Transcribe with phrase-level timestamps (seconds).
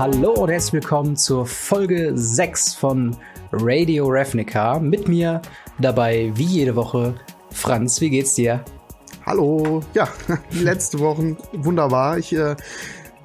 [0.00, 3.14] hallo und herzlich willkommen zur Folge 6 von
[3.52, 4.78] Radio Ravnica.
[4.78, 5.42] Mit mir
[5.78, 7.12] dabei, wie jede Woche,
[7.50, 8.00] Franz.
[8.00, 8.64] Wie geht's dir?
[9.26, 9.82] Hallo.
[9.92, 10.08] Ja,
[10.54, 12.16] die letzte Woche wunderbar.
[12.16, 12.56] Ich äh,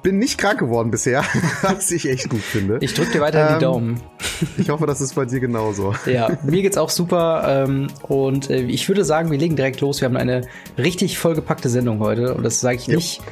[0.02, 1.24] bin nicht krank geworden bisher,
[1.62, 2.76] was ich echt gut finde.
[2.82, 4.00] Ich drücke dir weiter ähm, die Daumen.
[4.58, 5.94] Ich hoffe, das ist bei dir genauso.
[6.04, 7.64] Ja, mir geht's auch super.
[7.64, 10.02] Ähm, und äh, ich würde sagen, wir legen direkt los.
[10.02, 10.42] Wir haben eine
[10.76, 12.34] richtig vollgepackte Sendung heute.
[12.34, 13.22] Und das sage ich nicht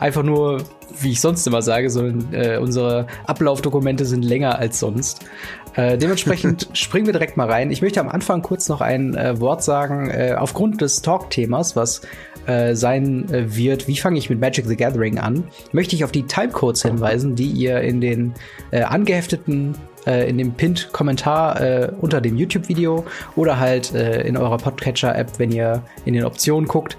[0.00, 0.62] einfach nur,
[0.98, 5.26] wie ich sonst immer sage, sondern äh, unsere Ablaufdokumente sind länger als sonst.
[5.74, 7.70] Äh, dementsprechend springen wir direkt mal rein.
[7.70, 10.08] Ich möchte am Anfang kurz noch ein äh, Wort sagen.
[10.10, 12.00] Äh, aufgrund des Talk-Themas, was
[12.46, 16.12] äh, sein äh, wird, wie fange ich mit Magic the Gathering an, möchte ich auf
[16.12, 18.34] die Timecodes hinweisen, die ihr in den
[18.72, 19.74] angehefteten
[20.06, 23.04] in dem Pinned-Kommentar äh, unter dem YouTube-Video
[23.36, 26.96] oder halt äh, in eurer Podcatcher-App, wenn ihr in den Optionen guckt,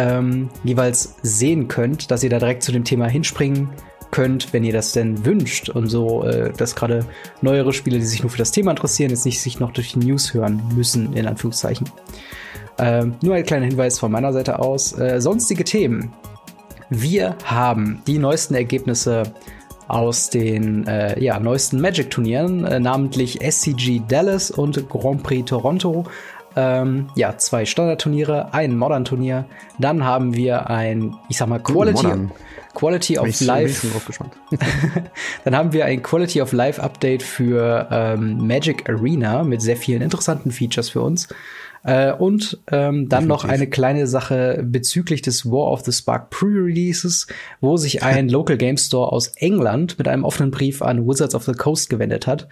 [0.00, 3.68] ähm, jeweils sehen könnt, dass ihr da direkt zu dem Thema hinspringen
[4.10, 5.68] könnt, wenn ihr das denn wünscht.
[5.68, 7.04] Und so, äh, dass gerade
[7.42, 9.98] neuere Spiele, die sich nur für das Thema interessieren, jetzt nicht sich noch durch die
[9.98, 11.88] News hören müssen, in Anführungszeichen.
[12.78, 14.98] Ähm, nur ein kleiner Hinweis von meiner Seite aus.
[14.98, 16.12] Äh, sonstige Themen.
[16.88, 19.34] Wir haben die neuesten Ergebnisse
[19.86, 26.04] aus den äh, ja, neuesten Magic-Turnieren, äh, namentlich SCG Dallas und Grand Prix Toronto.
[26.56, 29.44] Ähm, ja, zwei Standard-Turniere, ein Modern-Turnier.
[29.78, 32.06] Dann haben wir ein, ich sag mal, Quality.
[32.06, 32.28] Uh,
[32.74, 33.86] Quality of Life.
[35.44, 40.02] dann haben wir ein Quality of Life Update für ähm, Magic Arena mit sehr vielen
[40.02, 41.28] interessanten Features für uns.
[41.82, 43.28] Äh, und ähm, dann Definitiv.
[43.28, 47.26] noch eine kleine Sache bezüglich des War of the Spark Pre-Releases,
[47.60, 51.44] wo sich ein Local Game Store aus England mit einem offenen Brief an Wizards of
[51.44, 52.48] the Coast gewendet hat.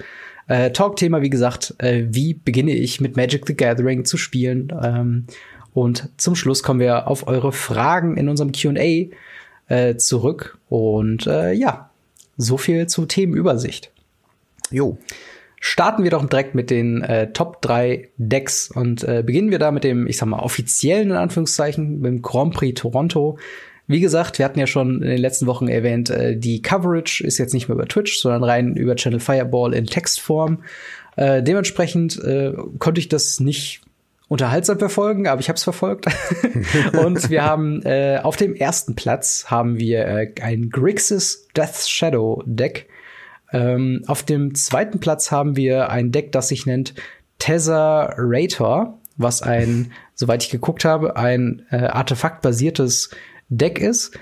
[0.49, 4.73] Äh, Talk-Thema, wie gesagt, äh, wie beginne ich mit Magic the Gathering zu spielen?
[4.83, 5.27] Ähm,
[5.75, 9.11] und zum Schluss kommen wir auf eure Fragen in unserem QA
[9.69, 10.59] äh, zurück.
[10.69, 11.91] Und äh, ja,
[12.37, 13.91] so viel zur Themenübersicht.
[14.71, 14.99] Jo.
[15.61, 19.73] Starten wir doch direkt mit den äh, Top 3 Decks und äh, beginnen wir da
[19.73, 23.39] mit dem, ich sag mal, offiziellen in Anführungszeichen, mit dem Grand Prix Toronto.
[23.89, 27.39] Wie gesagt, wir hatten ja schon in den letzten Wochen erwähnt, äh, die Coverage ist
[27.39, 30.63] jetzt nicht mehr über Twitch, sondern rein über Channel Fireball in Textform.
[31.17, 33.81] Äh, dementsprechend äh, konnte ich das nicht
[34.29, 36.07] unterhaltsam verfolgen, aber ich habe es verfolgt.
[37.03, 42.43] und wir haben äh, auf dem ersten Platz haben wir äh, ein Grixis Death Shadow
[42.45, 42.89] Deck.
[43.53, 46.93] Ähm, auf dem zweiten Platz haben wir ein Deck, das sich nennt
[47.39, 53.11] Tesserator, was ein, soweit ich geguckt habe, ein äh, artefaktbasiertes
[53.49, 54.19] Deck ist.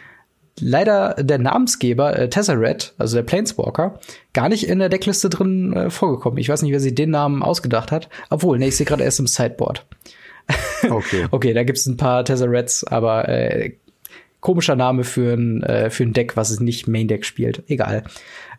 [0.59, 4.01] Leider der Namensgeber äh, Tesseract, also der Planeswalker,
[4.33, 6.39] gar nicht in der Deckliste drin äh, vorgekommen.
[6.39, 8.09] Ich weiß nicht, wer sich den Namen ausgedacht hat.
[8.31, 9.87] Obwohl, nee, ich sehe gerade erst im Sideboard.
[10.89, 11.27] Okay.
[11.31, 13.73] okay, da gibt's ein paar Tesserats, aber äh,
[14.41, 17.65] komischer Name für ein, äh, für ein Deck, was es nicht Main Deck spielt.
[17.67, 18.05] Egal.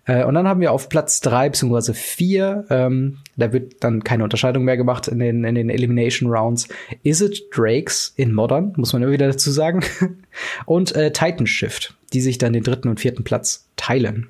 [0.08, 1.94] Äh, und dann haben wir auf Platz drei bzw.
[1.94, 6.68] vier, ähm, da wird dann keine Unterscheidung mehr gemacht in den, in den Elimination Rounds.
[7.04, 9.82] Is it Drakes in Modern, muss man immer wieder dazu sagen.
[10.66, 14.30] und äh, Titan Shift, die sich dann den dritten und vierten Platz teilen.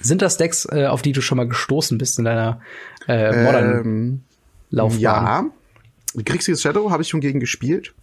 [0.00, 2.60] Sind das Decks, äh, auf die du schon mal gestoßen bist in deiner
[3.08, 4.20] äh, Modern ähm,
[4.70, 5.00] Laufbahn?
[5.00, 5.44] Ja,
[6.24, 7.94] Kriegsgears Shadow habe ich schon gegen gespielt.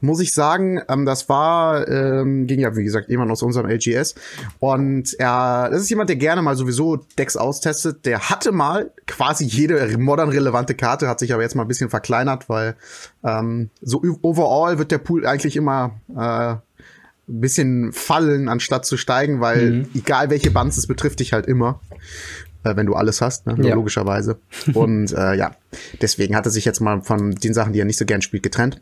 [0.00, 4.14] Muss ich sagen, ähm, das war, ähm, ging ja, wie gesagt, jemand aus unserem LGS.
[4.60, 8.06] Und er, das ist jemand, der gerne mal sowieso Decks austestet.
[8.06, 11.90] Der hatte mal quasi jede modern relevante Karte, hat sich aber jetzt mal ein bisschen
[11.90, 12.76] verkleinert, weil
[13.24, 16.56] ähm, so overall wird der Pool eigentlich immer äh,
[17.30, 19.88] ein bisschen fallen, anstatt zu steigen, weil mhm.
[19.94, 21.80] egal welche Bands es betrifft dich halt immer
[22.64, 23.56] äh, wenn du alles hast, ne?
[23.60, 23.74] Ja.
[23.74, 24.38] logischerweise.
[24.74, 25.52] Und äh, ja,
[26.00, 28.42] deswegen hat er sich jetzt mal von den Sachen, die er nicht so gern spielt,
[28.42, 28.80] getrennt.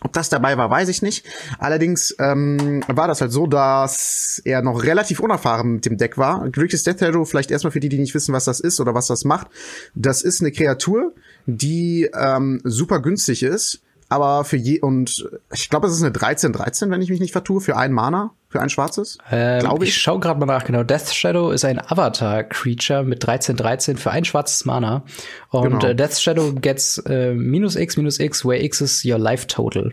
[0.00, 1.26] Ob das dabei war, weiß ich nicht.
[1.58, 6.48] Allerdings ähm, war das halt so, dass er noch relativ unerfahren mit dem Deck war.
[6.50, 9.08] Grixis Death Hero, vielleicht erstmal für die, die nicht wissen, was das ist oder was
[9.08, 9.48] das macht.
[9.96, 11.14] Das ist eine Kreatur,
[11.46, 16.52] die ähm, super günstig ist aber für je und ich glaube, es ist eine 13
[16.52, 19.18] 13, wenn ich mich nicht vertue, für ein Mana, für ein schwarzes.
[19.30, 19.90] Ähm, glaube ich.
[19.90, 20.82] Ich schaue gerade mal nach, genau.
[20.82, 25.04] Death Shadow ist ein Avatar Creature mit 13 13 für ein schwarzes Mana
[25.50, 25.86] und genau.
[25.86, 29.92] äh, Death Shadow gets äh, minus x minus x where x is your life total.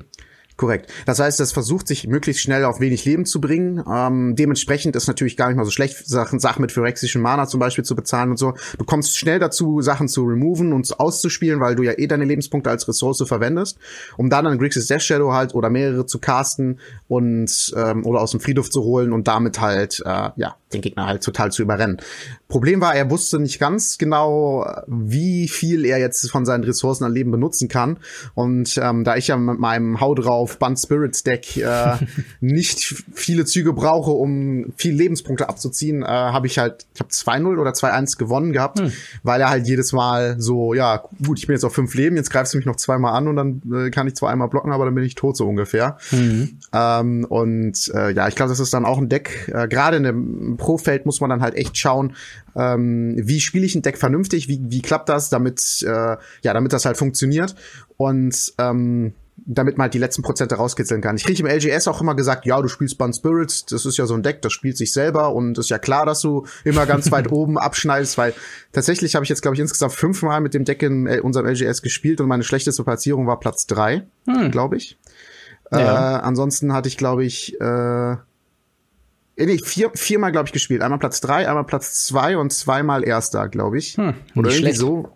[0.57, 0.89] Korrekt.
[1.05, 3.83] Das heißt, es versucht sich möglichst schnell auf wenig Leben zu bringen.
[3.91, 7.59] Ähm, dementsprechend ist natürlich gar nicht mal so schlecht, Sachen, Sachen mit phyrexischen Mana zum
[7.59, 8.53] Beispiel zu bezahlen und so.
[8.77, 12.69] Du kommst schnell dazu, Sachen zu removen und auszuspielen, weil du ja eh deine Lebenspunkte
[12.69, 13.77] als Ressource verwendest,
[14.15, 16.79] um dann an Grixis Death Shadow halt oder mehrere zu casten
[17.09, 21.05] und ähm, oder aus dem Friedhof zu holen und damit halt äh, ja den Gegner
[21.05, 21.97] halt total zu überrennen.
[22.47, 27.13] Problem war, er wusste nicht ganz genau, wie viel er jetzt von seinen Ressourcen an
[27.13, 27.97] Leben benutzen kann.
[28.35, 31.97] Und ähm, da ich ja mit meinem Hau drauf auf Band Spirits Deck äh,
[32.39, 37.57] nicht viele Züge brauche, um viel Lebenspunkte abzuziehen, äh, habe ich halt, ich habe 2-0
[37.59, 38.92] oder 2-1 gewonnen gehabt, hm.
[39.24, 42.30] weil er halt jedes Mal so, ja, gut, ich bin jetzt auf fünf Leben, jetzt
[42.30, 44.86] greifst du mich noch zweimal an und dann äh, kann ich zwar einmal blocken, aber
[44.86, 45.97] dann bin ich tot so ungefähr.
[46.12, 46.59] Mhm.
[46.71, 50.03] Ähm, und äh, ja, ich glaube, das ist dann auch ein Deck, äh, gerade in
[50.03, 52.13] dem Pro-Feld muss man dann halt echt schauen,
[52.56, 56.71] ähm, wie spiele ich ein Deck vernünftig, wie, wie klappt das, damit, äh, ja, damit
[56.71, 57.56] das halt funktioniert.
[57.98, 59.13] Und ähm,
[59.45, 61.15] damit man halt die letzten Prozente rauskitzeln kann.
[61.18, 64.07] Ich kriege im LGS auch immer gesagt, ja, du spielst Bun Spirits, das ist ja
[64.07, 67.12] so ein Deck, das spielt sich selber und ist ja klar, dass du immer ganz
[67.12, 68.33] weit oben abschneidest, weil
[68.71, 72.21] tatsächlich habe ich jetzt, glaube ich, insgesamt fünfmal mit dem Deck in unserem LGS gespielt
[72.21, 74.50] und meine schlechteste Platzierung war Platz drei, hm.
[74.50, 74.97] glaube ich.
[75.71, 76.18] Ja.
[76.18, 78.15] Äh, ansonsten hatte ich, glaube ich, äh,
[79.38, 80.81] Nee, vier, viermal, glaube ich, gespielt.
[80.81, 83.98] Einmal Platz drei, einmal Platz zwei und zweimal Erster, glaube ich.
[83.98, 84.77] Hm, Oder irgendwie schlecht.
[84.77, 85.09] so.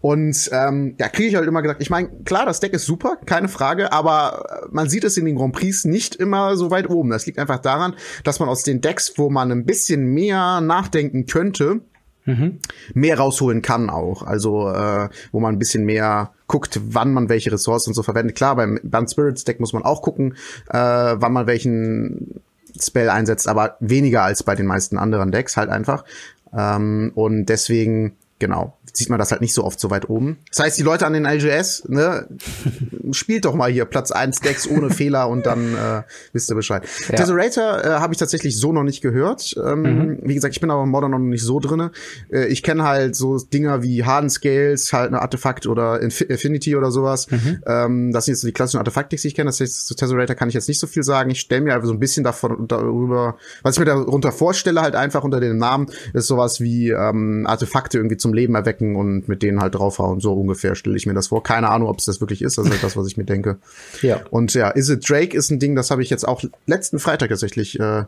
[0.00, 3.18] Und ähm, ja, kriege ich halt immer gesagt, ich meine, klar, das Deck ist super,
[3.26, 7.10] keine Frage, aber man sieht es in den Grand Prix nicht immer so weit oben.
[7.10, 7.94] Das liegt einfach daran,
[8.24, 11.80] dass man aus den Decks, wo man ein bisschen mehr nachdenken könnte,
[12.24, 12.58] mhm.
[12.94, 14.22] mehr rausholen kann auch.
[14.22, 18.36] Also, äh, wo man ein bisschen mehr guckt, wann man welche Ressourcen so verwendet.
[18.36, 20.34] Klar, beim Band Spirits Deck muss man auch gucken,
[20.68, 22.40] äh, wann man welchen
[22.80, 26.04] Spell einsetzt, aber weniger als bei den meisten anderen Decks halt einfach.
[26.52, 30.38] Ähm, und deswegen genau, sieht man das halt nicht so oft so weit oben.
[30.50, 32.28] Das heißt, die Leute an den LGS, ne,
[33.10, 36.02] spielt doch mal hier Platz 1 Decks ohne Fehler und dann äh,
[36.32, 36.84] wisst ihr Bescheid.
[37.08, 37.16] Ja.
[37.16, 39.54] Tesserator äh, habe ich tatsächlich so noch nicht gehört.
[39.56, 40.18] Ähm, mhm.
[40.22, 41.90] Wie gesagt, ich bin aber im Modern noch nicht so drinne.
[42.32, 46.76] Äh, ich kenne halt so Dinger wie Harden Scales, halt eine Artefakt oder Inf Affinity
[46.76, 47.30] oder sowas.
[47.30, 47.62] Mhm.
[47.66, 49.48] Ähm, das sind jetzt so die klassischen Artefakt-Decks, die ich kenne.
[49.48, 51.30] Das heißt, zu Tesserator kann ich jetzt nicht so viel sagen.
[51.30, 54.94] Ich stelle mir einfach so ein bisschen davon darüber, was ich mir darunter vorstelle, halt
[54.94, 59.42] einfach unter dem Namen, ist sowas wie ähm, Artefakte irgendwie zum Leben erwecken und mit
[59.42, 60.20] denen halt draufhauen.
[60.20, 61.42] So ungefähr stelle ich mir das vor.
[61.42, 62.58] Keine Ahnung, ob es das wirklich ist.
[62.58, 63.58] Das ist halt das, was ich mir denke.
[64.02, 64.20] Ja.
[64.30, 67.30] Und ja, Is It Drake ist ein Ding, das habe ich jetzt auch letzten Freitag
[67.30, 68.04] tatsächlich äh,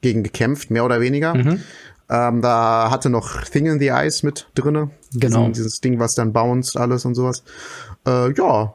[0.00, 1.34] gegen gekämpft, mehr oder weniger.
[1.34, 1.60] Mhm.
[2.10, 4.90] Ähm, da hatte noch Thing in the Ice mit drinne.
[5.14, 5.48] Genau.
[5.48, 7.42] Dieses Ding, was dann bounced, alles und sowas.
[8.06, 8.74] Äh, ja,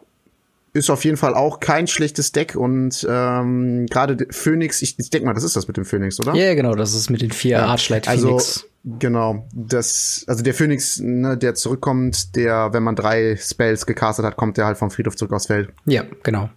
[0.74, 5.28] ist auf jeden Fall auch kein schlechtes Deck und ähm, gerade Phoenix, ich, ich denke
[5.28, 6.34] mal, das ist das mit dem Phoenix, oder?
[6.34, 8.24] Ja, genau, das ist mit den vier ja, Archlight Phoenix.
[8.24, 14.26] Also, genau, das, also der Phoenix, ne, der zurückkommt, der, wenn man drei Spells gecastet
[14.26, 15.70] hat, kommt der halt vom Friedhof zurück aufs Feld.
[15.86, 16.50] Ja, genau.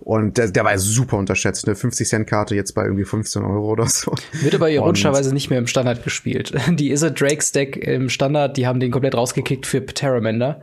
[0.00, 4.12] Und der, der war super unterschätzt, eine 50-Cent-Karte jetzt bei irgendwie 15 Euro oder so.
[4.32, 6.52] Wird aber ironischerweise nicht mehr im Standard gespielt.
[6.70, 10.60] Die Is Drake's Deck im Standard, die haben den komplett rausgekickt für Pteramender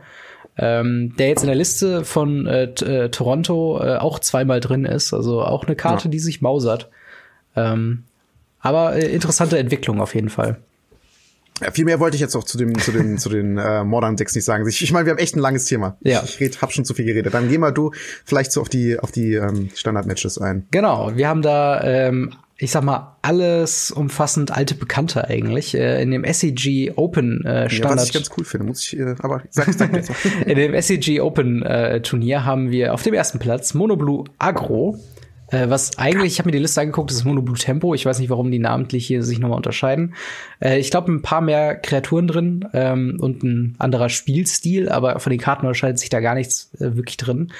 [0.58, 5.14] ähm, der jetzt in der Liste von äh, äh, Toronto äh, auch zweimal drin ist.
[5.14, 6.10] Also auch eine Karte, ja.
[6.10, 6.90] die sich mausert.
[7.54, 8.04] Ähm,
[8.60, 10.58] aber äh, interessante Entwicklung auf jeden Fall.
[11.60, 14.16] Ja, viel mehr wollte ich jetzt auch zu dem zu den zu den äh, Modern
[14.16, 14.66] Decks nicht sagen.
[14.68, 15.96] Ich, ich meine, wir haben echt ein langes Thema.
[16.02, 16.22] Ja.
[16.24, 17.34] Ich, ich red, hab schon zu viel geredet.
[17.34, 17.92] Dann geh mal du
[18.24, 20.66] vielleicht so auf die auf die ähm, Standard Matches ein.
[20.70, 25.76] Genau, wir haben da ähm, ich sag mal, alles umfassend alte Bekannte eigentlich.
[25.76, 27.96] Äh, in dem SEG Open äh, Standard.
[27.96, 30.10] Ja, was ich ganz cool finde, muss ich, äh, aber sag, sag jetzt
[30.46, 34.98] In dem SEG Open äh, Turnier haben wir auf dem ersten Platz Monoblue Agro.
[35.50, 37.94] Äh, was eigentlich, ich habe mir die Liste angeguckt, das ist Monoblue Tempo.
[37.94, 40.14] Ich weiß nicht, warum die namentlich hier sich nochmal unterscheiden.
[40.60, 45.30] Äh, ich glaube, ein paar mehr Kreaturen drin ähm, und ein anderer Spielstil, aber von
[45.30, 47.52] den Karten unterscheidet sich da gar nichts äh, wirklich drin.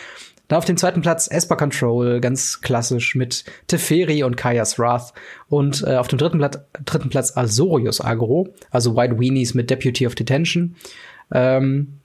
[0.49, 5.13] Dann auf dem zweiten Platz Esper Control, ganz klassisch mit Teferi und Kaya's Wrath.
[5.49, 10.07] Und äh, auf dem dritten, Platz, dritten Platz Azorius Agro, also White Weenies mit Deputy
[10.07, 10.75] of Detention.
[11.33, 11.99] Ähm,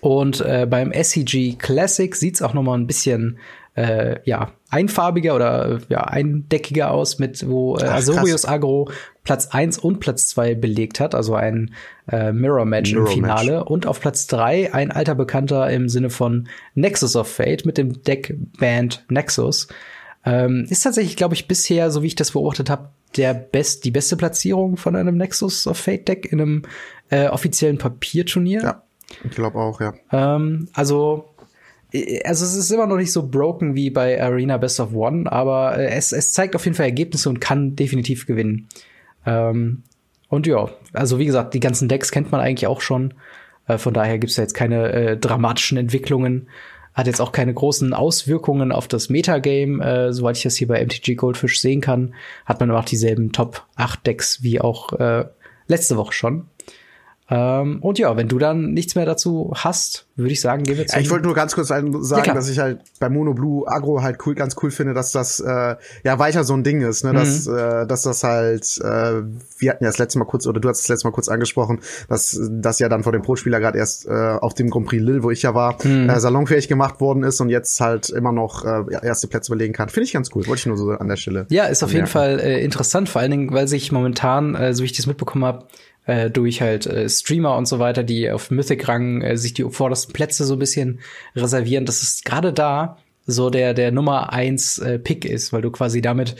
[0.00, 3.38] und äh, beim SCG Classic sieht's auch noch mal ein bisschen
[3.74, 8.90] äh, ja, einfarbiger oder ja, eindeckiger aus, mit wo äh, Azorius Agro
[9.22, 11.74] Platz 1 und Platz 2 belegt hat, also ein
[12.10, 13.58] äh, Mirror Match Mirror im Finale.
[13.58, 13.70] Match.
[13.70, 18.02] Und auf Platz 3 ein alter Bekannter im Sinne von Nexus of Fate mit dem
[18.02, 19.68] Deck Band Nexus.
[20.24, 23.90] Ähm, ist tatsächlich, glaube ich, bisher, so wie ich das beobachtet habe, der best, die
[23.90, 26.62] beste Platzierung von einem Nexus of Fate Deck in einem
[27.10, 28.62] äh, offiziellen Papierturnier.
[28.62, 28.82] Ja,
[29.24, 29.94] ich glaube auch, ja.
[30.12, 31.29] Ähm, also
[32.24, 35.78] also es ist immer noch nicht so broken wie bei Arena Best of One, aber
[35.78, 38.68] äh, es, es zeigt auf jeden Fall Ergebnisse und kann definitiv gewinnen.
[39.26, 39.82] Ähm,
[40.28, 43.14] und ja, also wie gesagt, die ganzen Decks kennt man eigentlich auch schon.
[43.66, 46.48] Äh, von daher gibt's da jetzt keine äh, dramatischen Entwicklungen.
[46.94, 50.84] Hat jetzt auch keine großen Auswirkungen auf das Metagame, äh, soweit ich das hier bei
[50.84, 52.14] MTG Goldfish sehen kann.
[52.46, 55.24] Hat man aber auch dieselben Top 8 Decks wie auch äh,
[55.66, 56.46] letzte Woche schon.
[57.30, 60.86] Ähm, und ja, wenn du dann nichts mehr dazu hast, würde ich sagen, gehen wir
[60.86, 60.96] zu.
[60.96, 64.02] Ja, ich wollte nur ganz kurz sagen, ja, dass ich halt bei Mono Blue Agro
[64.02, 67.12] halt cool, ganz cool finde, dass das äh, ja weiter so ein Ding ist, ne?
[67.12, 67.16] Mhm.
[67.16, 69.22] Dass, äh, dass das halt, äh,
[69.58, 71.80] wir hatten ja das letzte Mal kurz, oder du hast das letzte Mal kurz angesprochen,
[72.08, 75.22] dass das ja dann vor dem Pro-Spieler gerade erst äh, auf dem Grand Prix Lille,
[75.22, 76.10] wo ich ja war, mhm.
[76.10, 79.88] äh, salonfähig gemacht worden ist und jetzt halt immer noch äh, erste Plätze belegen kann.
[79.88, 80.46] Finde ich ganz cool.
[80.48, 81.46] Wollte ich nur so an der Stelle.
[81.50, 84.82] Ja, ist auf jeden Fall äh, interessant, vor allen Dingen, weil sich momentan, äh, so
[84.82, 85.66] wie ich das mitbekommen habe,
[86.06, 90.12] äh, durch halt äh, Streamer und so weiter, die auf Mythic-Rang äh, sich die vordersten
[90.12, 91.00] Plätze so ein bisschen
[91.36, 95.70] reservieren, dass es gerade da so der, der Nummer eins äh, Pick ist, weil du
[95.70, 96.36] quasi damit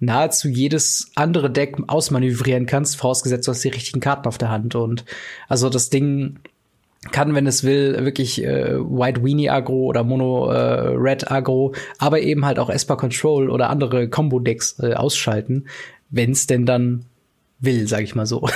[0.00, 4.74] nahezu jedes andere Deck ausmanövrieren kannst, vorausgesetzt du hast die richtigen Karten auf der Hand.
[4.74, 5.04] Und
[5.48, 6.40] also das Ding
[7.12, 12.20] kann, wenn es will, wirklich äh, White Weenie Agro oder Mono äh, Red Agro, aber
[12.20, 15.66] eben halt auch Esper Control oder andere Combo Decks äh, ausschalten,
[16.10, 17.04] wenn es denn dann
[17.64, 18.48] will, sage ich mal so.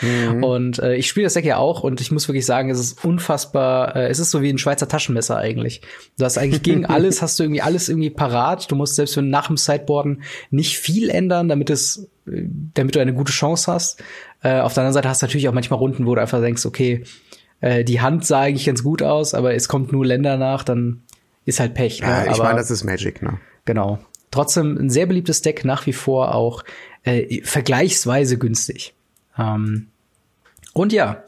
[0.00, 0.44] Mhm.
[0.44, 3.04] Und äh, ich spiele das Deck ja auch und ich muss wirklich sagen, es ist
[3.04, 5.82] unfassbar, äh, es ist so wie ein Schweizer Taschenmesser eigentlich.
[6.18, 8.70] Du hast eigentlich gegen alles, hast du irgendwie alles irgendwie parat.
[8.70, 12.42] Du musst selbst wenn nach dem Sideboarden nicht viel ändern, damit es, äh,
[12.74, 14.02] damit du eine gute Chance hast.
[14.42, 16.66] Äh, auf der anderen Seite hast du natürlich auch manchmal Runden, wo du einfach denkst,
[16.66, 17.04] okay,
[17.60, 21.02] äh, die Hand sah eigentlich ganz gut aus, aber es kommt nur Länder nach, dann
[21.44, 22.00] ist halt Pech.
[22.02, 22.08] Ne?
[22.08, 23.38] Ja, ich meine, das ist Magic, ne?
[23.64, 23.98] Genau.
[24.30, 26.64] Trotzdem ein sehr beliebtes Deck nach wie vor auch
[27.06, 28.92] äh, vergleichsweise günstig.
[29.38, 29.86] Ähm,
[30.74, 31.24] und ja,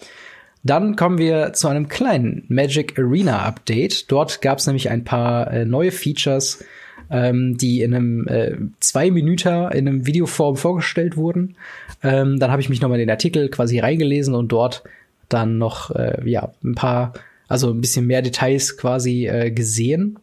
[0.63, 4.11] dann kommen wir zu einem kleinen Magic Arena Update.
[4.11, 6.65] Dort gab es nämlich ein paar äh, neue Features,
[7.11, 11.57] ähm, die in einem äh, zwei Minuten in einem Videoform vorgestellt wurden.
[12.03, 14.83] Ähm, dann habe ich mich nochmal in den Artikel quasi reingelesen und dort
[15.29, 17.15] dann noch äh, ja ein paar,
[17.47, 20.19] also ein bisschen mehr Details quasi äh, gesehen.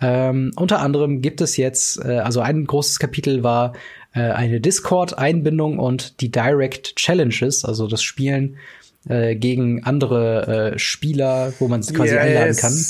[0.00, 3.74] Ähm, unter anderem gibt es jetzt, äh, also ein großes Kapitel war
[4.12, 8.56] äh, eine Discord-Einbindung und die Direct Challenges, also das Spielen
[9.08, 12.22] äh, gegen andere äh, Spieler, wo man quasi yes.
[12.22, 12.84] einladen kann.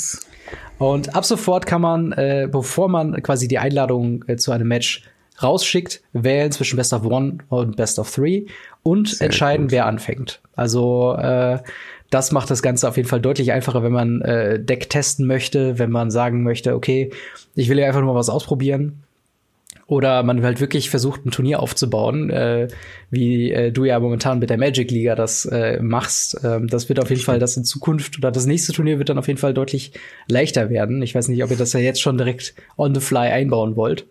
[0.77, 5.03] Und ab sofort kann man, äh, bevor man quasi die Einladung äh, zu einem Match
[5.41, 8.45] rausschickt, wählen zwischen Best of One und Best of Three
[8.83, 9.71] und Sehr entscheiden, gut.
[9.71, 10.41] wer anfängt.
[10.55, 11.59] Also äh,
[12.09, 15.79] das macht das Ganze auf jeden Fall deutlich einfacher, wenn man äh, Deck testen möchte,
[15.79, 17.11] wenn man sagen möchte, okay,
[17.55, 19.03] ich will ja einfach nur mal was ausprobieren
[19.91, 22.69] oder man halt wirklich versucht, ein Turnier aufzubauen, äh,
[23.09, 26.39] wie äh, du ja momentan mit der Magic Liga das äh, machst.
[26.45, 29.17] Ähm, das wird auf jeden Fall das in Zukunft oder das nächste Turnier wird dann
[29.17, 29.91] auf jeden Fall deutlich
[30.29, 31.01] leichter werden.
[31.01, 34.07] Ich weiß nicht, ob ihr das ja jetzt schon direkt on the fly einbauen wollt.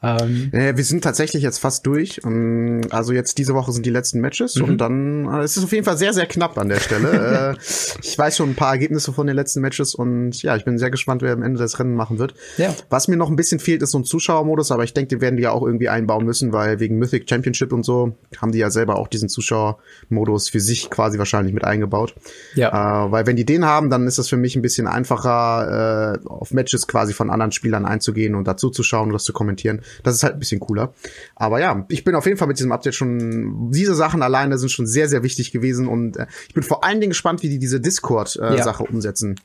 [0.00, 2.24] Ähm, äh, wir sind tatsächlich jetzt fast durch.
[2.24, 4.64] Um, also jetzt diese Woche sind die letzten Matches mhm.
[4.64, 7.56] und dann äh, es ist auf jeden Fall sehr, sehr knapp an der Stelle.
[7.56, 7.60] äh,
[8.02, 10.90] ich weiß schon ein paar Ergebnisse von den letzten Matches und ja, ich bin sehr
[10.90, 12.34] gespannt, wer am Ende das Rennen machen wird.
[12.58, 12.74] Ja.
[12.90, 15.36] Was mir noch ein bisschen fehlt, ist so ein Zuschauermodus, aber ich denke, den werden
[15.36, 18.70] die ja auch irgendwie einbauen müssen, weil wegen Mythic Championship und so haben die ja
[18.70, 22.14] selber auch diesen Zuschauermodus für sich quasi wahrscheinlich mit eingebaut.
[22.54, 23.06] Ja.
[23.06, 26.28] Äh, weil wenn die den haben, dann ist das für mich ein bisschen einfacher, äh,
[26.28, 29.80] auf Matches quasi von anderen Spielern einzugehen und dazu zu schauen und das zu kommentieren.
[30.02, 30.92] Das ist halt ein bisschen cooler.
[31.34, 34.70] Aber ja, ich bin auf jeden Fall mit diesem Update schon, diese Sachen alleine sind
[34.70, 37.58] schon sehr, sehr wichtig gewesen und äh, ich bin vor allen Dingen gespannt, wie die
[37.58, 38.90] diese Discord-Sache äh, ja.
[38.90, 39.40] umsetzen.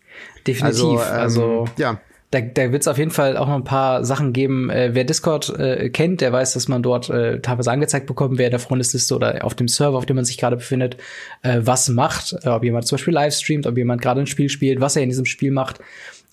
[0.46, 1.00] Definitiv.
[1.00, 2.00] Also, ähm, also ja
[2.34, 4.70] da, da wird es auf jeden Fall auch noch ein paar Sachen geben.
[4.70, 8.48] Äh, wer Discord äh, kennt, der weiß, dass man dort äh, teilweise angezeigt bekommt, wer
[8.48, 10.98] in der Freundesliste oder auf dem Server, auf dem man sich gerade befindet,
[11.44, 12.36] äh, was macht.
[12.44, 15.04] Äh, ob jemand zum Beispiel live streamt, ob jemand gerade ein Spiel spielt, was er
[15.04, 15.80] in diesem Spiel macht.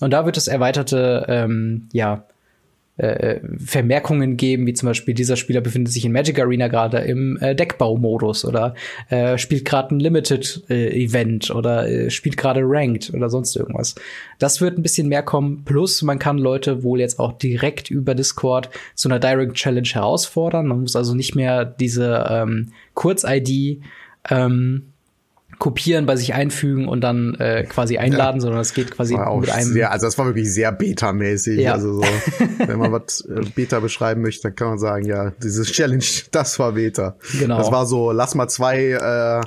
[0.01, 2.25] Und da wird es erweiterte, ähm, ja,
[3.01, 7.39] äh, Vermerkungen geben, wie zum Beispiel dieser Spieler befindet sich in Magic Arena gerade im
[7.41, 8.75] äh, Deckbaumodus oder
[9.09, 13.95] äh, spielt gerade ein Limited äh, Event oder äh, spielt gerade Ranked oder sonst irgendwas.
[14.39, 15.65] Das wird ein bisschen mehr kommen.
[15.65, 20.67] Plus man kann Leute wohl jetzt auch direkt über Discord zu einer Direct Challenge herausfordern.
[20.67, 23.83] Man muss also nicht mehr diese ähm, Kurz-ID
[24.29, 24.90] ähm,
[25.61, 28.41] kopieren, bei sich einfügen und dann äh, quasi einladen, ja.
[28.41, 29.73] sondern es geht quasi mit einem.
[29.73, 31.61] Sehr, also das war wirklich sehr beta-mäßig.
[31.61, 31.75] Ja.
[31.75, 32.03] Also so,
[32.67, 36.03] wenn man was äh, Beta beschreiben möchte, dann kann man sagen, ja, dieses Challenge,
[36.33, 37.17] das war Beta.
[37.39, 37.59] Genau.
[37.59, 39.47] Das war so, lass mal zwei äh,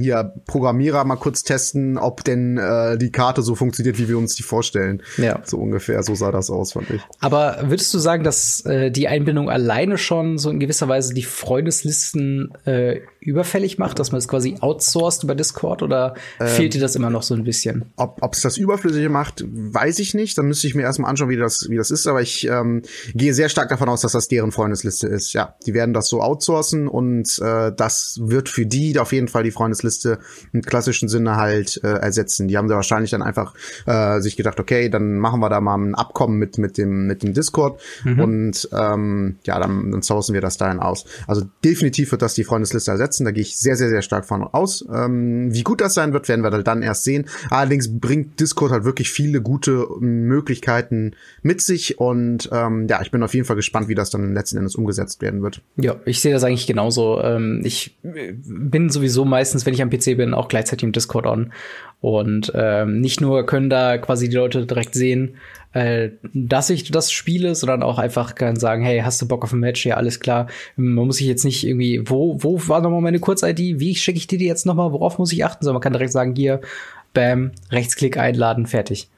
[0.00, 4.34] hier Programmierer mal kurz testen, ob denn äh, die Karte so funktioniert, wie wir uns
[4.34, 5.02] die vorstellen.
[5.18, 5.40] Ja.
[5.44, 7.02] So ungefähr, so sah das aus, fand ich.
[7.20, 11.22] Aber würdest du sagen, dass äh, die Einbindung alleine schon so in gewisser Weise die
[11.22, 16.80] Freundeslisten äh, überfällig macht, dass man es quasi outsourced über Discord oder ähm, fehlt dir
[16.80, 17.84] das immer noch so ein bisschen?
[17.96, 20.36] Ob es das überflüssige macht, weiß ich nicht.
[20.36, 22.06] Dann müsste ich mir erstmal anschauen, wie das, wie das ist.
[22.06, 22.82] Aber ich ähm,
[23.14, 25.32] gehe sehr stark davon aus, dass das deren Freundesliste ist.
[25.32, 29.44] Ja, die werden das so outsourcen und äh, das wird für die auf jeden Fall
[29.44, 30.18] die Freundesliste
[30.52, 32.48] im klassischen Sinne halt äh, ersetzen.
[32.48, 33.54] Die haben da wahrscheinlich dann einfach
[33.86, 37.22] äh, sich gedacht, okay, dann machen wir da mal ein Abkommen mit mit dem mit
[37.22, 38.20] dem Discord mhm.
[38.20, 41.04] und ähm, ja, dann, dann sourcen wir das dahin aus.
[41.26, 43.11] Also definitiv wird das die Freundesliste ersetzen.
[43.18, 44.84] Da gehe ich sehr sehr sehr stark von aus.
[44.92, 47.26] Ähm, wie gut das sein wird, werden wir dann erst sehen.
[47.50, 53.22] Allerdings bringt Discord halt wirklich viele gute Möglichkeiten mit sich und ähm, ja, ich bin
[53.22, 55.60] auf jeden Fall gespannt, wie das dann letzten Endes umgesetzt werden wird.
[55.76, 57.20] Ja, ich sehe das eigentlich genauso.
[57.22, 61.52] Ähm, ich bin sowieso meistens, wenn ich am PC bin, auch gleichzeitig im Discord on.
[62.00, 65.36] Und ähm, nicht nur können da quasi die Leute direkt sehen,
[65.72, 69.52] äh, dass ich das spiele, sondern auch einfach kann sagen, hey, hast du Bock auf
[69.52, 69.84] ein Match?
[69.86, 70.48] Ja, alles klar.
[70.76, 73.80] Man muss sich jetzt nicht irgendwie, wo, wo war nochmal meine Kurz-ID?
[73.80, 74.92] Wie schicke ich dir die jetzt nochmal?
[74.92, 75.64] Worauf muss ich achten?
[75.64, 76.60] Sondern man kann direkt sagen, hier,
[77.14, 79.08] bam, Rechtsklick einladen, fertig.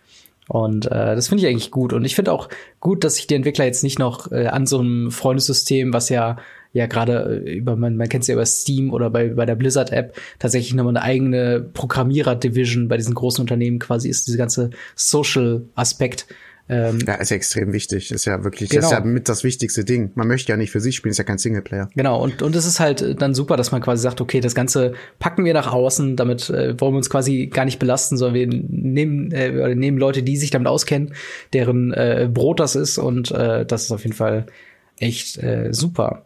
[0.49, 1.93] Und äh, das finde ich eigentlich gut.
[1.93, 2.49] Und ich finde auch
[2.81, 6.37] gut, dass sich die Entwickler jetzt nicht noch äh, an so einem Freundessystem, was ja
[6.75, 9.55] ja gerade äh, über man, man kennt es ja über Steam oder bei bei der
[9.55, 14.37] Blizzard App tatsächlich nochmal eine eigene Programmierer Division bei diesen großen Unternehmen quasi ist diese
[14.37, 16.27] ganze Social Aspekt
[16.67, 18.11] ähm, ja, ist ja extrem wichtig.
[18.11, 18.83] Ist ja wirklich, genau.
[18.83, 20.13] das ist ja mit das wichtigste Ding.
[20.15, 21.91] Man möchte ja nicht für sich spielen, ist ja kein Singleplayer.
[21.95, 24.95] Genau, und, und es ist halt dann super, dass man quasi sagt, okay, das Ganze
[25.19, 28.47] packen wir nach außen, damit äh, wollen wir uns quasi gar nicht belasten, sondern wir
[28.47, 31.13] nehmen, äh, nehmen Leute, die sich damit auskennen,
[31.53, 34.47] deren äh, Brot das ist und äh, das ist auf jeden Fall
[34.99, 36.25] echt äh, super.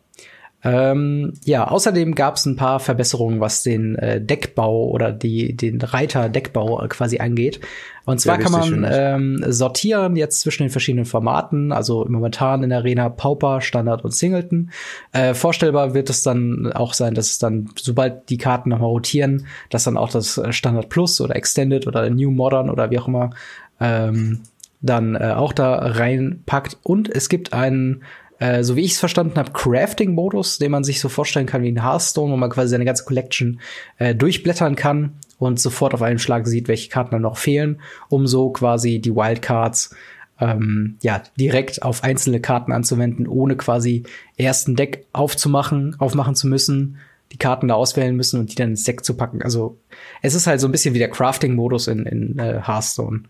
[0.65, 5.81] Ähm, ja, außerdem gab es ein paar Verbesserungen, was den äh, Deckbau oder die, den
[5.81, 7.61] Reiter-Deckbau äh, quasi angeht.
[8.05, 12.79] Und zwar kann man ähm, sortieren jetzt zwischen den verschiedenen Formaten, also momentan in der
[12.79, 14.71] Arena Pauper, Standard und Singleton.
[15.13, 19.47] Äh, vorstellbar wird es dann auch sein, dass es dann, sobald die Karten nochmal rotieren,
[19.69, 23.31] dass dann auch das Standard Plus oder Extended oder New Modern oder wie auch immer
[23.79, 24.41] ähm,
[24.81, 26.79] dann äh, auch da reinpackt.
[26.83, 28.03] Und es gibt einen
[28.39, 31.69] äh, so wie ich es verstanden habe, Crafting-Modus, den man sich so vorstellen kann wie
[31.69, 33.61] in Hearthstone, wo man quasi seine ganze Collection
[33.99, 38.27] äh, durchblättern kann und sofort auf einen Schlag sieht, welche Karten dann noch fehlen, um
[38.27, 39.95] so quasi die Wildcards
[40.41, 44.05] ähm, ja direkt auf einzelne Karten anzuwenden, ohne quasi
[44.37, 46.99] erst ein Deck aufzumachen, aufmachen zu müssen,
[47.33, 49.43] die Karten da auswählen müssen und die dann ins Deck zu packen.
[49.43, 49.79] Also
[50.23, 53.23] es ist halt so ein bisschen wie der Crafting-Modus in, in äh, Hearthstone.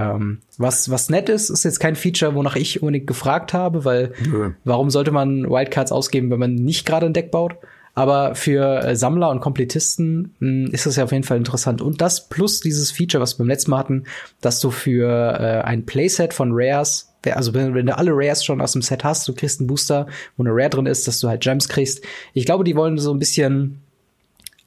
[0.00, 4.12] Ähm, was, was nett ist, ist jetzt kein Feature, wonach ich unbedingt gefragt habe, weil
[4.26, 4.52] Nö.
[4.64, 7.56] warum sollte man Wildcards ausgeben, wenn man nicht gerade ein Deck baut?
[7.94, 11.82] Aber für äh, Sammler und Komplettisten mh, hm, ist das ja auf jeden Fall interessant.
[11.82, 14.04] Und das plus dieses Feature, was wir beim letzten Mal hatten,
[14.40, 18.62] dass du für äh, ein Playset von Rares, also wenn, wenn, du alle Rares schon
[18.62, 20.06] aus dem Set hast, du kriegst einen Booster,
[20.38, 22.02] wo eine Rare drin ist, dass du halt Gems kriegst.
[22.32, 23.82] Ich glaube, die wollen so ein bisschen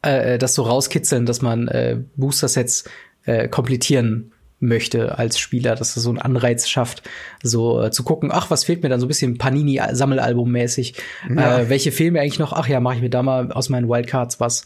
[0.06, 2.84] äh, äh das so rauskitzeln, dass man äh, Booster-Sets
[3.26, 7.04] äh, komplettieren möchte als Spieler, dass es so einen Anreiz schafft,
[7.42, 10.96] so äh, zu gucken, ach, was fehlt mir dann so ein bisschen Panini-Sammelalbum-mäßig?
[11.30, 11.60] Ja.
[11.60, 12.54] Äh, welche fehlen mir eigentlich noch?
[12.54, 14.64] Ach ja, mache ich mir da mal aus meinen Wildcards was.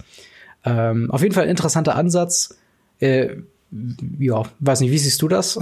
[0.63, 2.57] Ähm, auf jeden Fall ein interessanter Ansatz.
[2.99, 3.38] Äh,
[4.19, 5.60] ja, weiß nicht, wie siehst du das?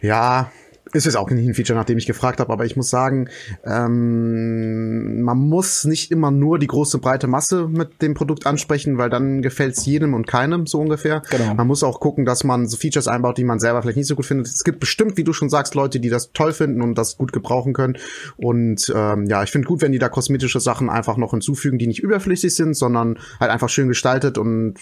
[0.00, 0.52] Ja,
[0.92, 3.28] ist jetzt auch nicht ein Feature, nach dem ich gefragt habe, aber ich muss sagen,
[3.64, 9.10] ähm, man muss nicht immer nur die große breite Masse mit dem Produkt ansprechen, weil
[9.10, 11.22] dann gefällt es jedem und keinem so ungefähr.
[11.30, 11.54] Genau.
[11.54, 14.16] Man muss auch gucken, dass man so Features einbaut, die man selber vielleicht nicht so
[14.16, 14.46] gut findet.
[14.46, 17.32] Es gibt bestimmt, wie du schon sagst, Leute, die das toll finden und das gut
[17.32, 17.96] gebrauchen können.
[18.36, 21.86] Und ähm, ja, ich finde gut, wenn die da kosmetische Sachen einfach noch hinzufügen, die
[21.86, 24.74] nicht überflüssig sind, sondern halt einfach schön gestaltet und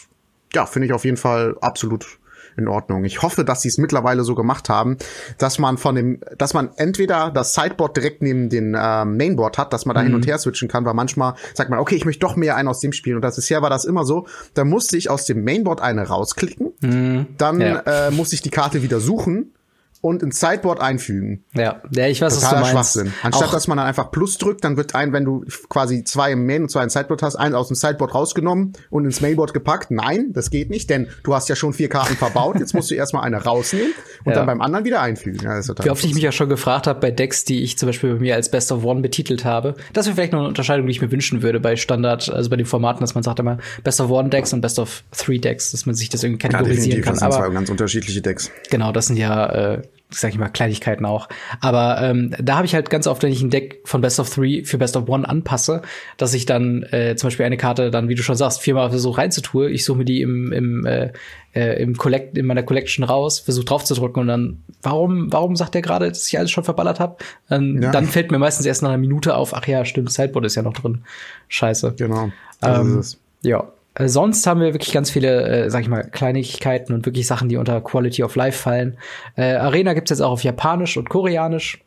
[0.54, 2.18] ja, finde ich auf jeden Fall absolut
[2.56, 3.04] in Ordnung.
[3.04, 4.96] Ich hoffe, dass sie es mittlerweile so gemacht haben,
[5.38, 9.72] dass man von dem, dass man entweder das Sideboard direkt neben den äh, Mainboard hat,
[9.72, 10.06] dass man da mhm.
[10.06, 10.28] hin und mhm.
[10.28, 12.92] her switchen kann, weil manchmal sagt man, okay, ich möchte doch mehr einen aus dem
[12.92, 13.16] spielen.
[13.16, 14.26] Und das bisher war das immer so.
[14.54, 17.26] Da musste ich aus dem Mainboard eine rausklicken, mhm.
[17.36, 17.80] dann ja.
[17.80, 19.52] äh, musste ich die Karte wieder suchen
[20.00, 21.44] und ins Sideboard einfügen.
[21.54, 22.92] Ja, ja ich weiß, Totaler was du meinst.
[22.92, 23.12] Schwachsinn.
[23.22, 26.32] Anstatt, Auch dass man dann einfach Plus drückt, dann wird ein, wenn du quasi zwei
[26.32, 29.54] im Main und zwei im Sideboard hast, einen aus dem Sideboard rausgenommen und ins Mainboard
[29.54, 29.90] gepackt.
[29.90, 32.58] Nein, das geht nicht, denn du hast ja schon vier Karten verbaut.
[32.58, 33.92] Jetzt musst du erstmal eine rausnehmen
[34.24, 34.38] und ja.
[34.38, 35.40] dann beim anderen wieder einfügen.
[35.42, 38.14] Ja, Wie oft ich mich ja schon gefragt habe bei Decks, die ich zum Beispiel
[38.14, 39.74] bei mir als Best of One betitelt habe.
[39.92, 42.56] Das wäre vielleicht noch eine Unterscheidung, die ich mir wünschen würde bei Standard, also bei
[42.56, 45.70] den Formaten, dass man sagt immer Best of One Decks und Best of Three Decks,
[45.70, 47.14] dass man sich das irgendwie kategorisieren ja, kann.
[47.14, 48.50] Das sind Aber zwei ganz unterschiedliche Decks.
[48.70, 51.28] Genau, das sind ja äh, sag ich mal, Kleinigkeiten auch.
[51.60, 54.30] Aber ähm, da habe ich halt ganz oft, wenn ich ein Deck von Best of
[54.30, 55.82] Three für Best of One anpasse,
[56.16, 59.18] dass ich dann äh, zum Beispiel eine Karte dann, wie du schon sagst, viermal versuche
[59.18, 59.68] reinzutue.
[59.68, 61.12] Ich suche mir die im, im, äh,
[61.54, 65.56] äh, im Collect, in meiner Collection raus, versuche drauf zu drücken und dann, warum, warum
[65.56, 67.16] sagt der gerade, dass ich alles schon verballert habe?
[67.48, 67.90] Dann, ja.
[67.90, 70.62] dann fällt mir meistens erst nach einer Minute auf, ach ja, stimmt, Sideboard ist ja
[70.62, 71.02] noch drin.
[71.48, 71.94] Scheiße.
[71.96, 72.30] Genau.
[72.62, 73.02] Ähm,
[73.42, 73.68] ja.
[73.96, 77.48] Äh, sonst haben wir wirklich ganz viele, äh, sag ich mal, Kleinigkeiten und wirklich Sachen,
[77.48, 78.98] die unter Quality of Life fallen.
[79.36, 81.82] Äh, Arena gibt's jetzt auch auf Japanisch und Koreanisch.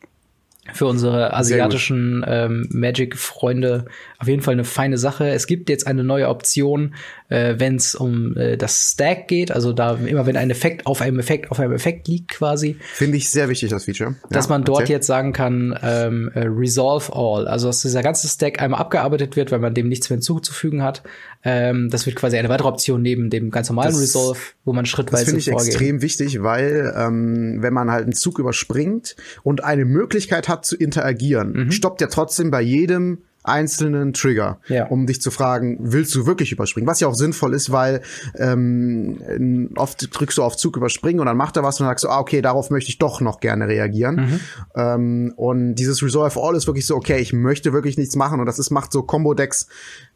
[0.72, 3.86] Für unsere asiatischen ähm, Magic-Freunde
[4.20, 5.28] auf jeden Fall eine feine Sache.
[5.30, 6.94] Es gibt jetzt eine neue Option,
[7.30, 11.02] äh, wenn es um äh, das Stack geht, also da immer wenn ein Effekt auf
[11.02, 12.78] einem Effekt auf einem Effekt liegt quasi.
[12.94, 14.16] Finde ich sehr wichtig, das Feature.
[14.30, 14.96] Dass ja, man dort erzähl.
[14.96, 19.52] jetzt sagen kann, ähm, äh, Resolve All, also dass dieser ganze Stack einmal abgearbeitet wird,
[19.52, 21.04] weil man dem nichts mehr hinzuzufügen hat.
[21.44, 24.86] Ähm, das wird quasi eine weitere Option neben dem ganz normalen das, Resolve, wo man
[24.86, 25.68] schrittweise Das finde ich vorgeht.
[25.68, 30.76] extrem wichtig, weil ähm, wenn man halt einen Zug überspringt und eine Möglichkeit hat zu
[30.76, 31.72] interagieren, mhm.
[31.72, 34.88] stoppt ja trotzdem bei jedem einzelnen Trigger, ja.
[34.88, 36.88] um dich zu fragen, willst du wirklich überspringen?
[36.88, 38.02] Was ja auch sinnvoll ist, weil
[38.38, 42.04] ähm, oft drückst du auf Zug überspringen und dann macht er was und dann sagst
[42.04, 44.16] du, ah, okay, darauf möchte ich doch noch gerne reagieren.
[44.16, 44.40] Mhm.
[44.76, 48.46] Ähm, und dieses Resolve All ist wirklich so, okay, ich möchte wirklich nichts machen und
[48.46, 49.68] das ist, macht so Combo-Decks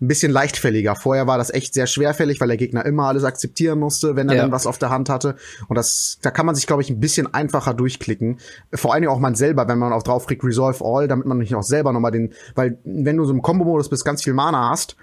[0.01, 0.95] ein bisschen leichtfälliger.
[0.95, 4.35] Vorher war das echt sehr schwerfällig, weil der Gegner immer alles akzeptieren musste, wenn er
[4.35, 4.41] ja.
[4.43, 5.35] dann was auf der Hand hatte.
[5.67, 8.39] Und das, da kann man sich, glaube ich, ein bisschen einfacher durchklicken.
[8.73, 11.55] Vor allen Dingen auch man selber, wenn man auch draufklickt, Resolve All, damit man nicht
[11.55, 14.95] auch selber nochmal den, weil wenn du so im Combo-Modus bist, ganz viel Mana hast,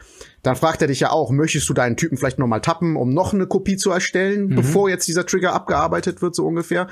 [0.42, 3.34] dann fragt er dich ja auch, möchtest du deinen Typen vielleicht nochmal tappen, um noch
[3.34, 4.56] eine Kopie zu erstellen, mhm.
[4.56, 6.88] bevor jetzt dieser Trigger abgearbeitet wird, so ungefähr.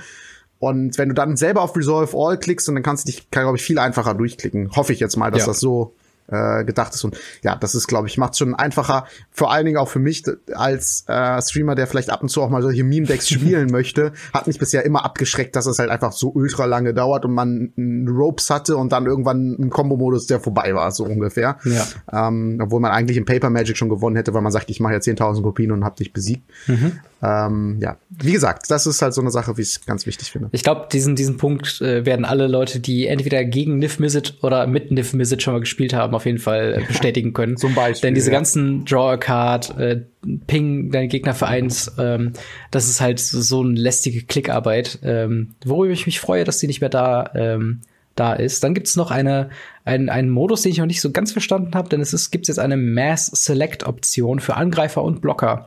[0.59, 3.57] Und wenn du dann selber auf Resolve All klickst, und dann kannst du dich, glaube
[3.57, 4.71] ich, viel einfacher durchklicken.
[4.75, 5.47] Hoffe ich jetzt mal, dass ja.
[5.47, 5.95] das so
[6.29, 7.05] äh, gedacht ist.
[7.05, 10.25] Und ja, das ist, glaube ich, macht schon einfacher, vor allen Dingen auch für mich
[10.55, 14.47] als äh, Streamer, der vielleicht ab und zu auch mal solche Meme-Decks spielen möchte, hat
[14.47, 17.73] mich bisher immer abgeschreckt, dass es halt einfach so ultra lange dauert und man
[18.09, 21.59] Ropes hatte und dann irgendwann ein Combo-Modus, der vorbei war, so ungefähr.
[21.65, 22.29] Ja.
[22.29, 24.95] Ähm, obwohl man eigentlich im Paper Magic schon gewonnen hätte, weil man sagt, ich mache
[24.95, 26.43] ja 10.000 Kopien und hab dich besiegt.
[26.67, 27.01] Mhm.
[27.21, 30.31] Ähm, ja, wie gesagt, das ist halt so eine Sache, wie ich es ganz wichtig
[30.31, 30.49] finde.
[30.53, 34.67] Ich glaube, diesen, diesen Punkt äh, werden alle Leute, die entweder gegen Nif Mizzet oder
[34.69, 37.57] mit Nif Mizzet schon mal gespielt haben, auf jeden Fall äh, bestätigen können.
[37.57, 38.09] Zum Beispiel.
[38.09, 38.37] Denn diese ja.
[38.37, 40.03] ganzen Draw a Card, äh,
[40.47, 42.35] Ping deine Gegner vereins, ähm,
[42.71, 46.81] das ist halt so, eine lästige Klickarbeit, ähm, worüber ich mich freue, dass die nicht
[46.81, 47.81] mehr da ähm,
[48.19, 48.65] da ist.
[48.65, 49.51] Dann gibt's noch eine,
[49.85, 52.49] ein, einen Modus, den ich noch nicht so ganz verstanden habe, denn es ist, gibt's
[52.49, 55.67] jetzt eine Mass Select Option für Angreifer und Blocker.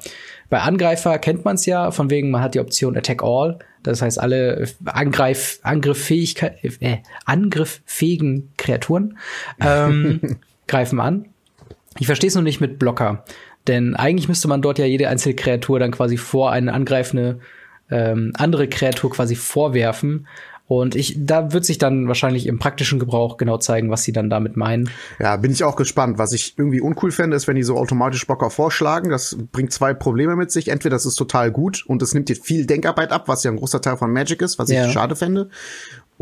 [0.49, 3.59] Bei Angreifer kennt man es ja, von wegen, man hat die Option Attack All.
[3.83, 9.17] Das heißt, alle Angreif, Angriffsfähigkeit, äh, angriffsfähigen Kreaturen
[9.59, 11.25] ähm, greifen an.
[11.99, 13.25] Ich verstehe es nur nicht mit Blocker.
[13.67, 17.39] Denn eigentlich müsste man dort ja jede einzelne Kreatur dann quasi vor eine angreifende
[17.91, 20.27] ähm, andere Kreatur quasi vorwerfen.
[20.71, 24.29] Und ich, da wird sich dann wahrscheinlich im praktischen Gebrauch genau zeigen, was sie dann
[24.29, 24.89] damit meinen.
[25.19, 26.17] Ja, bin ich auch gespannt.
[26.17, 29.09] Was ich irgendwie uncool fände, ist, wenn die so automatisch Blocker vorschlagen.
[29.09, 30.69] Das bringt zwei Probleme mit sich.
[30.69, 33.57] Entweder das ist total gut und es nimmt dir viel Denkarbeit ab, was ja ein
[33.57, 34.85] großer Teil von Magic ist, was ja.
[34.85, 35.49] ich schade fände.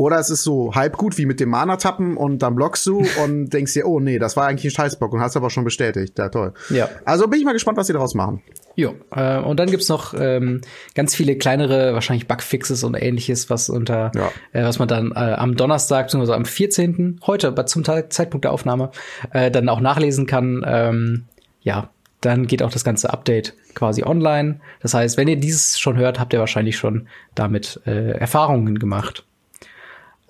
[0.00, 3.50] Oder es ist so halb gut wie mit dem Mana-Tappen und dann blockst du und
[3.50, 6.18] denkst dir, oh nee, das war eigentlich ein Scheißblock und hast aber schon bestätigt.
[6.18, 6.54] Ja, toll.
[6.70, 6.88] Ja.
[7.04, 8.40] Also bin ich mal gespannt, was sie daraus machen.
[8.76, 10.62] Jo, äh, und dann gibt's noch ähm,
[10.94, 14.30] ganz viele kleinere, wahrscheinlich Bugfixes und ähnliches, was unter, ja.
[14.58, 18.92] äh, was man dann äh, am Donnerstag, beziehungsweise am 14., heute, zum Zeitpunkt der Aufnahme,
[19.34, 20.64] äh, dann auch nachlesen kann.
[20.66, 21.24] Ähm,
[21.60, 21.90] ja,
[22.22, 24.60] dann geht auch das ganze Update quasi online.
[24.80, 29.26] Das heißt, wenn ihr dieses schon hört, habt ihr wahrscheinlich schon damit äh, Erfahrungen gemacht.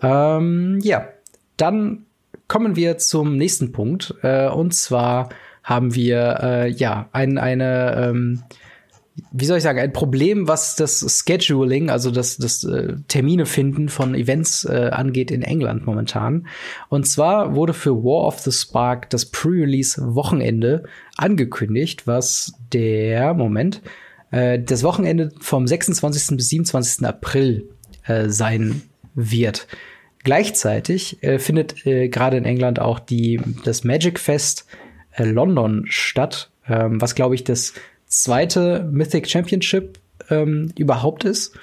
[0.02, 1.08] Ähm, ja,
[1.56, 2.06] dann
[2.48, 4.14] kommen wir zum nächsten Punkt.
[4.22, 5.28] Äh, und zwar
[5.62, 8.42] haben wir äh, ja ein, eine, ähm,
[9.30, 13.88] wie soll ich sagen, ein Problem, was das Scheduling, also das, das äh, Termine finden
[13.88, 16.46] von Events äh, angeht in England momentan.
[16.88, 20.84] Und zwar wurde für War of the Spark das Pre-Release-Wochenende
[21.16, 23.82] angekündigt, was der Moment
[24.30, 26.36] äh, das Wochenende vom 26.
[26.36, 27.06] bis 27.
[27.06, 27.68] April
[28.06, 28.82] äh, sein
[29.14, 29.66] wird.
[30.22, 34.66] Gleichzeitig äh, findet äh, gerade in England auch die, das Magic Fest
[35.12, 37.74] äh, London statt, ähm, was glaube ich das
[38.06, 41.58] zweite Mythic Championship ähm, überhaupt ist.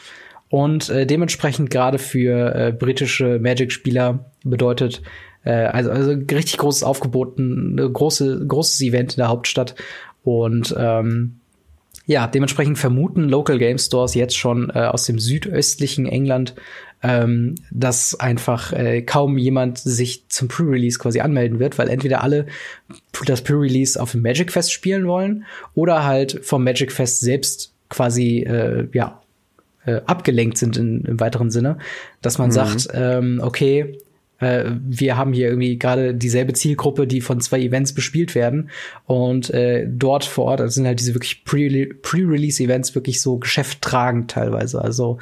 [0.50, 5.02] Und äh, dementsprechend gerade für äh, britische Magic-Spieler bedeutet,
[5.44, 9.76] äh, also, also richtig großes Aufgebot, ein große, großes Event in der Hauptstadt.
[10.24, 11.40] Und ähm,
[12.06, 16.56] ja, dementsprechend vermuten Local Game Stores jetzt schon äh, aus dem südöstlichen England
[17.04, 22.48] ähm, dass einfach äh, kaum jemand sich zum Pre-Release quasi anmelden wird, weil entweder alle
[23.26, 28.40] das Pre-Release auf dem Magic Fest spielen wollen oder halt vom Magic Fest selbst quasi
[28.40, 29.22] äh, ja
[29.86, 31.78] äh, abgelenkt sind in, im weiteren Sinne,
[32.22, 32.54] dass man mhm.
[32.54, 33.98] sagt, ähm, okay,
[34.40, 38.70] äh, wir haben hier irgendwie gerade dieselbe Zielgruppe, die von zwei Events bespielt werden.
[39.06, 44.82] Und äh, dort vor Ort also sind halt diese wirklich Pre-Release-Events wirklich so geschäfttragend teilweise.
[44.82, 45.18] Also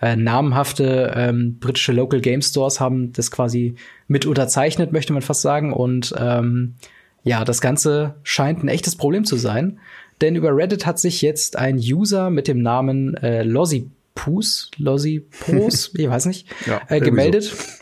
[0.00, 3.74] äh, namenhafte ähm, britische Local Game Stores haben das quasi
[4.08, 5.72] mit unterzeichnet, möchte man fast sagen.
[5.72, 6.74] Und ähm,
[7.22, 9.78] ja, das Ganze scheint ein echtes Problem zu sein.
[10.20, 16.08] Denn über Reddit hat sich jetzt ein User mit dem Namen äh, Lossipus, Lossipos, ich
[16.08, 17.44] weiß nicht, ja, äh, gemeldet.
[17.44, 17.79] So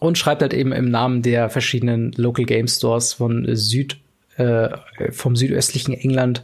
[0.00, 3.98] und schreibt halt eben im Namen der verschiedenen Local Game Stores von Süd,
[4.36, 4.68] äh,
[5.10, 6.42] vom südöstlichen England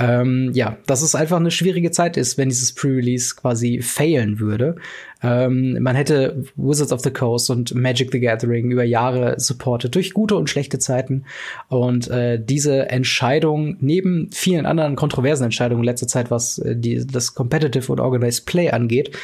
[0.00, 4.76] ähm, ja, dass es einfach eine schwierige Zeit ist, wenn dieses Pre-Release quasi failen würde.
[5.22, 10.14] Ähm, man hätte Wizards of the Coast und Magic the Gathering über Jahre supportet, durch
[10.14, 11.24] gute und schlechte Zeiten.
[11.68, 17.06] Und äh, diese Entscheidung, neben vielen anderen kontroversen Entscheidungen in letzter Zeit, was äh, die,
[17.06, 19.14] das Competitive und Organized Play angeht,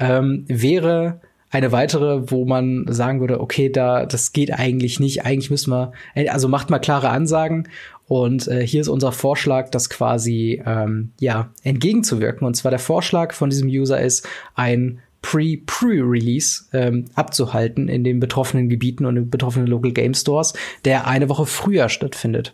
[0.00, 1.20] ähm, wäre
[1.54, 5.24] eine weitere, wo man sagen würde, okay, da das geht eigentlich nicht.
[5.24, 5.92] Eigentlich müssen wir,
[6.28, 7.68] also macht mal klare Ansagen.
[8.08, 12.44] Und äh, hier ist unser Vorschlag, das quasi ähm, ja entgegenzuwirken.
[12.44, 18.68] Und zwar der Vorschlag von diesem User ist, ein Pre-Pre-Release ähm, abzuhalten in den betroffenen
[18.68, 22.52] Gebieten und in betroffenen Local Game Stores, der eine Woche früher stattfindet.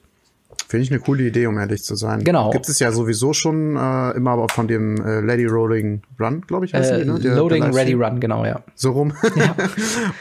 [0.70, 2.22] Finde ich eine coole Idee, um ehrlich zu sein.
[2.22, 2.50] Genau.
[2.50, 6.64] Gibt es ja sowieso schon äh, immer aber von dem äh, Lady Rolling Run, glaube
[6.64, 7.18] ich, heißt äh, die, ne?
[7.18, 8.62] Der, Loading der Ready Run, genau, ja.
[8.76, 9.12] So rum.
[9.34, 9.56] Ja.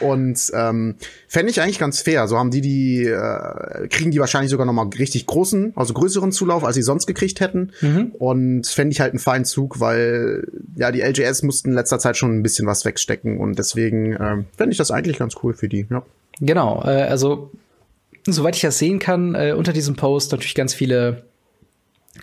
[0.00, 0.96] und ähm,
[1.28, 2.26] fände ich eigentlich ganz fair.
[2.26, 6.32] So haben die die, äh, kriegen die wahrscheinlich sogar noch mal richtig großen, also größeren
[6.32, 7.70] Zulauf, als sie sonst gekriegt hätten.
[7.80, 8.10] Mhm.
[8.18, 12.16] Und fände ich halt einen feinen Zug, weil ja, die LGS mussten in letzter Zeit
[12.16, 13.38] schon ein bisschen was wegstecken.
[13.38, 16.02] Und deswegen äh, fände ich das eigentlich ganz cool für die, ja.
[16.40, 17.52] Genau, äh, also
[18.26, 21.24] soweit ich das sehen kann, äh, unter diesem Post natürlich ganz viele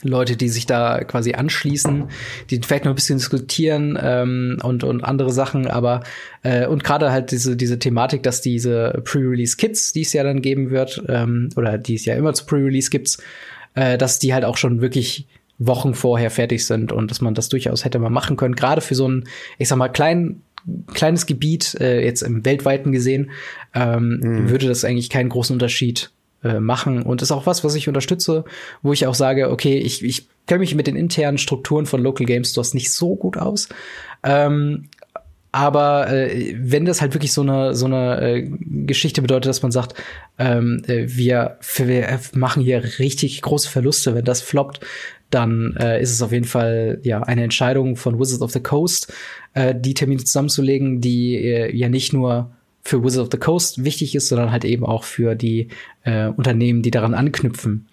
[0.04, 2.10] Leute, die sich da quasi anschließen,
[2.50, 6.04] die vielleicht noch ein bisschen diskutieren ähm, und und andere Sachen, aber
[6.44, 10.42] äh, und gerade halt diese diese Thematik, dass diese Pre-Release Kits, die es ja dann
[10.42, 13.18] geben wird ähm, oder die es ja immer zu Pre-Release gibt,
[13.76, 15.26] äh, dass die halt auch schon wirklich
[15.58, 18.94] Wochen vorher fertig sind und dass man das durchaus hätte mal machen können, gerade für
[18.94, 19.24] so einen,
[19.58, 20.44] ich sag mal kleinen
[20.94, 23.32] kleines Gebiet, äh, jetzt im weltweiten gesehen,
[23.74, 24.50] ähm, mhm.
[24.50, 26.12] würde das eigentlich keinen großen Unterschied
[26.44, 27.04] äh, machen.
[27.04, 28.46] Und ist auch was, was ich unterstütze,
[28.82, 32.26] wo ich auch sage, okay, ich, ich kenne mich mit den internen Strukturen von Local
[32.26, 33.70] Game Stores nicht so gut aus.
[34.24, 34.90] Ähm,
[35.52, 38.50] aber äh, wenn das halt wirklich so eine so eine äh,
[38.86, 39.96] Geschichte bedeutet, dass man sagt,
[40.38, 44.82] ähm, äh, wir, wir machen hier richtig große Verluste, wenn das floppt,
[45.30, 49.12] dann äh, ist es auf jeden Fall ja eine Entscheidung von Wizards of the Coast,
[49.58, 52.52] äh, die Termine zusammenzulegen, die äh, ja nicht nur
[52.84, 55.70] für Wizards of the Coast wichtig ist, sondern halt eben auch für die
[56.04, 57.88] äh, Unternehmen, die daran anknüpfen.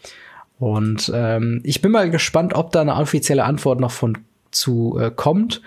[0.59, 4.19] Und ähm, ich bin mal gespannt, ob da eine offizielle Antwort noch von
[4.51, 5.63] zu äh, kommt.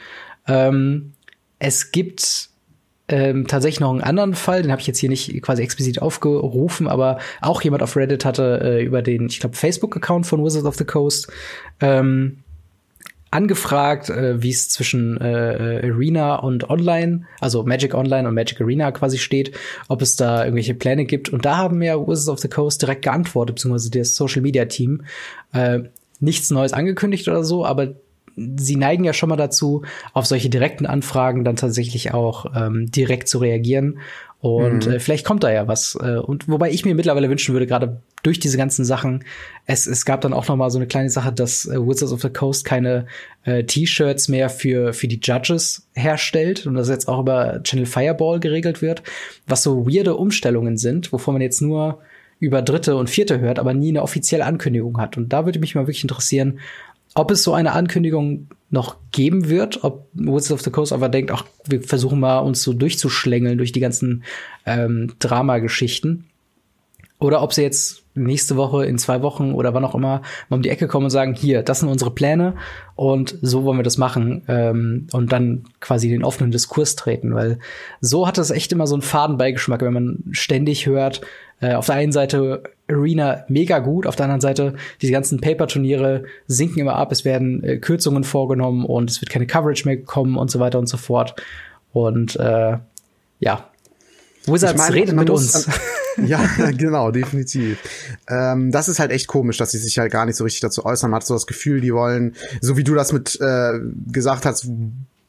[0.47, 1.13] Ähm,
[1.59, 2.49] es gibt
[3.09, 6.87] ähm, tatsächlich noch einen anderen Fall, den habe ich jetzt hier nicht quasi explizit aufgerufen,
[6.87, 10.75] aber auch jemand auf Reddit hatte äh, über den, ich glaube, Facebook-Account von Wizards of
[10.75, 11.27] the Coast
[11.81, 12.43] ähm,
[13.31, 18.91] angefragt, äh, wie es zwischen äh, Arena und Online, also Magic Online und Magic Arena
[18.91, 21.29] quasi steht, ob es da irgendwelche Pläne gibt.
[21.29, 25.03] Und da haben ja Wizards of the Coast direkt geantwortet, beziehungsweise das Social Media Team.
[25.53, 25.79] Äh,
[26.19, 27.93] nichts Neues angekündigt oder so, aber
[28.37, 33.27] sie neigen ja schon mal dazu, auf solche direkten Anfragen dann tatsächlich auch ähm, direkt
[33.27, 33.99] zu reagieren.
[34.55, 34.93] Und mhm.
[34.93, 35.97] äh, vielleicht kommt da ja was.
[36.01, 39.23] Äh, und wobei ich mir mittlerweile wünschen würde, gerade durch diese ganzen Sachen,
[39.65, 42.21] es, es gab dann auch noch mal so eine kleine Sache, dass äh, Wizards of
[42.21, 43.05] the Coast keine
[43.43, 48.39] äh, T-Shirts mehr für, für die Judges herstellt und das jetzt auch über Channel Fireball
[48.39, 49.03] geregelt wird,
[49.47, 51.99] was so weirde Umstellungen sind, wovon man jetzt nur
[52.39, 55.17] über dritte und vierte hört, aber nie eine offizielle Ankündigung hat.
[55.17, 56.59] Und da würde mich mal wirklich interessieren,
[57.15, 61.31] ob es so eine Ankündigung noch geben wird, ob Wizards of the Coast einfach denkt,
[61.31, 64.23] ach, wir versuchen mal uns so durchzuschlängeln durch die ganzen
[64.65, 66.25] ähm, Dramageschichten.
[67.19, 70.61] Oder ob sie jetzt nächste Woche, in zwei Wochen oder wann auch immer mal um
[70.61, 72.55] die Ecke kommen und sagen, hier, das sind unsere Pläne
[72.95, 77.59] und so wollen wir das machen ähm, und dann quasi den offenen Diskurs treten, weil
[78.01, 81.21] so hat das echt immer so einen Fadenbeigeschmack, wenn man ständig hört,
[81.59, 86.23] äh, auf der einen Seite Arena mega gut, auf der anderen Seite diese ganzen Paper-Turniere
[86.47, 90.37] sinken immer ab, es werden äh, Kürzungen vorgenommen und es wird keine Coverage mehr kommen
[90.37, 91.35] und so weiter und so fort.
[91.93, 92.77] Und äh,
[93.39, 93.69] ja,
[94.45, 95.67] Wizards ich mein, redet mit uns.
[96.25, 96.39] ja,
[96.71, 97.79] genau, definitiv.
[98.29, 100.85] Ähm, das ist halt echt komisch, dass sie sich halt gar nicht so richtig dazu
[100.85, 101.11] äußern.
[101.11, 104.69] Man hat so das Gefühl, die wollen, so wie du das mit äh, gesagt hast,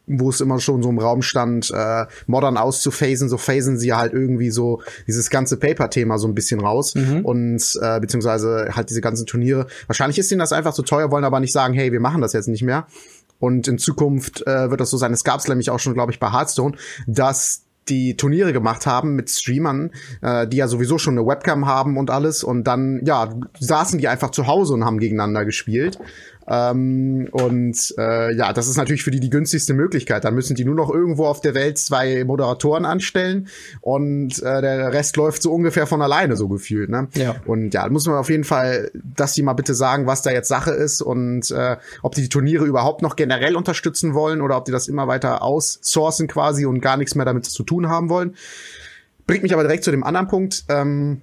[0.08, 4.12] wo es immer schon so im Raum stand, äh, modern auszuphasen, so phasen sie halt
[4.12, 7.24] irgendwie so dieses ganze Paper-Thema so ein bisschen raus mhm.
[7.24, 9.66] und äh, beziehungsweise halt diese ganzen Turniere.
[9.86, 12.32] Wahrscheinlich ist ihnen das einfach zu teuer, wollen aber nicht sagen, hey, wir machen das
[12.32, 12.86] jetzt nicht mehr.
[13.40, 15.12] Und in Zukunft äh, wird das so sein.
[15.12, 19.14] Es gab es nämlich auch schon, glaube ich, bei Hearthstone, dass die Turniere gemacht haben
[19.14, 19.90] mit Streamern,
[20.20, 22.44] äh, die ja sowieso schon eine Webcam haben und alles.
[22.44, 25.98] Und dann, ja, saßen die einfach zu Hause und haben gegeneinander gespielt.
[26.48, 30.24] Ähm, und äh, ja, das ist natürlich für die die günstigste Möglichkeit.
[30.24, 33.48] Dann müssen die nur noch irgendwo auf der Welt zwei Moderatoren anstellen
[33.80, 36.88] und äh, der Rest läuft so ungefähr von alleine so gefühlt.
[36.88, 37.08] Ne?
[37.14, 37.37] Ja.
[37.46, 40.48] Und ja, muss man auf jeden Fall, dass die mal bitte sagen, was da jetzt
[40.48, 44.64] Sache ist und äh, ob die die Turniere überhaupt noch generell unterstützen wollen oder ob
[44.64, 48.34] die das immer weiter aussourcen quasi und gar nichts mehr damit zu tun haben wollen.
[49.26, 50.64] Bringt mich aber direkt zu dem anderen Punkt.
[50.68, 51.20] Ähm,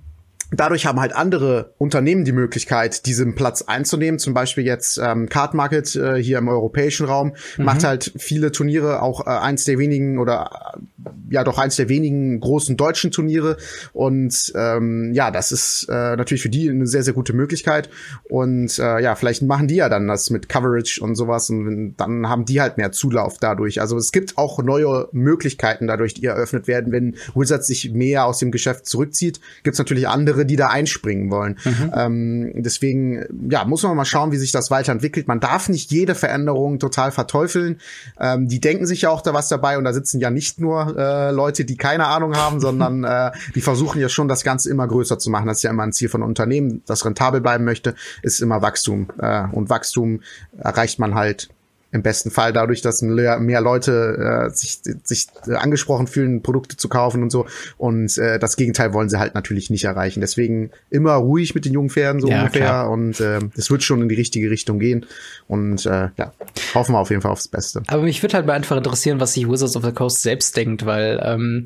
[0.51, 4.19] dadurch haben halt andere Unternehmen die Möglichkeit, diesen Platz einzunehmen.
[4.19, 7.65] Zum Beispiel jetzt ähm, Card Market äh, hier im europäischen Raum mhm.
[7.65, 11.89] macht halt viele Turniere, auch äh, eins der wenigen oder äh, ja doch eins der
[11.89, 13.58] wenigen großen deutschen Turniere.
[13.93, 17.89] Und ähm, ja, das ist äh, natürlich für die eine sehr, sehr gute Möglichkeit.
[18.29, 22.29] Und äh, ja, vielleicht machen die ja dann das mit Coverage und sowas und dann
[22.29, 23.81] haben die halt mehr Zulauf dadurch.
[23.81, 28.39] Also es gibt auch neue Möglichkeiten dadurch, die eröffnet werden, wenn Wizards sich mehr aus
[28.39, 29.39] dem Geschäft zurückzieht.
[29.63, 31.57] Gibt es natürlich andere die da einspringen wollen.
[31.63, 31.91] Mhm.
[31.95, 35.27] Ähm, deswegen, ja, muss man mal schauen, wie sich das weiterentwickelt.
[35.27, 37.79] Man darf nicht jede Veränderung total verteufeln.
[38.19, 40.97] Ähm, die denken sich ja auch da was dabei und da sitzen ja nicht nur
[40.97, 44.87] äh, Leute, die keine Ahnung haben, sondern äh, die versuchen ja schon, das Ganze immer
[44.87, 45.47] größer zu machen.
[45.47, 47.93] Das ist ja immer ein Ziel von Unternehmen, das rentabel bleiben möchte,
[48.23, 49.07] ist immer Wachstum.
[49.19, 50.21] Äh, und Wachstum
[50.57, 51.49] erreicht man halt
[51.95, 56.89] im besten Fall dadurch, dass mehr, Leute äh, sich, sich äh, angesprochen fühlen, Produkte zu
[56.89, 57.47] kaufen und so.
[57.77, 60.19] Und äh, das Gegenteil wollen sie halt natürlich nicht erreichen.
[60.19, 62.65] Deswegen immer ruhig mit den jungen Pferden so ja, ungefähr.
[62.65, 62.91] Klar.
[62.91, 65.05] Und äh, es wird schon in die richtige Richtung gehen.
[65.47, 66.34] Und äh, ja,
[66.73, 67.81] hoffen wir auf jeden Fall aufs Beste.
[67.88, 70.86] Aber mich würde halt mal einfach interessieren, was sich Wizards of the Coast selbst denkt,
[70.86, 71.63] weil ähm,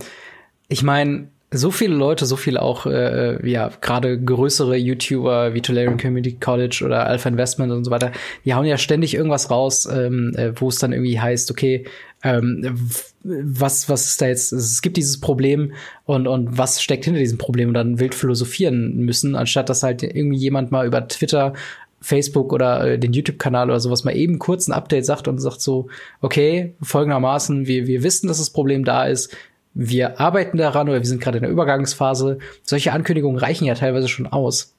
[0.68, 5.62] ich meine, so viele Leute, so viele auch, äh, äh, ja, gerade größere YouTuber wie
[5.62, 8.12] Tolarian Community College oder Alpha Investment und so weiter,
[8.46, 11.86] die hauen ja ständig irgendwas raus, ähm, äh, wo es dann irgendwie heißt, okay,
[12.22, 12.78] ähm,
[13.24, 15.74] was, was ist da jetzt, es gibt dieses Problem
[16.06, 20.04] und, und was steckt hinter diesem Problem und dann wild philosophieren müssen, anstatt dass halt
[20.04, 21.54] irgendwie jemand mal über Twitter
[22.02, 25.62] Facebook oder äh, den YouTube-Kanal oder sowas mal eben kurz ein Update sagt und sagt
[25.62, 25.88] so,
[26.22, 29.36] okay, folgendermaßen, wir, wir wissen, dass das Problem da ist,
[29.74, 32.40] wir arbeiten daran oder wir sind gerade in der Übergangsphase.
[32.64, 34.76] Solche Ankündigungen reichen ja teilweise schon aus,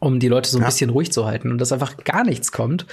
[0.00, 0.66] um die Leute so ein ja.
[0.66, 2.86] bisschen ruhig zu halten und dass einfach gar nichts kommt.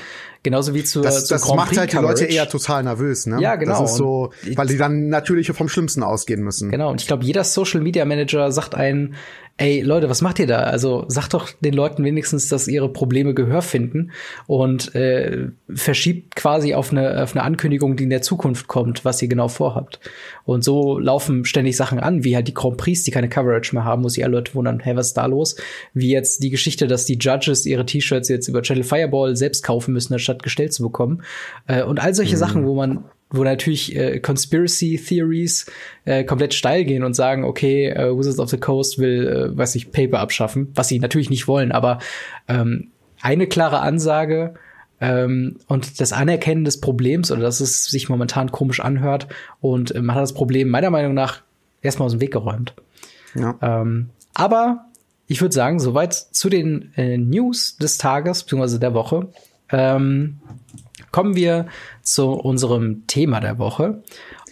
[0.43, 3.41] Genauso wie zu Das, zu das macht halt die Leute eher total nervös, ne?
[3.41, 3.81] Ja, genau.
[3.81, 6.69] Das ist so, weil die dann natürlich vom Schlimmsten ausgehen müssen.
[6.69, 6.91] Genau.
[6.91, 9.15] Und ich glaube, jeder Social Media Manager sagt einen,
[9.57, 10.59] ey Leute, was macht ihr da?
[10.59, 14.11] Also sagt doch den Leuten wenigstens, dass ihre Probleme Gehör finden
[14.47, 19.21] und äh, verschiebt quasi auf eine, auf eine Ankündigung, die in der Zukunft kommt, was
[19.21, 20.01] ihr genau vorhabt.
[20.43, 23.85] Und so laufen ständig Sachen an, wie halt die Grand Prix, die keine Coverage mehr
[23.85, 25.55] haben, wo sich alle Leute wundern, hey, was ist da los?
[25.93, 29.93] Wie jetzt die Geschichte, dass die Judges ihre T-Shirts jetzt über Channel Fireball selbst kaufen
[29.93, 31.23] müssen, anstatt gestellt zu bekommen.
[31.67, 32.39] Äh, und all solche mhm.
[32.39, 35.65] Sachen, wo man wo natürlich äh, Conspiracy Theories
[36.05, 39.75] äh, komplett steil gehen und sagen, okay, äh, Wizards of the Coast will, äh, weiß
[39.75, 41.99] ich, Paper abschaffen, was sie natürlich nicht wollen, aber
[42.47, 42.89] ähm,
[43.21, 44.53] eine klare Ansage
[45.01, 49.27] ähm, und das Anerkennen des Problems oder dass es sich momentan komisch anhört
[49.59, 51.41] und äh, man hat das Problem meiner Meinung nach
[51.81, 52.73] erstmal aus dem Weg geräumt.
[53.33, 53.57] Ja.
[53.61, 54.85] Ähm, aber
[55.27, 58.77] ich würde sagen, soweit zu den äh, News des Tages bzw.
[58.77, 59.27] der Woche.
[59.69, 60.39] Ähm,
[61.15, 61.67] kommen wir
[62.01, 64.03] zu unserem Thema der Woche.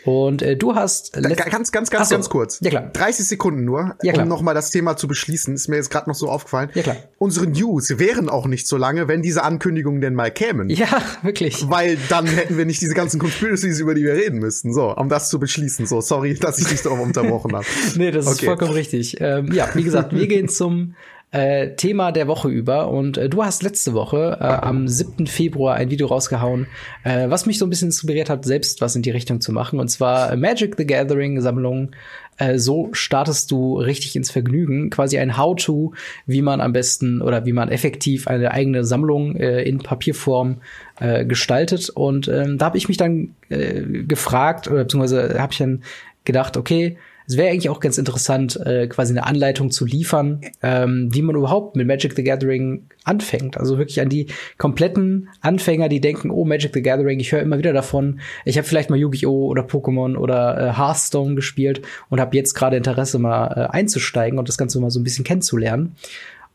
[0.06, 2.16] Und äh, du hast ganz, ganz, ganz, so.
[2.16, 2.60] ganz kurz.
[2.62, 2.90] Ja klar.
[2.94, 4.24] 30 Sekunden nur, ja, klar.
[4.24, 5.54] um nochmal das Thema zu beschließen.
[5.54, 6.70] Ist mir jetzt gerade noch so aufgefallen.
[6.74, 6.96] Ja klar.
[7.18, 10.70] Unsere News wären auch nicht so lange, wenn diese Ankündigungen denn mal kämen.
[10.70, 10.88] Ja,
[11.22, 11.70] wirklich.
[11.70, 14.74] Weil dann hätten wir nicht diese ganzen Conspiracies, über die wir reden müssten.
[14.74, 15.86] So, um das zu beschließen.
[15.86, 17.66] So, sorry, dass ich dich darauf unterbrochen habe.
[17.96, 18.36] nee, das okay.
[18.36, 19.18] ist vollkommen richtig.
[19.20, 20.96] Ähm, ja, wie gesagt, wir gehen zum
[21.34, 22.90] äh, Thema der Woche über.
[22.90, 25.26] Und äh, du hast letzte Woche äh, am 7.
[25.26, 26.68] Februar ein Video rausgehauen,
[27.04, 29.80] äh, was mich so ein bisschen inspiriert hat, selbst was in die Richtung zu machen.
[29.80, 31.92] Und zwar Magic the Gathering Sammlung.
[32.38, 34.92] Äh, so startest du richtig ins Vergnügen.
[34.92, 35.94] Quasi ein How-to,
[36.28, 40.58] wie man am besten oder wie man effektiv eine eigene Sammlung äh, in Papierform
[41.00, 41.90] äh, gestaltet.
[41.90, 45.82] Und ähm, da habe ich mich dann äh, gefragt, oder beziehungsweise habe ich dann
[46.26, 51.10] gedacht, okay, es wäre eigentlich auch ganz interessant, äh, quasi eine Anleitung zu liefern, ähm,
[51.12, 53.58] wie man überhaupt mit Magic the Gathering anfängt.
[53.58, 57.58] Also wirklich an die kompletten Anfänger, die denken, oh, Magic the Gathering, ich höre immer
[57.58, 58.20] wieder davon.
[58.46, 59.48] Ich habe vielleicht mal Yu-Gi-Oh!
[59.48, 64.50] oder Pokémon oder äh, Hearthstone gespielt und habe jetzt gerade Interesse, mal äh, einzusteigen und
[64.50, 65.96] das Ganze mal so ein bisschen kennenzulernen.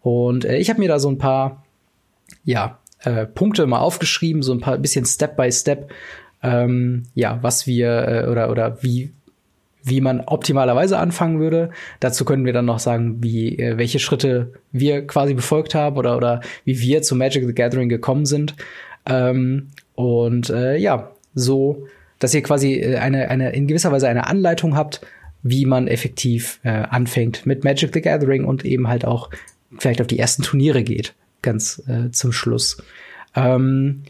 [0.02, 1.64] Und äh, ich habe mir da so ein paar,
[2.44, 5.90] ja, äh, Punkte mal aufgeschrieben, so ein paar bisschen Step by Step,
[6.42, 9.12] ähm, ja, was wir äh, oder oder wie
[9.88, 11.70] wie man optimalerweise anfangen würde.
[12.00, 16.16] Dazu können wir dann noch sagen, wie, äh, welche Schritte wir quasi befolgt haben oder,
[16.16, 18.54] oder wie wir zu Magic the Gathering gekommen sind.
[19.06, 21.86] Ähm, und äh, ja, so,
[22.18, 25.00] dass ihr quasi äh, eine, eine, in gewisser Weise eine Anleitung habt,
[25.42, 29.30] wie man effektiv äh, anfängt mit Magic the Gathering und eben halt auch
[29.78, 32.82] vielleicht auf die ersten Turniere geht, ganz äh, zum Schluss.
[33.34, 34.02] Ähm,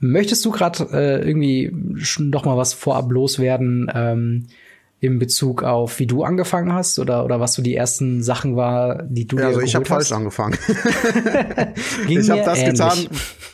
[0.00, 1.72] möchtest du gerade äh, irgendwie
[2.18, 3.90] noch mal was vorab loswerden?
[3.94, 4.46] Ähm,
[5.00, 9.04] in Bezug auf, wie du angefangen hast oder, oder was so die ersten Sachen war,
[9.04, 10.58] die du ja, dir Also ich habe falsch angefangen.
[12.08, 12.72] ich habe das ähnlich.
[12.72, 13.08] getan,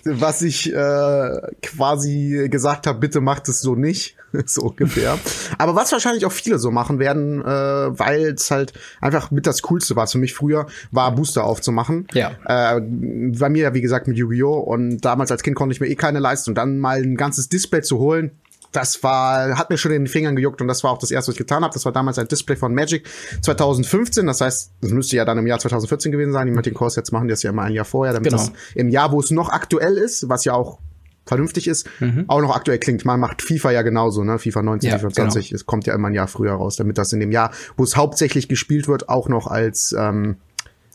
[0.05, 4.17] was ich äh, quasi gesagt habe, bitte macht es so nicht,
[4.47, 5.19] so ungefähr.
[5.59, 9.61] Aber was wahrscheinlich auch viele so machen werden, äh, weil es halt einfach mit das
[9.61, 10.07] Coolste war.
[10.07, 12.07] Für mich früher war Booster aufzumachen.
[12.15, 12.31] Ja.
[12.47, 14.61] Äh, bei mir ja wie gesagt mit Yu-Gi-Oh!
[14.61, 17.51] und damals als Kind konnte ich mir eh keine leisten und dann mal ein ganzes
[17.51, 18.31] Display zu holen,
[18.75, 21.29] das war, hat mir schon in den Fingern gejuckt und das war auch das erste,
[21.29, 21.73] was ich getan habe.
[21.73, 23.07] Das war damals ein Display von Magic
[23.41, 24.27] 2015.
[24.27, 26.47] Das heißt, das müsste ja dann im Jahr 2014 gewesen sein.
[26.47, 28.43] Die mit den Kurs jetzt machen das ja immer ein Jahr vorher, damit genau.
[28.43, 30.79] das im Jahr, wo es noch aktuell ist, was ja auch
[31.27, 32.25] vernünftig ist, mhm.
[32.27, 33.05] auch noch aktuell klingt.
[33.05, 34.39] Man macht FIFA ja genauso, ne?
[34.39, 35.57] FIFA 19, ja, FIFA 20, genau.
[35.57, 37.97] es kommt ja immer ein Jahr früher raus, damit das in dem Jahr, wo es
[37.97, 40.37] hauptsächlich gespielt wird, auch noch als ähm,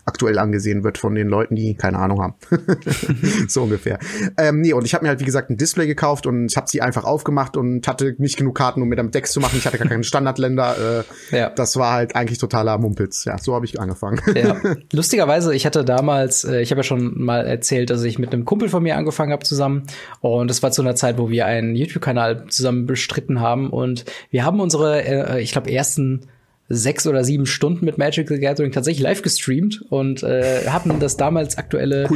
[0.09, 2.33] aktuell angesehen wird von den Leuten, die keine Ahnung haben.
[3.47, 3.99] so ungefähr.
[4.37, 6.81] Ähm, nee, und ich habe mir halt, wie gesagt, ein Display gekauft und habe sie
[6.81, 9.57] einfach aufgemacht und hatte nicht genug Karten, um mir damit Decks zu machen.
[9.57, 11.03] Ich hatte gar keine Standardländer.
[11.31, 11.49] Äh, ja.
[11.51, 13.25] Das war halt eigentlich totaler Mumpitz.
[13.25, 14.19] Ja, so habe ich angefangen.
[14.35, 14.59] ja.
[14.91, 18.45] Lustigerweise, ich hatte damals, äh, ich habe ja schon mal erzählt, dass ich mit einem
[18.45, 19.83] Kumpel von mir angefangen habe zusammen.
[20.21, 23.69] Und das war zu einer Zeit, wo wir einen YouTube-Kanal zusammen bestritten haben.
[23.69, 26.27] Und wir haben unsere, äh, ich glaube, ersten
[26.69, 31.17] sechs oder sieben Stunden mit Magic the Gathering tatsächlich live gestreamt und äh, haben das
[31.17, 32.07] damals aktuelle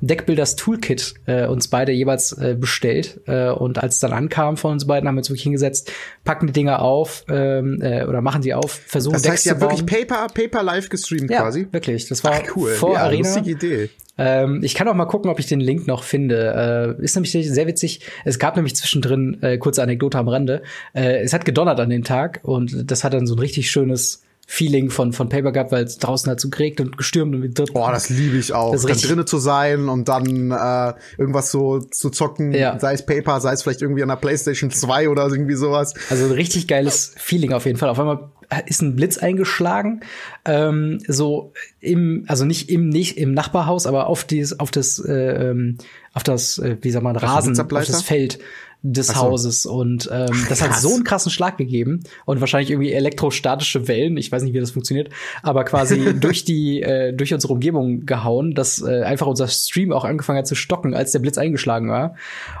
[0.00, 3.20] Deckbuilders Toolkit äh, uns beide jeweils äh, bestellt.
[3.26, 5.92] Äh, und als es dann ankam von uns beiden, haben wir uns wirklich hingesetzt,
[6.24, 9.60] packen die Dinger auf ähm, äh, oder machen sie auf, versuchen das heißt, Decks ja
[9.60, 11.68] wirklich Paper, Paper live gestreamt ja, quasi.
[11.70, 12.08] wirklich.
[12.08, 12.70] Das war Ach, cool.
[12.72, 13.36] vor ja, Arena.
[13.44, 13.90] Idee.
[14.18, 16.96] Ähm, ich kann auch mal gucken, ob ich den Link noch finde.
[16.98, 18.00] Äh, ist nämlich sehr witzig.
[18.24, 20.62] Es gab nämlich zwischendrin, äh, kurze Anekdote am Rande,
[20.92, 24.22] äh, es hat gedonnert an den Tag und das hat dann so ein richtig schönes
[24.50, 27.74] Feeling von, von Paper gehabt, weil es draußen hat so geregnet und gestürmt und dort.
[27.74, 28.74] Boah, das liebe ich auch.
[28.74, 32.78] Dann drinnen zu sein und dann äh, irgendwas so zu zocken, ja.
[32.80, 35.92] sei es Paper, sei es vielleicht irgendwie an der Playstation 2 oder irgendwie sowas.
[36.08, 37.90] Also ein richtig geiles Feeling auf jeden Fall.
[37.90, 38.30] Auf einmal
[38.64, 40.00] ist ein Blitz eingeschlagen,
[40.46, 45.50] ähm, so im, also nicht im nicht im Nachbarhaus, aber auf dieses, auf das, äh,
[45.50, 45.76] ähm,
[46.14, 48.38] auf das, äh, wie sagt man, Rasen, auf das Feld
[48.82, 49.16] des so.
[49.16, 49.66] Hauses.
[49.66, 54.16] Und ähm, Ach, das hat so einen krassen Schlag gegeben und wahrscheinlich irgendwie elektrostatische Wellen,
[54.16, 55.10] ich weiß nicht, wie das funktioniert,
[55.42, 60.04] aber quasi durch die äh, durch unsere Umgebung gehauen, dass äh, einfach unser Stream auch
[60.04, 62.14] angefangen hat zu stocken, als der Blitz eingeschlagen war.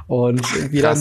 [0.06, 0.98] Und Ach, wir dann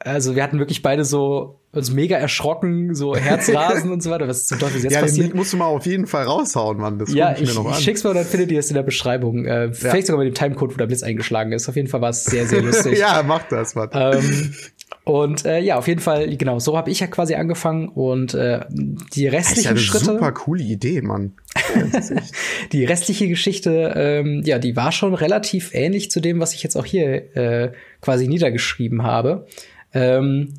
[0.00, 4.26] also wir hatten wirklich beide so uns mega erschrocken, so Herzrasen und so weiter.
[4.26, 5.30] Was zum Teufel ist jetzt ja, passiert?
[5.30, 6.98] Ja, musst du mal auf jeden Fall raushauen, Mann.
[6.98, 9.44] Das ja, ich, ich, ich schick's mal, dann findet ihr es in der Beschreibung.
[9.44, 9.72] Äh, ja.
[9.72, 11.68] Vielleicht sogar mit dem Timecode, wo der Blitz eingeschlagen ist.
[11.68, 12.98] Auf jeden Fall war es sehr, sehr lustig.
[12.98, 13.90] ja, mach das, Mann.
[13.92, 14.54] Ähm,
[15.04, 18.60] und äh, ja, auf jeden Fall, genau, so habe ich ja quasi angefangen und äh,
[18.68, 20.04] die restlichen das ist ja eine Schritte.
[20.04, 21.32] Super coole Idee, Mann.
[22.72, 26.76] die restliche Geschichte, ähm, ja, die war schon relativ ähnlich zu dem, was ich jetzt
[26.76, 29.46] auch hier äh, quasi niedergeschrieben habe.
[29.94, 30.54] Ähm,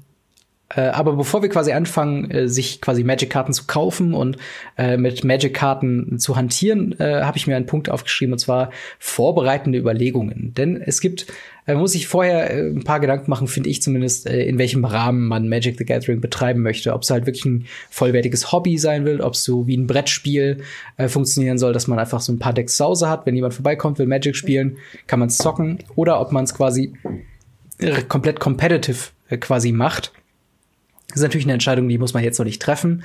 [0.75, 4.37] äh, aber bevor wir quasi anfangen, äh, sich quasi Magic-Karten zu kaufen und
[4.77, 9.79] äh, mit Magic-Karten zu hantieren, äh, habe ich mir einen Punkt aufgeschrieben, und zwar vorbereitende
[9.79, 10.53] Überlegungen.
[10.53, 11.25] Denn es gibt,
[11.65, 15.49] äh, muss sich vorher ein paar Gedanken machen, finde ich zumindest, in welchem Rahmen man
[15.49, 16.93] Magic the Gathering betreiben möchte.
[16.93, 20.61] Ob es halt wirklich ein vollwertiges Hobby sein will, ob es so wie ein Brettspiel
[21.07, 23.25] funktionieren soll, dass man einfach so ein paar Decks zu Hause hat.
[23.25, 25.79] Wenn jemand vorbeikommt, will Magic spielen, kann man es zocken.
[25.95, 26.93] Oder ob man es quasi
[28.07, 29.09] komplett competitive
[29.39, 30.11] quasi macht.
[31.09, 33.03] Das ist natürlich eine Entscheidung, die muss man jetzt noch nicht treffen,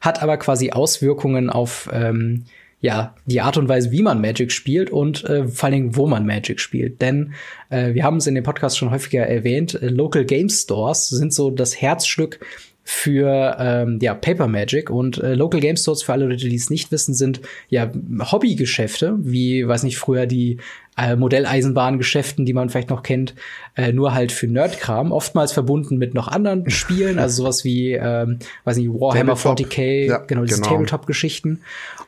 [0.00, 2.44] hat aber quasi Auswirkungen auf ähm,
[2.80, 6.06] ja die Art und Weise, wie man Magic spielt und äh, vor allen Dingen, wo
[6.06, 7.00] man Magic spielt.
[7.00, 7.32] Denn
[7.70, 11.32] äh, wir haben es in dem Podcast schon häufiger erwähnt, äh, Local Game Stores sind
[11.32, 12.40] so das Herzstück
[12.88, 16.70] für ähm, ja, Paper Magic und äh, Local Game Stores für alle Leute, die es
[16.70, 20.58] nicht wissen, sind ja Hobbygeschäfte, wie weiß nicht früher die
[20.96, 23.34] äh, Modelleisenbahngeschäften, die man vielleicht noch kennt,
[23.74, 28.38] äh, nur halt für Nerdkram, oftmals verbunden mit noch anderen Spielen, also sowas wie ähm,
[28.62, 29.66] weiß nicht Warhammer Tabletop.
[29.66, 30.74] 40k, ja, genau diese genau.
[30.74, 31.62] Tabletop Geschichten.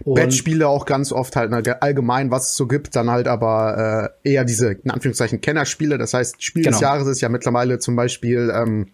[0.04, 4.30] Bettspiele auch ganz oft halt ne, allgemein, was es so gibt, dann halt aber äh,
[4.30, 6.76] eher diese in Anführungszeichen Kennerspiele, das heißt Spiel genau.
[6.76, 8.86] des Jahres ist ja mittlerweile zum Beispiel ähm,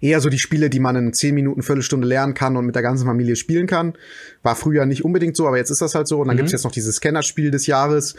[0.00, 2.82] eher so die Spiele, die man in zehn Minuten, Viertelstunde lernen kann und mit der
[2.82, 3.94] ganzen Familie spielen kann.
[4.42, 6.20] War früher nicht unbedingt so, aber jetzt ist das halt so.
[6.20, 6.38] Und dann mhm.
[6.38, 8.14] gibt's jetzt noch dieses Scanner-Spiel des Jahres.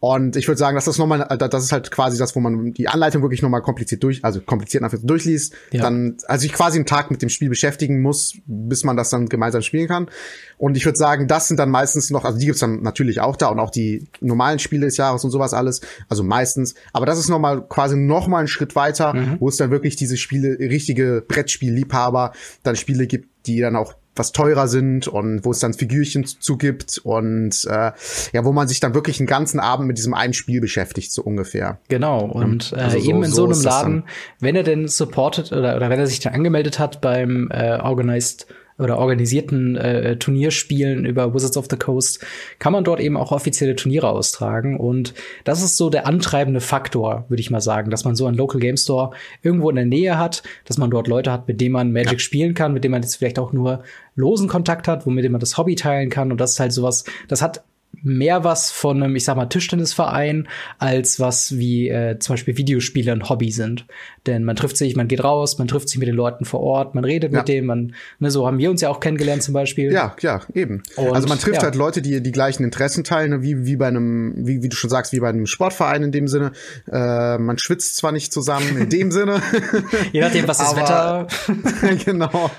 [0.00, 2.86] Und ich würde sagen, dass das nochmal, das ist halt quasi das, wo man die
[2.86, 5.54] Anleitung wirklich nochmal kompliziert durch, also kompliziert einfach durchliest.
[5.72, 5.82] Ja.
[5.82, 9.28] Dann, also ich quasi einen Tag mit dem Spiel beschäftigen muss, bis man das dann
[9.28, 10.08] gemeinsam spielen kann.
[10.56, 13.34] Und ich würde sagen, das sind dann meistens noch, also die gibt's dann natürlich auch
[13.34, 16.76] da und auch die normalen Spiele des Jahres und sowas alles, also meistens.
[16.92, 19.36] Aber das ist nochmal quasi nochmal einen Schritt weiter, mhm.
[19.40, 22.32] wo es dann wirklich diese Spiele, richtige Brettspielliebhaber,
[22.62, 26.56] dann Spiele gibt, die dann auch was teurer sind und wo es dann Figürchen zu
[26.56, 27.92] gibt und äh,
[28.32, 31.22] ja, wo man sich dann wirklich einen ganzen Abend mit diesem einen Spiel beschäftigt, so
[31.22, 31.78] ungefähr.
[31.88, 34.04] Genau, und äh, also so, eben in so, so einem Laden,
[34.40, 38.46] wenn er denn supported oder, oder wenn er sich dann angemeldet hat beim äh, Organized
[38.78, 42.24] oder organisierten äh, Turnierspielen über Wizards of the Coast
[42.58, 44.78] kann man dort eben auch offizielle Turniere austragen.
[44.78, 45.14] Und
[45.44, 48.60] das ist so der antreibende Faktor, würde ich mal sagen, dass man so einen Local
[48.60, 49.10] Game Store
[49.42, 52.18] irgendwo in der Nähe hat, dass man dort Leute hat, mit denen man Magic ja.
[52.18, 53.82] spielen kann, mit denen man jetzt vielleicht auch nur
[54.14, 56.30] losen Kontakt hat, womit man das Hobby teilen kann.
[56.30, 57.64] Und das ist halt sowas, das hat
[58.02, 63.12] mehr was von einem, ich sag mal, Tischtennisverein, als was wie äh, zum Beispiel Videospiele
[63.12, 63.86] ein Hobby sind.
[64.26, 66.94] Denn man trifft sich, man geht raus, man trifft sich mit den Leuten vor Ort,
[66.94, 67.38] man redet ja.
[67.38, 69.90] mit denen, man, ne, so haben wir uns ja auch kennengelernt zum Beispiel.
[69.92, 70.82] Ja, ja, eben.
[70.96, 71.62] Und, also man trifft ja.
[71.62, 74.76] halt Leute, die die gleichen Interessen teilen, ne, wie, wie bei einem, wie, wie du
[74.76, 76.52] schon sagst, wie bei einem Sportverein in dem Sinne.
[76.90, 79.40] Äh, man schwitzt zwar nicht zusammen in dem Sinne.
[80.12, 81.26] Je nachdem, was das Wetter.
[82.04, 82.50] genau.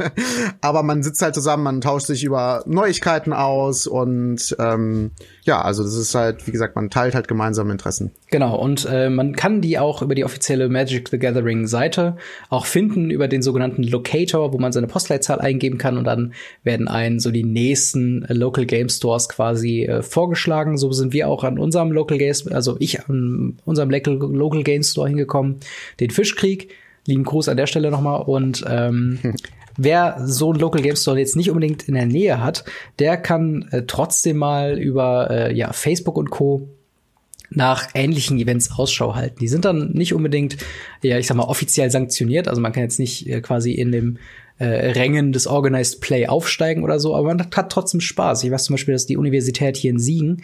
[0.62, 5.12] Aber man sitzt halt zusammen, man tauscht sich über Neuigkeiten aus und ähm,
[5.50, 8.12] ja, also das ist halt, wie gesagt, man teilt halt gemeinsame Interessen.
[8.30, 12.18] Genau, und äh, man kann die auch über die offizielle Magic the Gathering Seite
[12.50, 16.34] auch finden, über den sogenannten Locator, wo man seine Postleitzahl eingeben kann und dann
[16.64, 20.78] werden einen so die nächsten äh, Local Game Stores quasi äh, vorgeschlagen.
[20.78, 24.84] So sind wir auch an unserem Local Games, also ich an unserem Local, Local Game
[24.84, 25.62] Store hingekommen,
[26.00, 26.70] den Fischkrieg.
[27.08, 29.18] Lieben Gruß an der Stelle nochmal und ähm,
[29.80, 32.66] wer so ein Local Game Store jetzt nicht unbedingt in der Nähe hat,
[33.00, 36.70] der kann äh, trotzdem mal über äh, ja, Facebook und Co
[37.50, 39.40] nach ähnlichen Events Ausschau halten.
[39.40, 40.58] Die sind dann nicht unbedingt,
[41.02, 42.48] ja, ich sag mal, offiziell sanktioniert.
[42.48, 44.18] Also man kann jetzt nicht äh, quasi in dem
[44.60, 48.44] äh, Rängen des Organized Play aufsteigen oder so, aber man hat trotzdem Spaß.
[48.44, 50.44] Ich weiß zum Beispiel, dass die Universität hier in Siegen,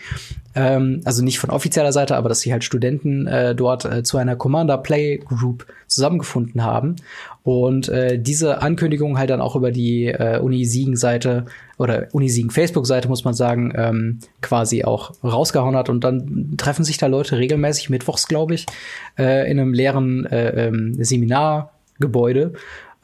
[0.56, 4.18] ähm, also nicht von offizieller Seite, aber dass sie halt Studenten äh, dort äh, zu
[4.18, 6.96] einer Commander Play Group zusammengefunden haben
[7.44, 11.46] und äh, diese Ankündigung halt dann auch über die äh, Uni Siegen Seite
[11.78, 16.56] oder Uni Siegen Facebook Seite muss man sagen ähm, quasi auch rausgehauen hat und dann
[16.58, 18.66] treffen sich da Leute regelmäßig mittwochs glaube ich
[19.20, 22.54] äh, in einem leeren äh, ähm, Seminargebäude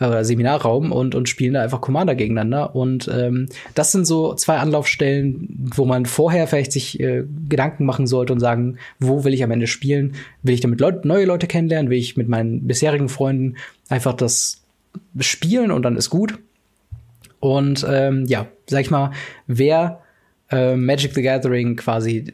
[0.01, 2.75] äh, Seminarraum und, und spielen da einfach Commander gegeneinander.
[2.75, 8.07] Und ähm, das sind so zwei Anlaufstellen, wo man vorher vielleicht sich äh, Gedanken machen
[8.07, 10.15] sollte und sagen, wo will ich am Ende spielen?
[10.41, 11.91] Will ich damit Leut neue Leute kennenlernen?
[11.91, 13.57] Will ich mit meinen bisherigen Freunden
[13.89, 14.63] einfach das
[15.19, 16.39] spielen und dann ist gut?
[17.39, 19.11] Und ähm, ja, sag ich mal,
[19.45, 20.01] wer
[20.49, 22.33] äh, Magic the Gathering quasi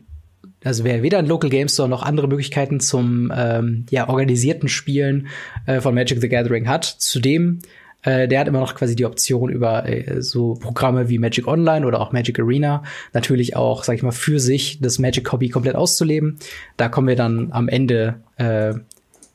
[0.64, 5.28] also wer weder ein Local Game Store noch andere Möglichkeiten zum ähm, ja, organisierten Spielen
[5.66, 7.60] äh, von Magic the Gathering hat, zudem
[8.04, 11.86] äh, der hat immer noch quasi die Option über äh, so Programme wie Magic Online
[11.86, 12.84] oder auch Magic Arena
[13.14, 16.38] natürlich auch, sag ich mal, für sich das Magic Hobby komplett auszuleben.
[16.78, 18.74] Da kommen wir dann am Ende äh,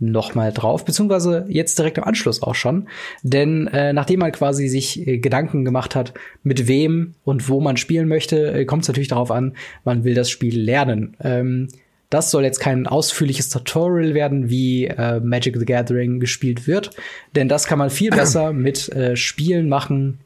[0.03, 2.88] noch mal drauf, beziehungsweise jetzt direkt im Anschluss auch schon.
[3.22, 7.76] Denn äh, nachdem man quasi sich äh, Gedanken gemacht hat, mit wem und wo man
[7.76, 11.16] spielen möchte, äh, kommt es natürlich darauf an, man will das Spiel lernen.
[11.22, 11.68] Ähm,
[12.11, 16.90] das soll jetzt kein ausführliches Tutorial werden, wie äh, Magic the Gathering gespielt wird,
[17.34, 20.18] denn das kann man viel besser mit äh, Spielen machen,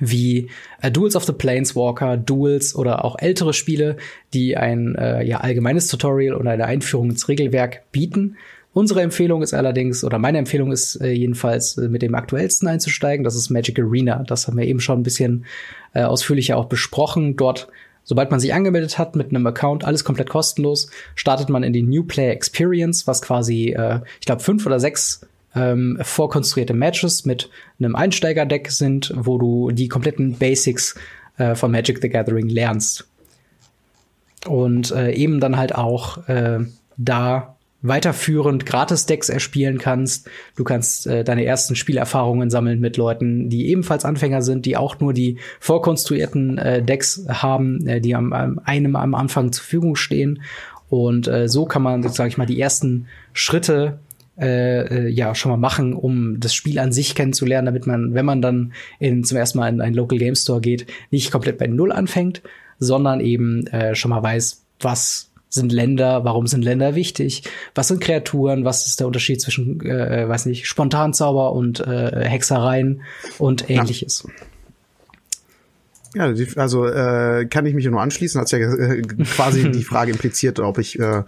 [0.00, 0.50] wie
[0.82, 3.96] äh, Duels of the Planeswalker, Duels oder auch ältere Spiele,
[4.34, 8.36] die ein äh, ja, allgemeines Tutorial oder eine Einführung ins Regelwerk bieten.
[8.76, 13.24] Unsere Empfehlung ist allerdings, oder meine Empfehlung ist äh, jedenfalls, äh, mit dem aktuellsten einzusteigen.
[13.24, 14.22] Das ist Magic Arena.
[14.26, 15.46] Das haben wir eben schon ein bisschen
[15.94, 17.36] äh, ausführlicher auch besprochen.
[17.36, 17.68] Dort,
[18.04, 21.80] sobald man sich angemeldet hat mit einem Account, alles komplett kostenlos, startet man in die
[21.80, 27.48] New Player Experience, was quasi, äh, ich glaube, fünf oder sechs ähm, vorkonstruierte Matches mit
[27.78, 30.96] einem Einsteigerdeck sind, wo du die kompletten Basics
[31.38, 33.08] äh, von Magic the Gathering lernst.
[34.46, 36.58] Und äh, eben dann halt auch äh,
[36.98, 40.28] da weiterführend Gratis-Decks erspielen kannst.
[40.56, 44.98] Du kannst äh, deine ersten Spielerfahrungen sammeln mit Leuten, die ebenfalls Anfänger sind, die auch
[44.98, 49.96] nur die vorkonstruierten äh, Decks haben, äh, die am, am, einem am Anfang zur Verfügung
[49.96, 50.42] stehen.
[50.88, 53.98] Und äh, so kann man, sag ich mal, die ersten Schritte
[54.38, 58.26] äh, äh, ja schon mal machen, um das Spiel an sich kennenzulernen, damit man, wenn
[58.26, 61.66] man dann in, zum ersten Mal in einen Local Game Store geht, nicht komplett bei
[61.66, 62.42] Null anfängt,
[62.78, 67.44] sondern eben äh, schon mal weiß, was sind Länder, warum sind Länder wichtig,
[67.74, 73.02] was sind Kreaturen, was ist der Unterschied zwischen, äh, weiß nicht, Spontanzauber und äh, Hexereien
[73.38, 74.24] und ähnliches.
[74.26, 74.46] Ja.
[76.16, 78.40] Ja, also äh, kann ich mich nur anschließen.
[78.40, 81.24] Hat ja äh, quasi die Frage impliziert, ob ich äh,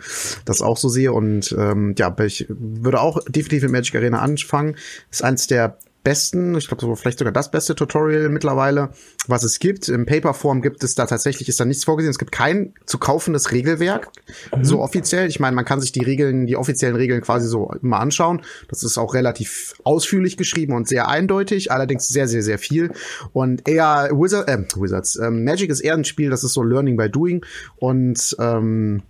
[0.46, 1.12] das auch so sehe.
[1.12, 4.76] Und ähm, ja, ich würde auch definitiv mit Magic Arena anfangen.
[5.10, 8.90] Ist eins der besten, ich glaube vielleicht sogar das beste Tutorial mittlerweile,
[9.26, 9.88] was es gibt.
[9.88, 12.10] Im Paperform gibt es da tatsächlich, ist da nichts vorgesehen.
[12.10, 14.08] Es gibt kein zu kaufendes Regelwerk,
[14.56, 14.64] mhm.
[14.64, 15.28] so offiziell.
[15.28, 18.42] Ich meine, man kann sich die Regeln, die offiziellen Regeln quasi so mal anschauen.
[18.68, 22.92] Das ist auch relativ ausführlich geschrieben und sehr eindeutig, allerdings sehr, sehr, sehr viel.
[23.32, 26.96] Und eher Wizard, äh, Wizards, ähm, Magic ist eher ein Spiel, das ist so Learning
[26.96, 27.44] by Doing
[27.76, 29.02] und ähm,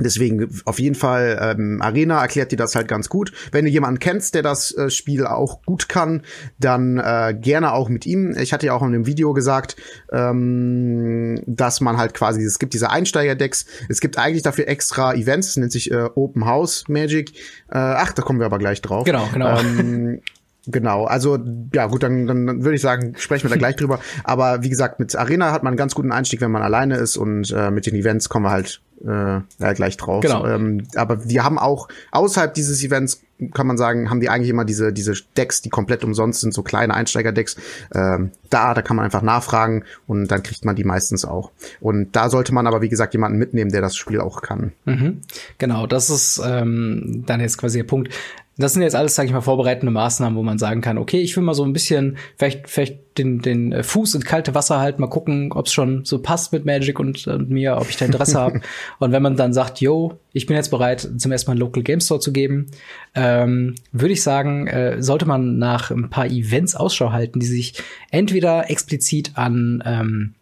[0.00, 3.32] Deswegen auf jeden Fall ähm, Arena erklärt dir das halt ganz gut.
[3.52, 6.22] Wenn du jemanden kennst, der das äh, Spiel auch gut kann,
[6.58, 8.34] dann äh, gerne auch mit ihm.
[8.38, 9.76] Ich hatte ja auch in dem Video gesagt,
[10.10, 15.48] ähm, dass man halt quasi, es gibt diese Einsteiger-Decks, es gibt eigentlich dafür extra Events,
[15.48, 17.32] das nennt sich äh, Open House Magic.
[17.68, 19.04] Äh, ach, da kommen wir aber gleich drauf.
[19.04, 19.58] Genau, genau.
[19.58, 20.20] Ähm,
[20.66, 21.38] Genau, also
[21.74, 23.98] ja gut, dann, dann würde ich sagen, sprechen wir da gleich drüber.
[24.22, 27.16] Aber wie gesagt, mit Arena hat man einen ganz guten Einstieg, wenn man alleine ist
[27.16, 30.22] und äh, mit den Events kommen wir halt äh, ja, gleich drauf.
[30.22, 30.46] Genau.
[30.46, 33.22] Ähm, aber wir haben auch außerhalb dieses Events
[33.54, 36.62] kann man sagen, haben die eigentlich immer diese diese Decks, die komplett umsonst sind, so
[36.62, 37.56] kleine Einsteiger-Decks.
[37.94, 41.50] Ähm, da, da kann man einfach nachfragen und dann kriegt man die meistens auch.
[41.80, 44.72] Und da sollte man aber wie gesagt jemanden mitnehmen, der das Spiel auch kann.
[44.84, 45.22] Mhm.
[45.58, 48.12] Genau, das ist ähm, dann jetzt quasi der Punkt.
[48.58, 51.34] Das sind jetzt alles, sage ich mal, vorbereitende Maßnahmen, wo man sagen kann, okay, ich
[51.36, 55.00] will mal so ein bisschen vielleicht, vielleicht den, den äh, Fuß ins kalte Wasser halten,
[55.00, 58.04] mal gucken, ob es schon so passt mit Magic und, und mir, ob ich da
[58.04, 58.60] Interesse habe.
[58.98, 61.82] Und wenn man dann sagt, yo, ich bin jetzt bereit, zum ersten Mal einen Local
[61.82, 62.66] Game Store zu geben,
[63.14, 67.74] ähm, würde ich sagen, äh, sollte man nach ein paar Events Ausschau halten, die sich
[68.10, 70.34] entweder explizit an ähm,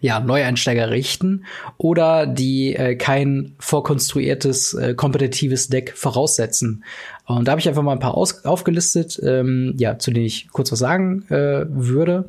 [0.00, 1.44] ja, Neueinsteiger richten
[1.78, 6.84] oder die äh, kein vorkonstruiertes, äh, kompetitives Deck voraussetzen.
[7.26, 10.48] Und da habe ich einfach mal ein paar aus aufgelistet, ähm, ja, zu denen ich
[10.52, 12.28] kurz was sagen äh, würde.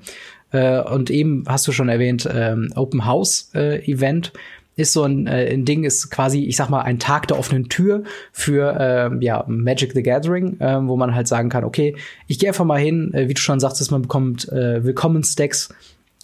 [0.51, 4.31] Äh, und eben hast du schon erwähnt, ähm, Open House äh, Event
[4.77, 7.67] ist so ein, äh, ein Ding, ist quasi, ich sag mal, ein Tag der offenen
[7.67, 11.95] Tür für äh, ja, Magic the Gathering, äh, wo man halt sagen kann, okay,
[12.27, 15.69] ich gehe einfach mal hin, äh, wie du schon sagtest, man bekommt äh, Willkommen-Stacks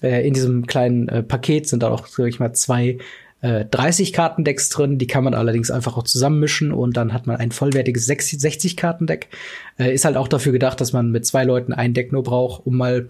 [0.03, 2.97] äh, in diesem kleinen äh, Paket sind da auch, sag ich mal, zwei
[3.41, 4.97] äh, 30 Kartendecks drin.
[4.97, 9.29] Die kann man allerdings einfach auch zusammenmischen und dann hat man ein vollwertiges 60 Kartendeck.
[9.77, 12.65] Äh, ist halt auch dafür gedacht, dass man mit zwei Leuten ein Deck nur braucht,
[12.65, 13.09] um mal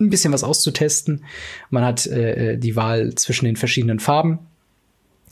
[0.00, 1.24] ein bisschen was auszutesten.
[1.70, 4.38] Man hat äh, äh die Wahl zwischen den verschiedenen Farben.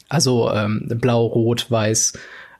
[0.08, 2.12] Also ähm, blau, rot, weiß,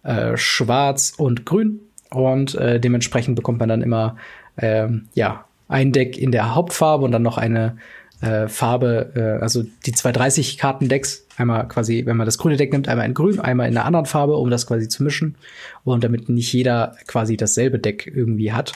[0.03, 1.81] äh, schwarz und grün.
[2.11, 4.17] Und äh, dementsprechend bekommt man dann immer
[4.57, 7.77] ähm, ja ein Deck in der Hauptfarbe und dann noch eine
[8.25, 12.89] äh, Farbe, äh, also die 230 Kartendecks, einmal quasi, wenn man das grüne Deck nimmt,
[12.89, 15.37] einmal in grün, einmal in einer anderen Farbe, um das quasi zu mischen
[15.85, 18.73] und damit nicht jeder quasi dasselbe Deck irgendwie hat.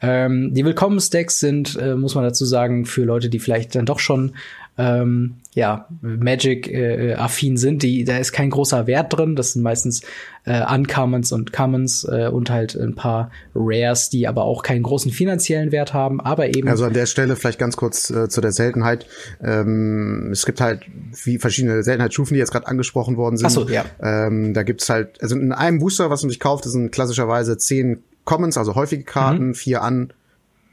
[0.00, 4.00] Ähm, die Willkommensdecks sind, äh, muss man dazu sagen, für Leute, die vielleicht dann doch
[4.00, 4.34] schon
[4.78, 9.36] ähm, ja, Magic-affin äh, sind, die, da ist kein großer Wert drin.
[9.36, 10.00] Das sind meistens
[10.44, 15.12] äh, Uncommons und Commons äh, und halt ein paar Rares, die aber auch keinen großen
[15.12, 16.68] finanziellen Wert haben, aber eben.
[16.68, 19.06] Also an der Stelle vielleicht ganz kurz äh, zu der Seltenheit.
[19.42, 20.84] Ähm, es gibt halt
[21.24, 23.46] wie verschiedene Seltenheitsstufen, die jetzt gerade angesprochen worden sind.
[23.46, 23.84] Ach so, ja.
[24.00, 28.02] Ähm, da gibt's halt, also in einem Booster, was man sich kauft, sind klassischerweise zehn
[28.24, 29.54] Commons, also häufige Karten, mhm.
[29.54, 30.12] vier an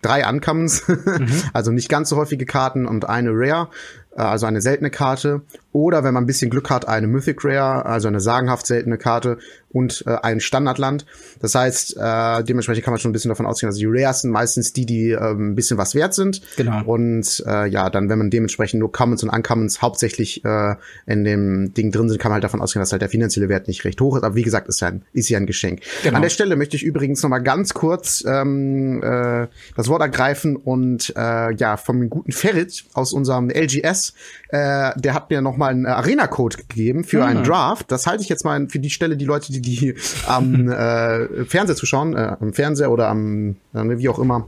[0.02, 1.28] drei Uncommons, mhm.
[1.54, 3.70] also nicht ganz so häufige Karten und eine Rare,
[4.16, 5.42] äh, also eine seltene Karte.
[5.72, 9.38] Oder wenn man ein bisschen Glück hat, eine Mythic Rare, also eine sagenhaft seltene Karte
[9.72, 11.06] und äh, ein Standardland.
[11.42, 14.32] Das heißt, äh, dementsprechend kann man schon ein bisschen davon ausgehen, also die Rares sind
[14.32, 16.42] meistens die, die äh, ein bisschen was wert sind.
[16.58, 16.84] Genau.
[16.86, 21.74] Und äh, ja, dann, wenn man dementsprechend nur Commons und Uncommons hauptsächlich äh, in dem
[21.74, 24.02] Ding drin sind, kann man halt davon ausgehen, dass halt der finanzielle Wert nicht recht
[24.02, 24.24] hoch ist.
[24.24, 25.82] Aber wie gesagt, ist ja ein, ist ja ein Geschenk.
[26.04, 26.16] Genau.
[26.16, 30.56] An der Stelle möchte ich übrigens noch mal ganz kurz ähm, äh, das Wort ergreifen
[30.56, 34.14] und äh, ja, vom guten Ferit aus unserem LGS,
[34.50, 37.24] äh, der hat mir noch mal einen Arena-Code gegeben für mhm.
[37.24, 37.92] einen Draft.
[37.92, 39.96] Das halte ich jetzt mal für die Stelle, die Leute, die die
[40.28, 44.48] am äh, Fernseher zuschauen, äh, am Fernseher oder am, äh, wie auch immer,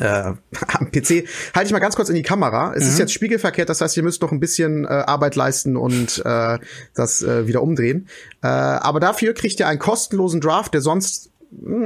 [0.00, 0.04] äh,
[0.68, 1.26] am PC.
[1.54, 2.72] Halte ich mal ganz kurz in die Kamera.
[2.74, 2.90] Es mhm.
[2.90, 6.58] ist jetzt spiegelverkehrt, das heißt, ihr müsst noch ein bisschen äh, Arbeit leisten und äh,
[6.94, 8.08] das äh, wieder umdrehen.
[8.42, 11.30] Äh, aber dafür kriegt ihr einen kostenlosen Draft, der sonst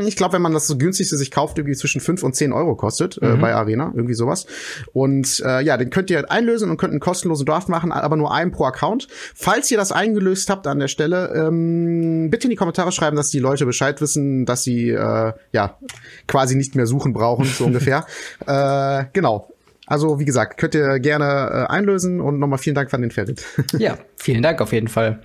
[0.06, 2.74] ich glaube, wenn man das so günstigste sich kauft, irgendwie zwischen 5 und 10 Euro
[2.74, 3.40] kostet äh, mhm.
[3.40, 4.46] bei Arena, irgendwie sowas.
[4.92, 8.16] Und äh, ja, den könnt ihr halt einlösen und könnt einen kostenlosen Draft machen, aber
[8.16, 9.08] nur einen pro Account.
[9.34, 13.30] Falls ihr das eingelöst habt an der Stelle, ähm, bitte in die Kommentare schreiben, dass
[13.30, 15.78] die Leute Bescheid wissen, dass sie äh, ja
[16.26, 18.06] quasi nicht mehr suchen brauchen, so ungefähr.
[18.46, 19.52] Äh, genau.
[19.88, 23.44] Also wie gesagt, könnt ihr gerne äh, einlösen und nochmal vielen Dank von den Ferit.
[23.78, 25.20] ja, Vielen Dank auf jeden Fall.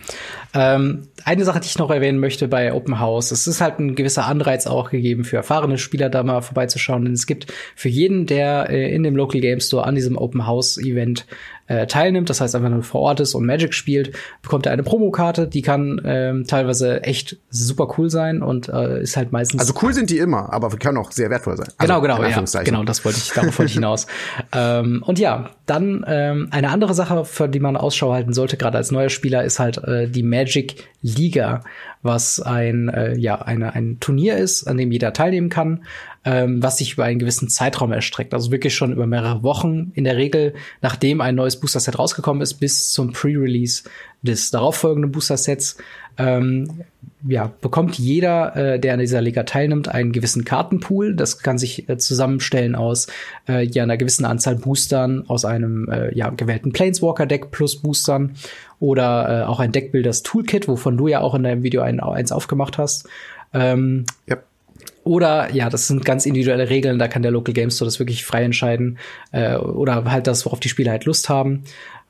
[0.53, 3.95] Ähm, eine Sache, die ich noch erwähnen möchte bei Open House, es ist halt ein
[3.95, 8.27] gewisser Anreiz auch gegeben für erfahrene Spieler da mal vorbeizuschauen, denn es gibt für jeden,
[8.27, 11.25] der äh, in dem Local Game Store an diesem Open House Event
[11.67, 14.83] äh, teilnimmt, das heißt einfach nur vor Ort ist und Magic spielt, bekommt er eine
[14.83, 19.61] Promokarte, die kann ähm, teilweise echt super cool sein und äh, ist halt meistens.
[19.61, 21.67] Also cool sind die immer, aber können auch sehr wertvoll sein.
[21.77, 24.07] Also, genau, genau, ja, genau, das wollte ich, darauf wollte ich hinaus.
[24.53, 28.78] ähm, und ja, dann ähm, eine andere Sache, für die man Ausschau halten sollte, gerade
[28.78, 31.64] als neuer Spieler, ist halt äh, die Magic Liga,
[32.01, 35.84] was ein äh, ja eine, ein Turnier ist, an dem jeder teilnehmen kann
[36.26, 38.34] ähm, was sich über einen gewissen Zeitraum erstreckt.
[38.34, 42.55] Also wirklich schon über mehrere Wochen in der Regel, nachdem ein neues Booster-Set rausgekommen ist,
[42.55, 43.84] bis zum Pre-Release
[44.21, 45.78] des darauffolgenden Booster-Sets.
[46.17, 46.84] Ähm,
[47.28, 51.15] ja, bekommt jeder, äh, der an dieser Liga teilnimmt, einen gewissen Kartenpool.
[51.15, 53.07] Das kann sich äh, zusammenstellen aus
[53.47, 58.36] äh, ja einer gewissen Anzahl Boostern, aus einem äh, ja, gewählten Planeswalker-Deck plus Boostern
[58.80, 62.32] oder äh, auch ein Deckbuilders Toolkit, wovon du ja auch in deinem Video ein, eins
[62.32, 63.07] aufgemacht hast.
[63.53, 64.43] Ähm, yep.
[65.03, 68.23] Oder ja, das sind ganz individuelle Regeln, da kann der Local Game Store das wirklich
[68.23, 68.97] frei entscheiden.
[69.31, 71.63] Äh, oder halt das, worauf die Spieler halt Lust haben.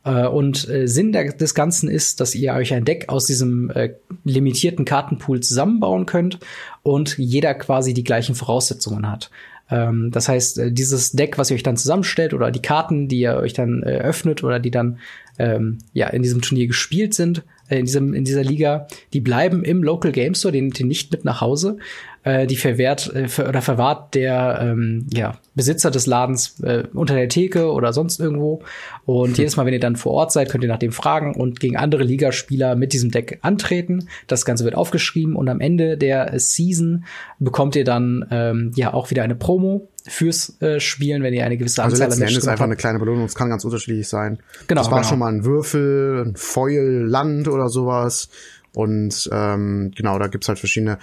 [0.03, 3.69] Äh, und äh, Sinn der, des Ganzen ist, dass ihr euch ein Deck aus diesem
[3.71, 6.39] äh, limitierten Kartenpool zusammenbauen könnt
[6.83, 9.31] und jeder quasi die gleichen Voraussetzungen hat.
[9.71, 13.21] Ähm, das heißt, äh, dieses Deck, was ihr euch dann zusammenstellt oder die Karten, die
[13.21, 14.99] ihr euch dann äh, öffnet oder die dann
[15.39, 19.63] ähm, ja in diesem Turnier gespielt sind, äh, in diesem in dieser Liga, die bleiben
[19.63, 21.77] im Local Game Store, den, den nicht mit nach Hause
[22.23, 27.15] äh, die verwehrt äh, ver oder verwahrt der ähm, ja, Besitzer des Ladens äh, unter
[27.15, 28.63] der Theke oder sonst irgendwo.
[29.05, 29.35] Und hm.
[29.37, 31.77] jedes Mal, wenn ihr dann vor Ort seid, könnt ihr nach dem fragen und gegen
[31.77, 34.07] andere Ligaspieler mit diesem Deck antreten.
[34.27, 37.05] Das Ganze wird aufgeschrieben und am Ende der Season
[37.39, 41.57] bekommt ihr dann ähm, ja auch wieder eine Promo fürs äh, Spielen, wenn ihr eine
[41.57, 43.25] gewisse also Anzahl also letzten Endes einfach eine kleine Belohnung.
[43.25, 44.39] Es kann ganz unterschiedlich sein.
[44.67, 44.81] Genau.
[44.81, 45.09] Das war genau.
[45.09, 48.29] schon mal ein Würfel, ein Foil, Land oder sowas.
[48.75, 50.97] Und ähm, genau, da gibt's halt verschiedene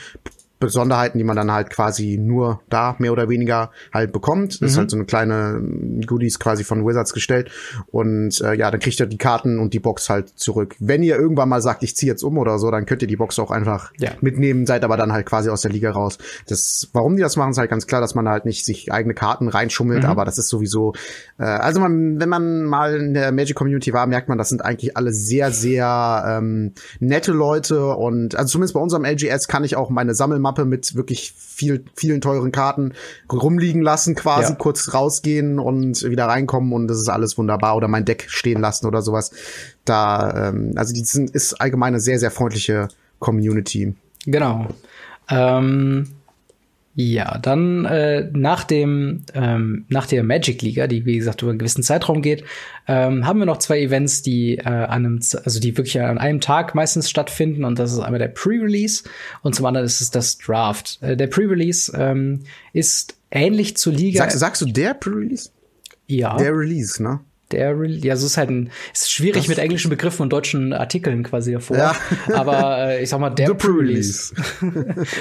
[0.60, 4.60] Besonderheiten, die man dann halt quasi nur da mehr oder weniger halt bekommt.
[4.60, 4.80] Das ist mhm.
[4.80, 5.60] halt so eine kleine
[6.06, 7.50] Goodies quasi von Wizards gestellt.
[7.90, 10.76] Und äh, ja, dann kriegt ihr die Karten und die Box halt zurück.
[10.78, 13.16] Wenn ihr irgendwann mal sagt, ich ziehe jetzt um oder so, dann könnt ihr die
[13.16, 14.10] Box auch einfach ja.
[14.20, 16.18] mitnehmen, seid aber dann halt quasi aus der Liga raus.
[16.46, 19.14] Das, warum die das machen, ist halt ganz klar, dass man halt nicht sich eigene
[19.14, 20.10] Karten reinschummelt, mhm.
[20.10, 20.92] aber das ist sowieso,
[21.38, 24.62] äh, also man, wenn man mal in der Magic Community war, merkt man, das sind
[24.62, 29.76] eigentlich alle sehr, sehr ähm, nette Leute und also zumindest bei unserem LGS kann ich
[29.76, 32.92] auch meine Sammelmappe Mappe mit wirklich viel, vielen teuren Karten
[33.32, 34.58] rumliegen lassen, quasi ja.
[34.58, 38.86] kurz rausgehen und wieder reinkommen und das ist alles wunderbar oder mein Deck stehen lassen
[38.86, 39.30] oder sowas.
[39.84, 42.88] Da, ähm, also die sind, ist allgemein eine sehr, sehr freundliche
[43.20, 43.94] Community.
[44.26, 44.66] Genau.
[45.28, 46.08] Ähm
[47.00, 51.58] ja, dann äh, nach dem ähm, nach der Magic Liga, die wie gesagt über einen
[51.58, 52.44] gewissen Zeitraum geht,
[52.88, 56.40] ähm, haben wir noch zwei Events, die äh, an einem, also die wirklich an einem
[56.40, 59.04] Tag meistens stattfinden und das ist einmal der Pre-Release
[59.42, 60.98] und zum anderen ist es das Draft.
[61.02, 62.40] Äh, der Pre-Release ähm,
[62.72, 64.22] ist ähnlich zur Liga.
[64.22, 65.50] Sagst, sagst du der Pre-Release?
[66.06, 66.36] Ja.
[66.36, 67.20] Der Release, ne?
[67.52, 71.22] Der ja, so ist halt ein ist schwierig das mit englischen Begriffen und deutschen Artikeln
[71.22, 71.76] quasi davor.
[71.76, 71.96] Ja.
[72.34, 74.34] Aber äh, ich sag mal, der The Pre-Release.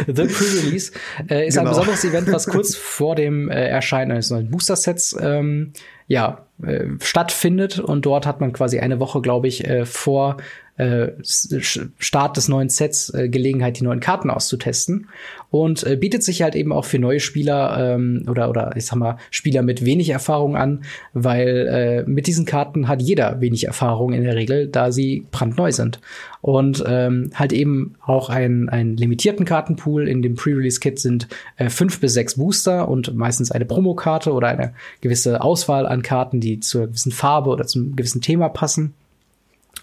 [0.07, 0.91] The Pre-Release
[1.29, 1.67] äh, ist genau.
[1.67, 5.73] ein besonderes Event, was kurz vor dem äh, Erscheinen eines neuen Booster-Sets ähm,
[6.07, 7.79] ja, äh, stattfindet.
[7.79, 10.37] Und dort hat man quasi eine Woche, glaube ich, äh, vor
[10.79, 15.09] äh, Start des neuen Sets äh, Gelegenheit, die neuen Karten auszutesten.
[15.51, 18.97] Und äh, bietet sich halt eben auch für neue Spieler ähm, oder, oder ich sag
[18.97, 24.13] mal, Spieler mit wenig Erfahrung an, weil äh, mit diesen Karten hat jeder wenig Erfahrung
[24.13, 25.99] in der Regel, da sie brandneu sind.
[26.41, 30.07] Und ähm, halt eben auch ein, einen limitierten Kartenpool.
[30.07, 31.27] In dem Pre-Release-Kit sind
[31.57, 36.39] äh, fünf bis sechs Booster und meistens eine Promokarte oder eine gewisse Auswahl an Karten,
[36.39, 38.93] die zur gewissen Farbe oder zum gewissen Thema passen.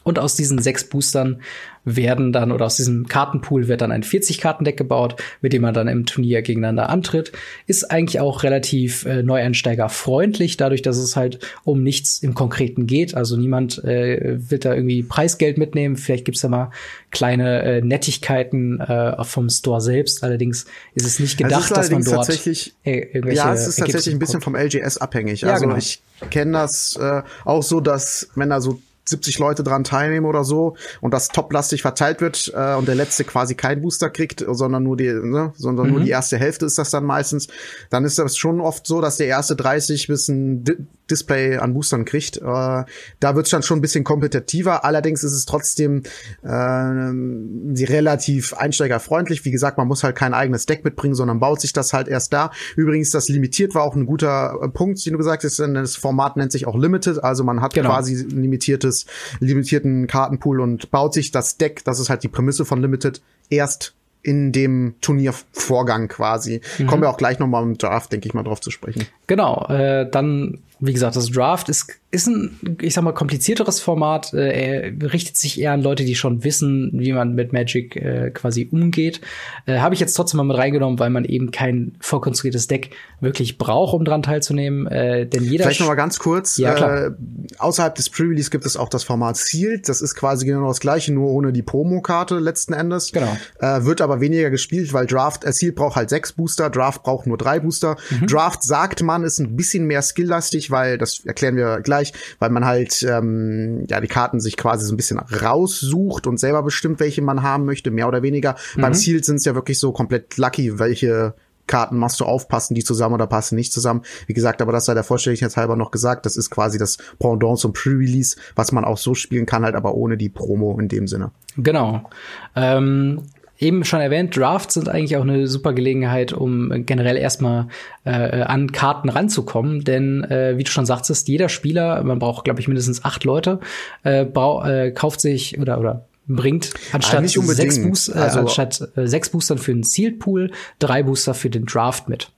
[0.02, 1.40] Und aus diesen sechs Boostern
[1.86, 5.86] werden dann, oder aus diesem Kartenpool wird dann ein 40-Karten-Deck gebaut, mit dem man dann
[5.86, 7.30] im Turnier gegeneinander antritt.
[7.66, 13.14] Ist eigentlich auch relativ äh, Neueinsteiger-freundlich, dadurch, dass es halt um nichts im Konkreten geht.
[13.14, 15.96] Also niemand äh, wird da irgendwie Preisgeld mitnehmen.
[15.96, 16.72] Vielleicht gibt's da mal
[17.12, 20.24] kleine äh, Nettigkeiten äh, vom Store selbst.
[20.24, 24.12] Allerdings ist es nicht gedacht, es dass man dort tatsächlich, äh, Ja, es ist tatsächlich
[24.12, 25.42] ein bisschen vom LGS abhängig.
[25.42, 25.76] Ja, also genau.
[25.76, 30.44] ich kenne das äh, auch so, dass wenn da so 70 Leute dran teilnehmen oder
[30.44, 34.82] so und das toplastig verteilt wird äh, und der letzte quasi keinen Booster kriegt, sondern
[34.82, 35.92] nur die, ne, sondern mhm.
[35.92, 37.48] nur die erste Hälfte ist das dann meistens,
[37.90, 42.04] dann ist das schon oft so, dass der erste 30 bis ein Display an Boostern
[42.04, 42.38] kriegt.
[42.38, 44.84] Äh, da wird's dann schon ein bisschen kompetitiver.
[44.84, 46.02] Allerdings ist es trotzdem
[46.42, 49.44] äh, relativ einsteigerfreundlich.
[49.44, 52.32] Wie gesagt, man muss halt kein eigenes Deck mitbringen, sondern baut sich das halt erst
[52.32, 52.50] da.
[52.76, 55.58] Übrigens, das limitiert war auch ein guter äh, Punkt, den du gesagt hast.
[55.58, 57.22] Denn das Format nennt sich auch Limited.
[57.22, 57.90] Also man hat genau.
[57.90, 59.06] quasi limitiertes,
[59.40, 61.84] limitierten Kartenpool und baut sich das Deck.
[61.84, 63.94] Das ist halt die Prämisse von Limited erst
[64.26, 66.60] in dem Turniervorgang quasi.
[66.78, 66.86] Mhm.
[66.88, 69.06] Kommen wir auch gleich nochmal im Draft, denke ich mal, drauf zu sprechen.
[69.28, 74.34] Genau, äh, dann wie gesagt, das Draft ist, ist ein, ich sag mal, komplizierteres Format.
[74.34, 78.30] Äh, er richtet sich eher an Leute, die schon wissen, wie man mit Magic äh,
[78.30, 79.22] quasi umgeht.
[79.64, 83.56] Äh, Habe ich jetzt trotzdem mal mit reingenommen, weil man eben kein vorkonstruiertes Deck wirklich
[83.56, 84.86] braucht, um dran teilzunehmen.
[84.86, 86.58] Äh, denn jeder Vielleicht noch mal ganz kurz.
[86.58, 87.06] Ja, klar.
[87.06, 87.10] Äh,
[87.58, 89.88] außerhalb des Pre-Release gibt es auch das Format Sealed.
[89.88, 93.12] Das ist quasi genau das gleiche, nur ohne die Promo-Karte letzten Endes.
[93.12, 93.34] Genau.
[93.60, 97.26] Äh, wird aber weniger gespielt, weil Draft, äh, Sealed braucht halt sechs Booster, Draft braucht
[97.26, 97.96] nur drei Booster.
[98.10, 98.26] Mhm.
[98.26, 102.64] Draft sagt man, ist ein bisschen mehr skilllastig weil, das erklären wir gleich, weil man
[102.64, 107.22] halt ähm, ja die Karten sich quasi so ein bisschen raussucht und selber bestimmt, welche
[107.22, 108.56] man haben möchte, mehr oder weniger.
[108.76, 108.80] Mhm.
[108.80, 111.34] Beim Sealed sind es ja wirklich so komplett lucky, welche
[111.66, 114.02] Karten machst du aufpassen, die zusammen oder passen nicht zusammen.
[114.26, 117.58] Wie gesagt, aber das sei der Vollständigkeit halber noch gesagt, das ist quasi das Pendant
[117.58, 121.06] zum Pre-Release, was man auch so spielen kann, halt aber ohne die Promo in dem
[121.06, 121.32] Sinne.
[121.56, 122.08] Genau.
[122.54, 123.22] Ähm,
[123.58, 127.68] eben schon erwähnt, Drafts sind eigentlich auch eine super Gelegenheit, um generell erstmal
[128.04, 128.10] äh,
[128.42, 129.84] an Karten ranzukommen.
[129.84, 133.60] Denn äh, wie du schon sagtest, jeder Spieler, man braucht, glaube ich, mindestens acht Leute,
[134.04, 139.06] äh, brau äh, kauft sich oder oder bringt anstatt sechs, Boost, äh, also, anstatt äh,
[139.06, 142.32] sechs Boostern für den Sealed Pool drei Booster für den Draft mit.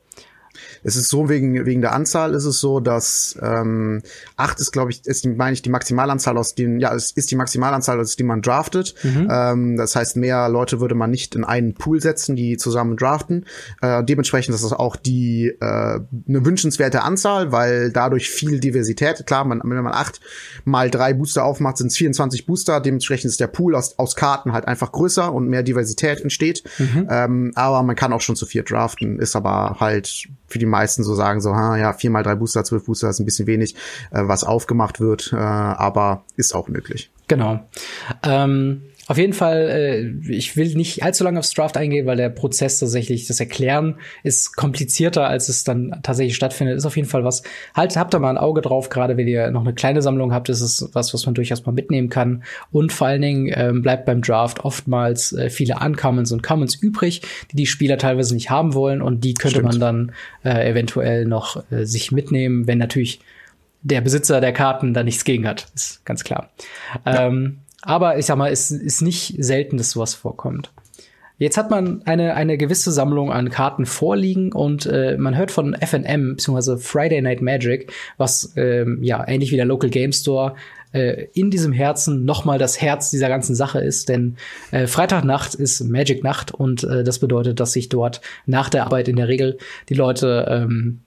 [0.83, 4.03] Es ist so wegen wegen der Anzahl ist es so, dass ähm,
[4.37, 7.37] acht ist glaube ich ist meine ich die Maximalanzahl aus den ja es ist die
[7.37, 8.95] Maximalanzahl aus die man draftet.
[9.03, 9.29] Mhm.
[9.31, 13.47] Ähm, das heißt mehr Leute würde man nicht in einen Pool setzen, die zusammen draften.
[13.81, 15.65] Äh, dementsprechend ist das auch die äh,
[16.29, 19.27] eine wünschenswerte Anzahl, weil dadurch viel Diversität.
[19.27, 20.21] Klar, man, wenn man acht
[20.65, 22.81] mal drei Booster aufmacht, sind es 24 Booster.
[22.81, 26.65] Dementsprechend ist der Pool aus, aus Karten halt einfach größer und mehr Diversität entsteht.
[26.79, 27.09] Mhm.
[27.11, 31.05] Ähm, aber man kann auch schon zu vier draften, ist aber halt für die meisten
[31.05, 33.75] so sagen, so, ha, ja, vier mal drei Booster, zwölf Booster ist ein bisschen wenig,
[34.11, 37.11] äh, was aufgemacht wird, äh, aber ist auch möglich.
[37.29, 37.61] Genau.
[38.23, 42.29] Ähm auf jeden Fall, äh, ich will nicht allzu lange aufs Draft eingehen, weil der
[42.29, 46.77] Prozess tatsächlich, das Erklären ist komplizierter, als es dann tatsächlich stattfindet.
[46.77, 47.43] Ist auf jeden Fall was.
[47.75, 50.51] Halt, habt da mal ein Auge drauf, gerade wenn ihr noch eine kleine Sammlung habt,
[50.51, 52.45] ist es was, was man durchaus mal mitnehmen kann.
[52.71, 57.23] Und vor allen Dingen ähm, bleibt beim Draft oftmals äh, viele Uncommons und Commons übrig,
[57.51, 59.81] die die Spieler teilweise nicht haben wollen und die könnte Stimmt.
[59.81, 60.13] man dann
[60.45, 63.21] äh, eventuell noch äh, sich mitnehmen, wenn natürlich
[63.81, 65.69] der Besitzer der Karten da nichts gegen hat.
[65.75, 66.51] Ist ganz klar.
[67.07, 67.29] Ja.
[67.29, 70.73] Ähm, aber ich sag mal, es ist nicht selten, dass sowas vorkommt.
[71.39, 75.75] Jetzt hat man eine, eine gewisse Sammlung an Karten vorliegen und äh, man hört von
[75.75, 76.79] FNM bzw.
[76.79, 80.57] Friday Night Magic, was ähm, ja ähnlich wie der Local Game Store
[80.93, 84.37] äh, in diesem Herzen nochmal das Herz dieser ganzen Sache ist, denn
[84.73, 89.07] äh, Freitagnacht ist Magic Nacht und äh, das bedeutet, dass sich dort nach der Arbeit
[89.07, 89.59] in der Regel
[89.89, 91.03] die Leute ähm,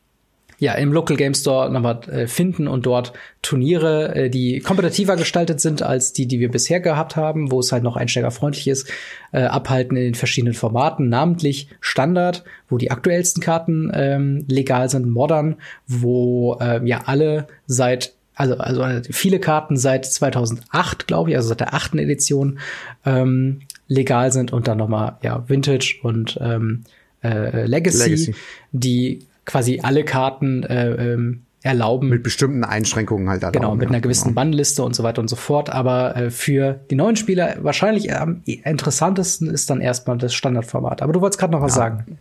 [0.62, 5.60] ja, im Local Game Store nochmal äh, finden und dort Turniere, äh, die kompetitiver gestaltet
[5.60, 8.88] sind als die, die wir bisher gehabt haben, wo es halt noch einsteigerfreundlich ist,
[9.32, 15.10] äh, abhalten in den verschiedenen Formaten, namentlich Standard, wo die aktuellsten Karten ähm, legal sind,
[15.10, 15.56] Modern,
[15.88, 21.60] wo äh, ja alle seit also, also viele Karten seit 2008, glaube ich, also seit
[21.60, 22.60] der achten Edition
[23.04, 26.84] ähm, legal sind und dann nochmal ja Vintage und ähm,
[27.24, 28.36] äh, Legacy, Legacy,
[28.72, 32.10] die quasi alle Karten äh, ähm, erlauben.
[32.10, 33.44] Mit bestimmten Einschränkungen halt.
[33.44, 34.36] Erlauben, genau, mit einer gewissen genau.
[34.36, 35.70] Bannliste und so weiter und so fort.
[35.70, 41.02] Aber äh, für die neuen Spieler wahrscheinlich am interessantesten ist dann erstmal das Standardformat.
[41.02, 41.82] Aber du wolltest gerade noch was ja.
[41.82, 42.18] sagen.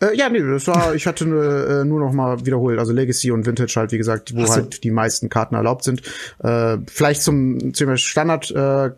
[0.00, 3.32] Äh, ja, nee, das war, ich hatte nur, äh, nur noch mal wiederholt, also Legacy
[3.32, 4.52] und Vintage halt, wie gesagt, wo so.
[4.52, 6.02] halt die meisten Karten erlaubt sind.
[6.38, 8.90] Äh, vielleicht zum Thema Standard äh,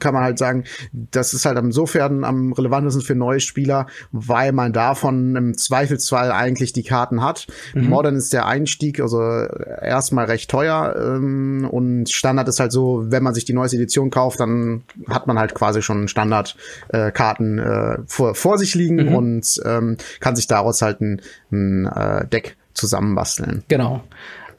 [0.00, 4.72] kann man halt sagen, das ist halt insofern am relevantesten für neue Spieler, weil man
[4.72, 7.46] davon im Zweifelsfall eigentlich die Karten hat.
[7.74, 7.88] Mhm.
[7.88, 13.22] Modern ist der Einstieg, also erstmal recht teuer ähm, und Standard ist halt so, wenn
[13.22, 17.98] man sich die neueste Edition kauft, dann hat man halt quasi schon Standardkarten äh, äh,
[18.06, 19.14] vor, vor sich liegen mhm.
[19.14, 21.20] und ähm, kann sich daraus halt ein,
[21.52, 23.64] ein äh, Deck zusammenbasteln.
[23.68, 24.02] Genau.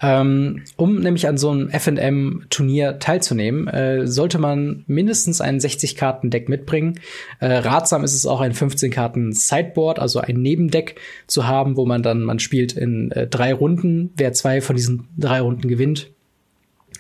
[0.02, 7.00] Ähm, um nämlich an so einem FNM-Turnier teilzunehmen, äh, sollte man mindestens ein 60-Karten-Deck mitbringen.
[7.40, 12.22] Äh, ratsam ist es auch ein 15-Karten-Sideboard, also ein Nebendeck zu haben, wo man dann,
[12.22, 14.12] man spielt in äh, drei Runden.
[14.16, 16.10] Wer zwei von diesen drei Runden gewinnt,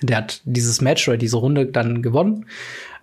[0.01, 2.45] der hat dieses Match oder diese Runde dann gewonnen.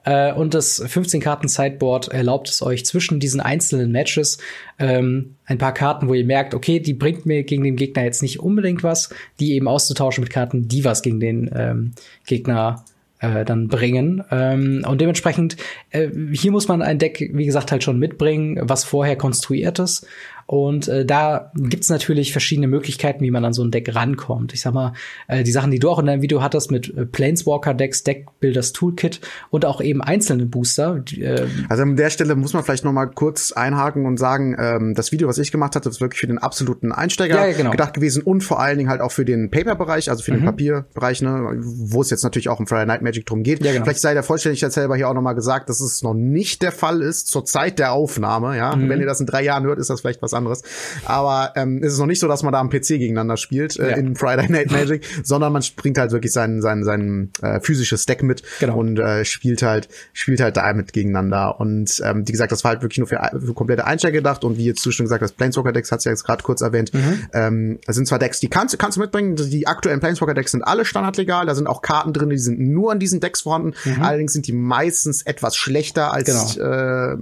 [0.06, 4.38] Äh, und das 15-Karten-Sideboard erlaubt es euch zwischen diesen einzelnen Matches
[4.78, 8.22] ähm, ein paar Karten, wo ihr merkt, okay, die bringt mir gegen den Gegner jetzt
[8.22, 11.92] nicht unbedingt was, die eben auszutauschen mit Karten, die was gegen den ähm,
[12.24, 12.84] Gegner
[13.18, 14.22] äh, dann bringen.
[14.30, 15.56] Ähm, und dementsprechend,
[15.90, 20.06] äh, hier muss man ein Deck, wie gesagt, halt schon mitbringen, was vorher konstruiert ist.
[20.46, 24.54] Und äh, da gibt's natürlich verschiedene Möglichkeiten, wie man an so ein Deck rankommt.
[24.54, 24.92] Ich sag mal,
[25.26, 29.20] äh, die Sachen, die du auch in deinem Video hattest mit äh, Planeswalker-Decks, Deckbuilders Toolkit
[29.50, 31.00] und auch eben einzelne Booster.
[31.00, 34.56] Die, äh, also an der Stelle muss man vielleicht noch mal kurz einhaken und sagen,
[34.58, 37.72] ähm, das Video, was ich gemacht hatte, ist wirklich für den absoluten Einsteiger ja, genau.
[37.72, 40.36] gedacht gewesen und vor allen Dingen halt auch für den Paper-Bereich, also für mhm.
[40.36, 43.64] den Papierbereich, ne, wo es jetzt natürlich auch im Friday Night Magic drum geht.
[43.64, 43.84] Ja, genau.
[43.84, 46.70] Vielleicht sei der Vollständigkeit selber hier auch noch mal gesagt, dass es noch nicht der
[46.70, 48.56] Fall ist zur Zeit der Aufnahme.
[48.56, 48.88] Ja, mhm.
[48.88, 50.62] wenn ihr das in drei Jahren hört, ist das vielleicht was anderes.
[51.04, 53.90] Aber ähm, es ist noch nicht so, dass man da am PC gegeneinander spielt äh,
[53.90, 53.96] ja.
[53.96, 58.22] in Friday Night Magic, sondern man bringt halt wirklich sein sein sein äh, physisches Deck
[58.22, 58.78] mit genau.
[58.78, 61.60] und äh, spielt halt spielt halt damit gegeneinander.
[61.60, 64.44] Und ähm, wie gesagt, das war halt wirklich nur für, für komplette Einsteiger gedacht.
[64.44, 66.92] Und wie jetzt du schon gesagt hast, Planeswalker Decks hat's ja jetzt gerade kurz erwähnt.
[66.92, 67.26] Mhm.
[67.32, 69.36] Ähm, das sind zwar Decks, die kannst, kannst du mitbringen.
[69.36, 71.46] Die aktuellen Planeswalker Decks sind alle standardlegal.
[71.46, 73.74] Da sind auch Karten drin, die sind nur an diesen Decks vorhanden.
[73.84, 74.02] Mhm.
[74.02, 77.12] Allerdings sind die meistens etwas schlechter als genau.
[77.12, 77.16] äh,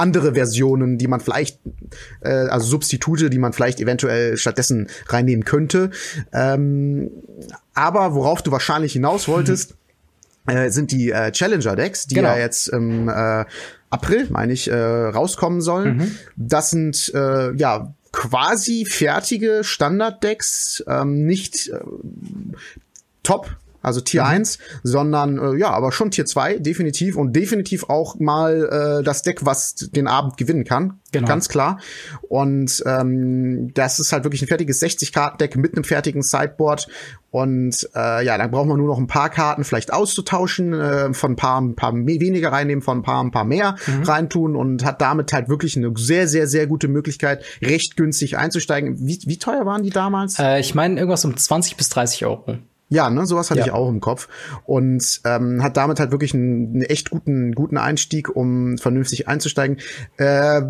[0.00, 1.60] andere Versionen, die man vielleicht,
[2.22, 5.90] äh, also Substitute, die man vielleicht eventuell stattdessen reinnehmen könnte.
[6.32, 7.10] Ähm,
[7.74, 9.74] aber worauf du wahrscheinlich hinaus wolltest,
[10.46, 12.30] äh, sind die äh, Challenger-Decks, die genau.
[12.30, 13.44] ja jetzt im äh,
[13.90, 15.96] April, meine ich, äh, rauskommen sollen.
[15.96, 16.16] Mhm.
[16.36, 21.80] Das sind äh, ja quasi fertige Standard-Decks, ähm, nicht äh,
[23.22, 24.28] top also Tier mhm.
[24.30, 29.22] 1, sondern äh, ja, aber schon Tier 2, definitiv und definitiv auch mal äh, das
[29.22, 31.00] Deck, was den Abend gewinnen kann.
[31.12, 31.26] Genau.
[31.26, 31.80] Ganz klar.
[32.28, 36.86] Und ähm, das ist halt wirklich ein fertiges 60-Karten-Deck mit einem fertigen Sideboard.
[37.30, 41.32] Und äh, ja, dann braucht man nur noch ein paar Karten vielleicht auszutauschen, äh, von
[41.32, 44.02] ein paar, ein paar weniger reinnehmen, von ein paar, ein paar mehr mhm.
[44.02, 48.98] reintun und hat damit halt wirklich eine sehr, sehr, sehr gute Möglichkeit, recht günstig einzusteigen.
[48.98, 50.38] Wie, wie teuer waren die damals?
[50.38, 52.58] Äh, ich meine irgendwas um 20 bis 30 Euro.
[52.92, 53.66] Ja, ne, sowas hatte ja.
[53.66, 54.28] ich auch im Kopf
[54.64, 59.78] und ähm, hat damit halt wirklich einen, einen echt guten guten Einstieg, um vernünftig einzusteigen.
[60.16, 60.60] Äh,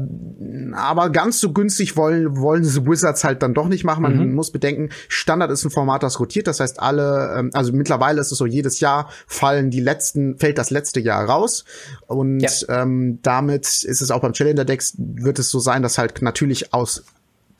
[0.75, 4.03] aber ganz so günstig wollen wollen diese Wizards halt dann doch nicht machen.
[4.03, 4.35] Man mhm.
[4.35, 6.47] muss bedenken, Standard ist ein Format, das rotiert.
[6.47, 10.59] Das heißt, alle, ähm, also mittlerweile ist es so, jedes Jahr fallen die letzten fällt
[10.59, 11.65] das letzte Jahr raus
[12.07, 12.83] und ja.
[12.83, 16.75] ähm, damit ist es auch beim Challenger Decks wird es so sein, dass halt natürlich
[16.75, 17.03] aus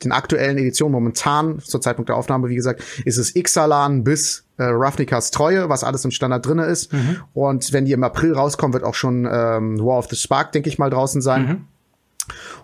[0.03, 4.69] den aktuellen Editionen momentan, zur Zeitpunkt der Aufnahme, wie gesagt, ist es Ixalan bis äh,
[4.69, 6.93] Ravnikas Treue, was alles im Standard drinne ist.
[6.93, 7.17] Mhm.
[7.33, 10.69] Und wenn die im April rauskommen, wird auch schon ähm, War of the Spark, denke
[10.69, 11.45] ich mal, draußen sein.
[11.45, 11.67] Mhm.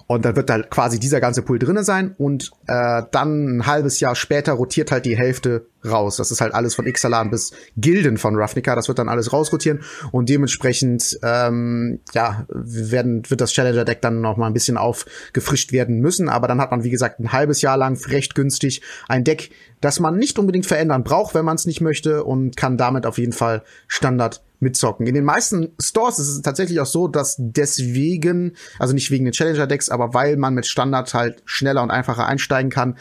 [0.07, 3.99] Und dann wird da quasi dieser ganze Pool drinne sein und äh, dann ein halbes
[3.99, 6.15] Jahr später rotiert halt die Hälfte raus.
[6.15, 8.73] Das ist halt alles von Ixalan bis Gilden von Ravnica.
[8.73, 9.81] Das wird dann alles rausrotieren
[10.11, 15.73] und dementsprechend ähm, ja werden wird das Challenger Deck dann noch mal ein bisschen aufgefrischt
[15.73, 16.29] werden müssen.
[16.29, 19.51] Aber dann hat man wie gesagt ein halbes Jahr lang recht günstig ein Deck,
[19.81, 23.17] das man nicht unbedingt verändern braucht, wenn man es nicht möchte und kann damit auf
[23.17, 25.05] jeden Fall Standard mitzocken.
[25.07, 29.33] In den meisten Stores ist es tatsächlich auch so, dass deswegen, also nicht wegen den
[29.33, 32.97] Challenger-Decks, aber weil man mit Standard halt schneller und einfacher einsteigen kann,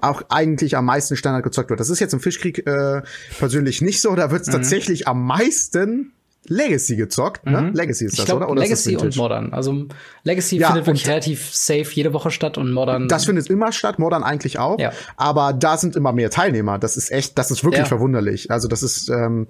[0.00, 1.80] auch eigentlich am meisten Standard gezockt wird.
[1.80, 3.02] Das ist jetzt im Fischkrieg äh,
[3.38, 4.14] persönlich nicht so.
[4.14, 4.52] Da wird es mhm.
[4.52, 6.12] tatsächlich am meisten
[6.48, 7.60] Legacy gezockt, ne?
[7.62, 7.72] Mhm.
[7.74, 8.50] Legacy ist das, glaub, oder?
[8.50, 8.62] oder?
[8.62, 9.52] Legacy und Modern.
[9.52, 9.86] Also
[10.24, 13.06] Legacy ja, findet wirklich relativ safe jede Woche statt und Modern.
[13.06, 14.78] Das findet immer statt, Modern eigentlich auch.
[14.80, 14.92] Ja.
[15.16, 16.78] Aber da sind immer mehr Teilnehmer.
[16.78, 17.86] Das ist echt, das ist wirklich ja.
[17.86, 18.50] verwunderlich.
[18.50, 19.46] Also das ist ähm,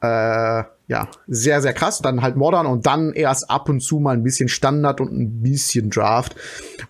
[0.00, 2.00] äh, ja, sehr, sehr krass.
[2.00, 5.42] Dann halt Modern und dann erst ab und zu mal ein bisschen Standard und ein
[5.42, 6.36] bisschen Draft.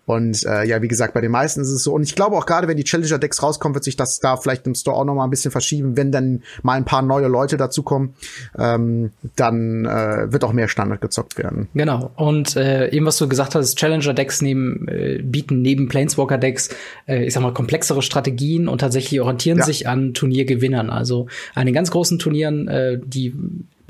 [0.07, 1.95] Und äh, ja, wie gesagt, bei den meisten ist es so.
[1.95, 4.75] Und ich glaube auch gerade, wenn die Challenger-Decks rauskommen, wird sich das da vielleicht im
[4.75, 8.15] Store auch noch mal ein bisschen verschieben, wenn dann mal ein paar neue Leute dazukommen.
[8.59, 11.69] Ähm, dann äh, wird auch mehr Standard gezockt werden.
[11.73, 12.11] Genau.
[12.17, 16.71] Und äh, eben, was du gesagt hast, Challenger-Decks neben, äh, bieten neben Planeswalker-Decks,
[17.07, 19.65] äh, ich sag mal, komplexere Strategien und tatsächlich orientieren ja.
[19.65, 20.91] sich an Turniergewinnern.
[20.91, 23.33] Also an den ganz großen Turnieren, äh, die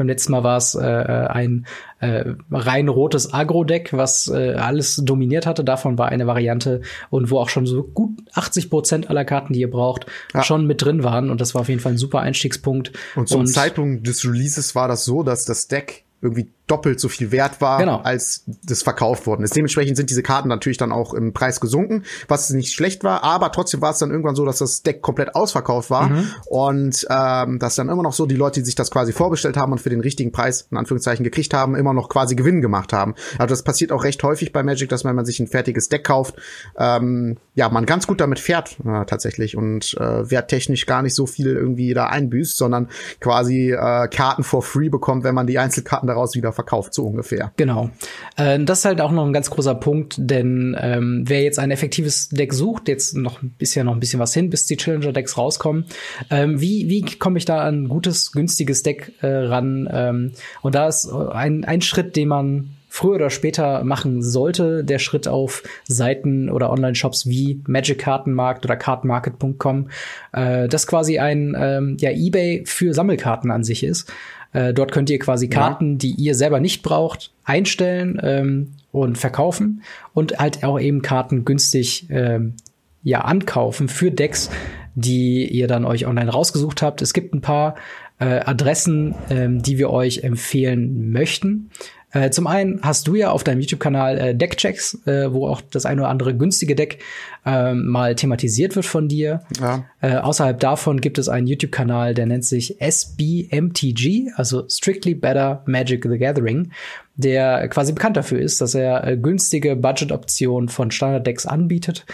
[0.02, 1.66] beim letzten Mal war es äh, ein
[2.00, 5.62] äh, rein rotes Agro-Deck, was äh, alles dominiert hatte.
[5.62, 9.60] Davon war eine Variante und wo auch schon so gut 80 Prozent aller Karten, die
[9.60, 10.42] ihr braucht, ja.
[10.42, 11.30] schon mit drin waren.
[11.30, 12.92] Und das war auf jeden Fall ein super Einstiegspunkt.
[13.14, 17.08] Und zum und Zeitpunkt des Releases war das so, dass das Deck irgendwie doppelt so
[17.08, 18.00] viel wert war, Genau.
[18.02, 19.54] als das verkauft worden ist.
[19.56, 23.52] Dementsprechend sind diese Karten natürlich dann auch im Preis gesunken, was nicht schlecht war, aber
[23.52, 26.24] trotzdem war es dann irgendwann so, dass das Deck komplett ausverkauft war Mhm.
[26.46, 29.72] und ähm, dass dann immer noch so die Leute, die sich das quasi vorbestellt haben
[29.72, 33.14] und für den richtigen Preis in Anführungszeichen gekriegt haben, immer noch quasi Gewinn gemacht haben.
[33.38, 36.04] Also das passiert auch recht häufig bei Magic, dass wenn man sich ein fertiges Deck
[36.04, 36.36] kauft,
[36.78, 41.26] ähm, ja, man ganz gut damit fährt äh, tatsächlich und äh, werttechnisch gar nicht so
[41.26, 42.88] viel irgendwie da einbüßt, sondern
[43.20, 47.52] quasi äh, Karten for free bekommt, wenn man die Einzelkarten daraus wieder verkauft, so ungefähr.
[47.56, 47.90] Genau.
[48.36, 51.70] Äh, das ist halt auch noch ein ganz großer Punkt, denn ähm, wer jetzt ein
[51.70, 55.36] effektives Deck sucht, jetzt noch ist ja noch ein bisschen was hin, bis die Challenger-Decks
[55.36, 55.86] rauskommen.
[56.30, 59.88] Ähm, wie wie komme ich da an ein gutes, günstiges Deck äh, ran?
[59.92, 60.32] Ähm,
[60.62, 64.98] und da ist äh, ein, ein Schritt, den man früher oder später machen sollte, der
[64.98, 69.88] Schritt auf Seiten oder Online-Shops wie Magic Kartenmarkt oder Kartenmarket.com,
[70.34, 74.12] äh, das quasi ein ähm, ja, Ebay für Sammelkarten an sich ist.
[74.52, 79.82] Äh, dort könnt ihr quasi Karten, die ihr selber nicht braucht, einstellen ähm, und verkaufen
[80.12, 82.54] und halt auch eben Karten günstig ähm,
[83.02, 84.50] ja ankaufen für Decks,
[84.94, 87.02] die ihr dann euch online rausgesucht habt.
[87.02, 87.76] Es gibt ein paar
[88.18, 91.70] äh, Adressen, ähm, die wir euch empfehlen möchten.
[92.12, 95.86] Äh, zum einen hast du ja auf deinem YouTube-Kanal äh, Deckchecks, äh, wo auch das
[95.86, 96.98] eine oder andere günstige Deck
[97.44, 99.42] ähm, mal thematisiert wird von dir.
[99.60, 99.84] Ja.
[100.00, 106.06] Äh, außerhalb davon gibt es einen YouTube-Kanal, der nennt sich SBMTG, also Strictly Better Magic
[106.08, 106.70] the Gathering,
[107.16, 112.04] der quasi bekannt dafür ist, dass er äh, günstige Budget-Optionen von Standard-Decks anbietet.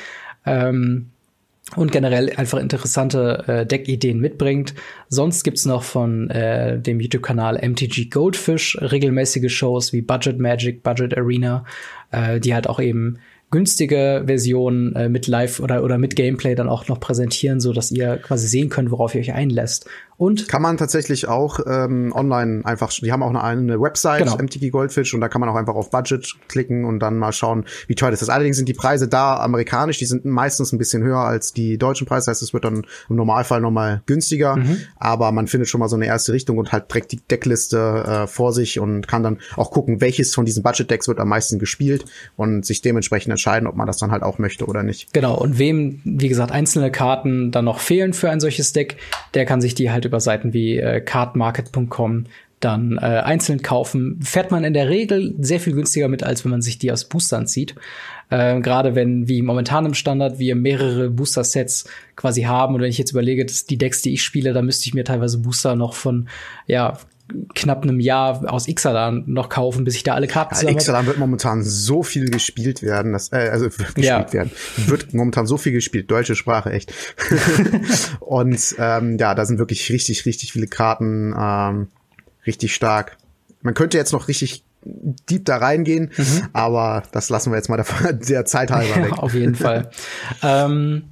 [0.47, 1.11] Ähm,
[1.77, 4.75] und generell einfach interessante äh, Deckideen mitbringt.
[5.09, 11.17] Sonst gibt's noch von äh, dem YouTube-Kanal MTG Goldfish regelmäßige Shows wie Budget Magic, Budget
[11.17, 11.65] Arena,
[12.11, 13.19] äh, die halt auch eben
[13.51, 17.91] günstige Versionen äh, mit Live oder oder mit Gameplay dann auch noch präsentieren, so dass
[17.91, 19.89] ihr quasi sehen könnt, worauf ihr euch einlässt.
[20.19, 24.37] Und Kann man tatsächlich auch ähm, online einfach, die haben auch eine, eine Website, Genau.
[24.37, 27.65] MTG Goldfish, und da kann man auch einfach auf Budget klicken und dann mal schauen,
[27.87, 28.29] wie teuer das ist.
[28.29, 32.07] Allerdings sind die Preise da amerikanisch, die sind meistens ein bisschen höher als die deutschen
[32.07, 34.79] Preise, das heißt, es wird dann im Normalfall nochmal günstiger, Mhm.
[34.97, 38.27] aber man findet schon mal so eine erste Richtung und halt direkt die Deckliste äh,
[38.27, 42.05] vor sich und kann dann auch gucken, welches von diesen Budget-Decks wird am meisten gespielt
[42.37, 45.13] und sich dementsprechend entscheiden, ob man das dann halt auch möchte oder nicht.
[45.13, 48.97] Genau, und wem, wie gesagt, einzelne Karten dann noch fehlen für ein solches Deck,
[49.35, 52.27] der kann sich die halt über Seiten wie äh, cardmarket.com
[52.61, 54.21] dann äh, einzeln kaufen.
[54.23, 57.05] Fährt man in der Regel sehr viel günstiger mit, als wenn man sich die aus
[57.05, 57.75] Boostern zieht.
[58.31, 62.75] Äh, Gerade wenn, wie momentan im Standard, wir mehrere Booster-Sets quasi haben.
[62.75, 65.05] Und wenn ich jetzt überlege, dass die Decks, die ich spiele, da müsste ich mir
[65.05, 66.29] teilweise Booster noch von,
[66.67, 66.99] ja,
[67.55, 70.71] knapp einem Jahr aus Ixalan noch kaufen, bis ich da alle Karten Ja.
[70.71, 74.33] Ixalan wird momentan so viel gespielt werden, dass, äh, also gespielt Ja.
[74.33, 74.51] werden.
[74.87, 76.93] Wird momentan so viel gespielt, deutsche Sprache, echt.
[78.21, 81.89] und ähm, ja, da sind wirklich richtig, richtig viele Karten, ähm,
[82.47, 83.17] richtig stark.
[83.63, 86.11] Man könnte jetzt noch richtig deep da reingehen,
[86.53, 89.11] aber das lassen wir jetzt mal der, der Zeit halber weg.
[89.11, 89.91] Ja, auf jeden Fall.
[90.43, 91.03] ähm,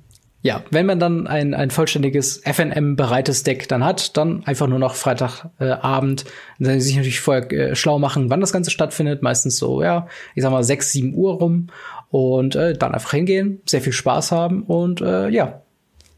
[0.47, 4.94] ja, wenn man dann ein, ein vollständiges FNM-bereites Deck dann hat, dann einfach nur noch
[4.94, 6.24] Freitagabend
[6.61, 9.22] äh, sich natürlich vorher äh, schlau machen, wann das Ganze stattfindet.
[9.22, 11.66] Meistens so, ja, ich sag mal 6, 7 Uhr rum.
[12.11, 15.62] Und äh, dann einfach hingehen, sehr viel Spaß haben und äh, ja,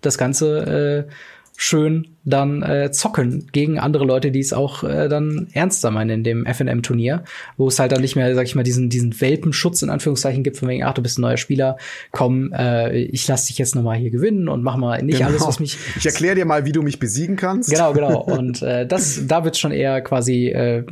[0.03, 1.13] das Ganze äh,
[1.61, 6.23] schön dann äh, zocken gegen andere Leute, die es auch äh, dann ernster meinen in
[6.23, 7.25] dem FNM-Turnier,
[7.57, 10.57] wo es halt dann nicht mehr, sag ich mal, diesen, diesen Welpenschutz in Anführungszeichen gibt,
[10.57, 11.77] von wegen, ach, du bist ein neuer Spieler,
[12.13, 15.45] komm, äh, ich lass dich jetzt noch mal hier gewinnen und mach mal nicht alles,
[15.45, 17.71] was mich ich erkläre dir mal, wie du mich besiegen kannst.
[17.71, 18.21] Genau, genau.
[18.39, 20.85] Und äh, das, da wird schon eher quasi äh,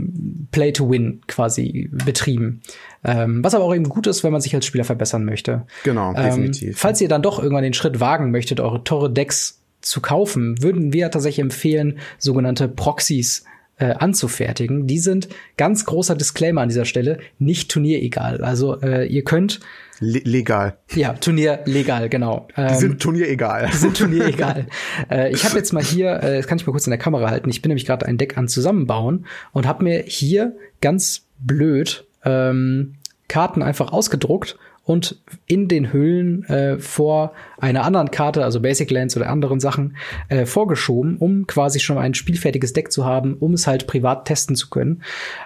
[0.51, 2.63] Play to Win quasi betrieben.
[3.05, 5.63] Ähm, was aber auch eben gut ist, wenn man sich als Spieler verbessern möchte.
[5.85, 6.71] Genau, definitiv.
[6.71, 10.63] Ähm, falls ihr dann doch irgendwann den Schritt wagen möchtet, eure teure Decks zu kaufen,
[10.63, 13.45] würden wir tatsächlich empfehlen, sogenannte Proxys
[13.79, 14.87] äh, anzufertigen.
[14.87, 18.43] Die sind ganz großer Disclaimer an dieser Stelle, nicht turnieregal.
[18.43, 19.61] Also äh, ihr könnt
[19.99, 20.77] Le legal.
[20.95, 22.49] ja Turnier legal, genau.
[22.57, 23.71] Die Ähm, sind Turnier egal.
[23.73, 24.67] sind Turnier egal.
[25.11, 27.31] äh, ich habe jetzt mal hier, äh, das kann ich mal kurz in der Kamera
[27.31, 27.49] halten.
[27.49, 32.95] Ich bin nämlich gerade ein Deck an zusammenbauen und habe mir hier ganz blöd ähm,
[33.29, 39.17] Karten einfach ausgedruckt und in den Hüllen äh, vor einer anderen Karte, also Basic Lands
[39.17, 39.97] oder anderen Sachen,
[40.29, 44.55] äh, vorgeschoben, um quasi schon ein spielfertiges Deck zu haben, um es halt privat testen
[44.55, 45.03] zu können.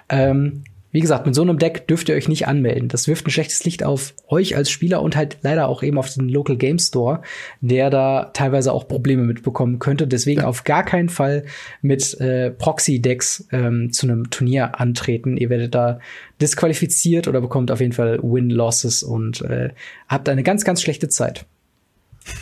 [0.09, 2.89] Ähm, wie gesagt, mit so einem Deck dürft ihr euch nicht anmelden.
[2.89, 6.13] Das wirft ein schlechtes Licht auf euch als Spieler und halt leider auch eben auf
[6.13, 7.21] den Local Game Store,
[7.61, 10.07] der da teilweise auch Probleme mitbekommen könnte.
[10.07, 11.45] Deswegen auf gar keinen Fall
[11.81, 15.37] mit äh, Proxy-Decks ähm, zu einem Turnier antreten.
[15.37, 15.99] Ihr werdet da
[16.41, 19.69] disqualifiziert oder bekommt auf jeden Fall Win-Losses und äh,
[20.07, 21.45] habt eine ganz, ganz schlechte Zeit.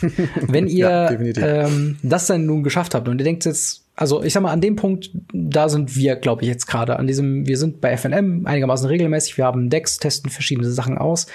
[0.40, 4.32] Wenn ihr Ja, ähm, das dann nun geschafft habt und ihr denkt jetzt, also ich
[4.32, 6.98] sag mal, an dem Punkt, da sind wir, glaube ich, jetzt gerade.
[6.98, 11.26] An diesem, wir sind bei FNM einigermaßen regelmäßig, wir haben Decks, testen verschiedene Sachen aus.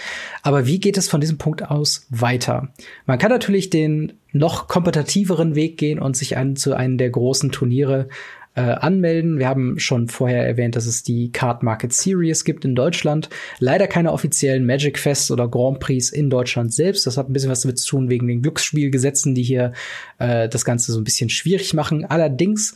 [0.41, 2.69] Aber wie geht es von diesem Punkt aus weiter?
[3.05, 7.51] Man kann natürlich den noch kompetitiveren Weg gehen und sich an, zu einem der großen
[7.51, 8.09] Turniere
[8.55, 9.37] äh, anmelden.
[9.37, 13.29] Wir haben schon vorher erwähnt, dass es die Card Market Series gibt in Deutschland.
[13.59, 17.05] Leider keine offiziellen Magic Fests oder Grand Prix in Deutschland selbst.
[17.05, 19.73] Das hat ein bisschen was damit zu tun wegen den Glücksspielgesetzen, die hier
[20.19, 22.05] äh, das Ganze so ein bisschen schwierig machen.
[22.05, 22.75] Allerdings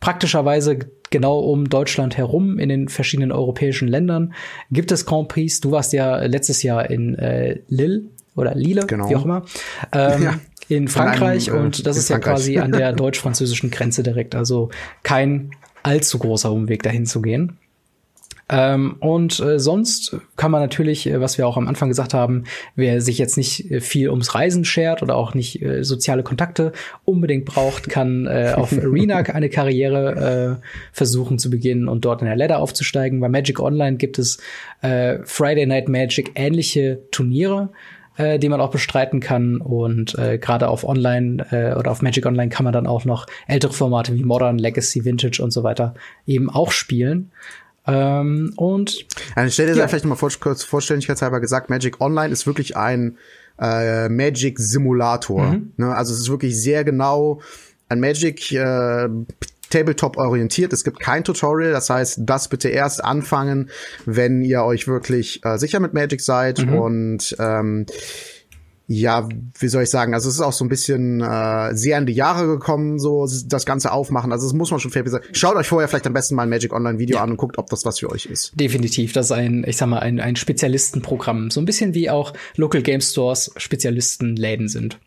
[0.00, 0.78] praktischerweise
[1.10, 4.34] genau um Deutschland herum in den verschiedenen europäischen Ländern
[4.70, 5.60] gibt es Grand Prix.
[5.60, 8.04] Du warst ja letztes Jahr in äh, Lille
[8.36, 9.08] oder Lille, genau.
[9.10, 9.44] wie auch immer.
[9.92, 10.40] Ähm, ja
[10.70, 14.34] in Frankreich in einem, äh, und das ist ja quasi an der deutsch-französischen Grenze direkt.
[14.34, 14.70] Also
[15.02, 15.50] kein
[15.82, 17.58] allzu großer Umweg dahin zu gehen.
[18.52, 22.44] Ähm, und äh, sonst kann man natürlich, äh, was wir auch am Anfang gesagt haben,
[22.74, 26.72] wer sich jetzt nicht äh, viel ums Reisen schert oder auch nicht äh, soziale Kontakte
[27.04, 30.60] unbedingt braucht, kann äh, auf Arena eine Karriere
[30.92, 33.20] versuchen zu beginnen und dort in der Ladder aufzusteigen.
[33.20, 34.38] Bei Magic Online gibt es
[34.80, 37.70] Friday Night Magic ähnliche Turniere
[38.20, 39.60] äh, die man auch bestreiten kann.
[39.60, 43.26] Und äh, gerade auf Online äh, oder auf Magic Online kann man dann auch noch
[43.46, 45.94] ältere Formate wie Modern, Legacy, Vintage und so weiter
[46.26, 47.30] eben auch spielen.
[47.86, 49.76] Ähm, und an Stelle ja.
[49.76, 53.16] sei vielleicht mal vor, kurz vorstelligkeitshalber gesagt, Magic Online ist wirklich ein
[53.58, 55.52] äh, Magic Simulator.
[55.52, 55.72] Mhm.
[55.78, 55.94] Ne?
[55.94, 57.40] Also es ist wirklich sehr genau
[57.88, 59.08] ein Magic äh,
[59.70, 60.72] Tabletop orientiert.
[60.72, 63.70] Es gibt kein Tutorial, das heißt, das bitte erst anfangen,
[64.04, 66.74] wenn ihr euch wirklich äh, sicher mit Magic seid mhm.
[66.74, 67.86] und ähm,
[68.92, 69.28] ja,
[69.60, 72.12] wie soll ich sagen, also es ist auch so ein bisschen äh, sehr in die
[72.12, 74.32] Jahre gekommen, so das Ganze aufmachen.
[74.32, 75.24] Also das muss man schon fair sagen.
[75.30, 77.22] Schaut euch vorher vielleicht am besten mal ein Magic Online Video ja.
[77.22, 78.50] an und guckt, ob das was für euch ist.
[78.58, 81.52] Definitiv, das ist ein, ich sag mal, ein, ein Spezialistenprogramm.
[81.52, 84.98] So ein bisschen wie auch Local Game Stores Spezialistenläden sind.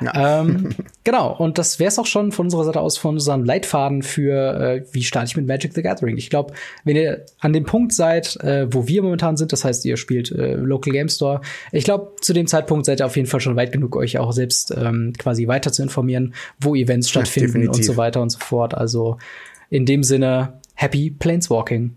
[0.00, 0.40] Ja.
[0.40, 0.74] Ähm,
[1.04, 4.60] genau, und das wäre es auch schon von unserer Seite aus von unserem Leitfaden für,
[4.60, 6.16] äh, wie starte ich mit Magic the Gathering.
[6.16, 6.54] Ich glaube,
[6.84, 10.30] wenn ihr an dem Punkt seid, äh, wo wir momentan sind, das heißt, ihr spielt
[10.32, 11.40] äh, Local Game Store,
[11.72, 14.32] ich glaube, zu dem Zeitpunkt seid ihr auf jeden Fall schon weit genug, euch auch
[14.32, 18.38] selbst ähm, quasi weiter zu informieren, wo Events stattfinden ja, und so weiter und so
[18.38, 18.74] fort.
[18.74, 19.18] Also
[19.70, 21.96] in dem Sinne, happy Planeswalking.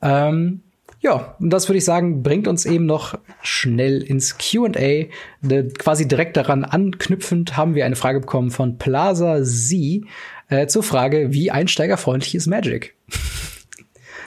[0.00, 0.62] Ähm,
[1.00, 5.06] ja, und das würde ich sagen, bringt uns eben noch schnell ins QA.
[5.78, 10.04] Quasi direkt daran anknüpfend haben wir eine Frage bekommen von Plaza Z
[10.48, 12.94] äh, zur Frage, wie einsteigerfreundlich ist Magic?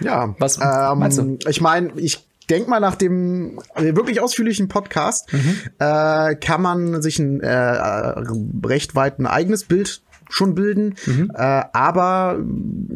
[0.04, 1.38] Ja, was ähm, meinst du?
[1.48, 5.58] Ich meine, ich denk mal nach dem wirklich ausführlichen Podcast mhm.
[5.78, 7.54] äh, kann man sich ein äh,
[8.66, 10.02] recht weit ein eigenes Bild
[10.32, 10.96] schon bilden.
[11.06, 11.32] Mhm.
[11.34, 12.40] Äh, aber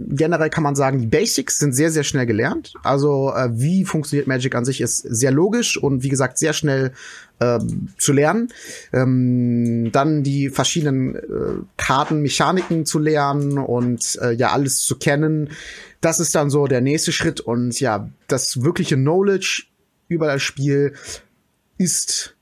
[0.09, 2.73] generell kann man sagen, die Basics sind sehr, sehr schnell gelernt.
[2.83, 6.93] Also äh, wie funktioniert Magic an sich ist sehr logisch und wie gesagt sehr schnell
[7.39, 7.59] äh,
[7.97, 8.49] zu lernen.
[8.93, 11.19] Ähm, dann die verschiedenen äh,
[11.77, 15.49] Kartenmechaniken zu lernen und äh, ja alles zu kennen.
[16.01, 19.63] Das ist dann so der nächste Schritt und ja, das wirkliche Knowledge
[20.07, 20.93] über das Spiel
[21.77, 22.34] ist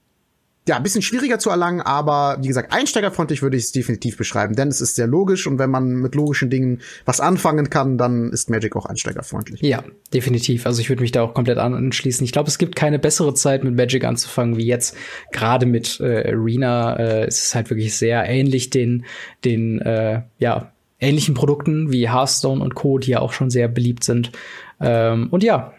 [0.68, 4.56] ja, ein bisschen schwieriger zu erlangen, aber wie gesagt, einsteigerfreundlich würde ich es definitiv beschreiben,
[4.56, 8.32] denn es ist sehr logisch und wenn man mit logischen Dingen was anfangen kann, dann
[8.32, 9.62] ist Magic auch einsteigerfreundlich.
[9.62, 9.84] Ja,
[10.14, 10.66] definitiv.
[10.66, 12.24] Also ich würde mich da auch komplett anschließen.
[12.24, 14.96] Ich glaube, es gibt keine bessere Zeit, mit Magic anzufangen wie jetzt.
[15.34, 19.06] Gerade mit äh, Arena äh, ist es halt wirklich sehr ähnlich den,
[19.44, 20.72] den äh, ja,
[21.02, 24.32] ähnlichen Produkten wie Hearthstone und Co., die ja auch schon sehr beliebt sind.
[24.80, 25.74] Ähm, und ja,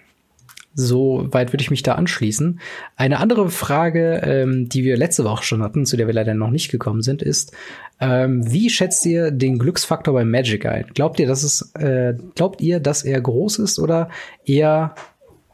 [0.74, 2.60] so weit würde ich mich da anschließen.
[2.96, 6.50] Eine andere Frage, ähm, die wir letzte Woche schon hatten, zu der wir leider noch
[6.50, 7.52] nicht gekommen sind, ist,
[8.00, 10.86] ähm, wie schätzt ihr den Glücksfaktor bei Magic ein?
[10.94, 14.10] Glaubt ihr, dass es, äh, glaubt ihr, dass er groß ist oder
[14.44, 14.94] eher,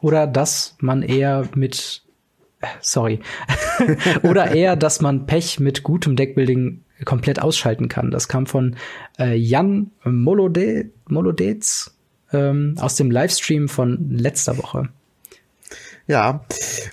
[0.00, 2.02] oder dass man eher mit,
[2.80, 3.20] sorry,
[4.22, 8.10] oder eher, dass man Pech mit gutem Deckbuilding komplett ausschalten kann?
[8.10, 8.76] Das kam von
[9.18, 11.94] äh, Jan Molode, Molodetz
[12.32, 14.88] ähm, aus dem Livestream von letzter Woche.
[16.10, 16.44] Ja,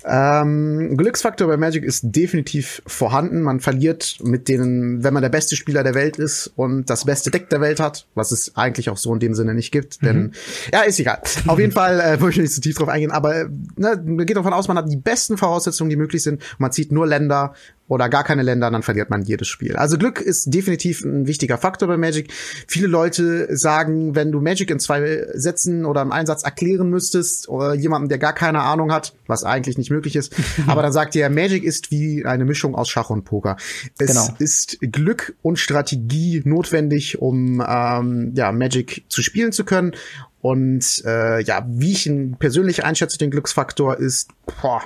[0.05, 3.41] ähm, Glücksfaktor bei Magic ist definitiv vorhanden.
[3.41, 7.31] Man verliert mit denen, wenn man der beste Spieler der Welt ist und das beste
[7.31, 10.03] Deck der Welt hat, was es eigentlich auch so in dem Sinne nicht gibt.
[10.03, 10.31] Denn mhm.
[10.71, 11.23] ja, ist egal.
[11.47, 14.37] Auf jeden Fall äh, würde ich nicht zu tief drauf eingehen, aber ne, man geht
[14.37, 16.43] davon aus, man hat die besten Voraussetzungen, die möglich sind.
[16.59, 17.55] Man zieht nur Länder
[17.87, 19.75] oder gar keine Länder, dann verliert man jedes Spiel.
[19.75, 22.31] Also Glück ist definitiv ein wichtiger Faktor bei Magic.
[22.67, 27.73] Viele Leute sagen, wenn du Magic in zwei Sätzen oder im Einsatz erklären müsstest oder
[27.73, 30.35] jemanden, der gar keine Ahnung hat, was eigentlich nicht möglich ist,
[30.67, 33.57] aber dann sagt ihr, Magic ist wie eine Mischung aus Schach und Poker.
[33.97, 34.27] Es genau.
[34.39, 39.93] ist Glück und Strategie notwendig, um ähm, ja Magic zu spielen zu können.
[40.41, 44.29] Und äh, ja, wie ich ihn persönlich einschätze, den Glücksfaktor ist,
[44.61, 44.81] boah,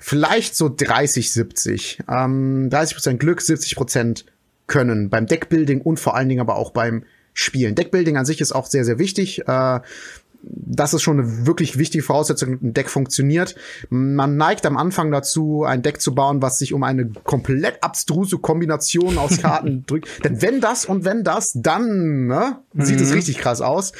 [0.00, 2.00] vielleicht so 30, 70.
[2.08, 4.24] Ähm, 30 Prozent Glück, 70 Prozent
[4.66, 7.74] können beim Deckbuilding und vor allen Dingen aber auch beim Spielen.
[7.74, 9.46] Deckbuilding an sich ist auch sehr, sehr wichtig.
[9.46, 9.80] Äh,
[10.42, 13.54] das ist schon eine wirklich wichtige Voraussetzung, ein Deck funktioniert.
[13.90, 18.38] Man neigt am Anfang dazu, ein Deck zu bauen, was sich um eine komplett abstruse
[18.38, 20.24] Kombination aus Karten drückt.
[20.24, 22.84] Denn wenn das und wenn das, dann ne, mhm.
[22.84, 23.16] sieht es mhm.
[23.16, 23.92] richtig krass aus.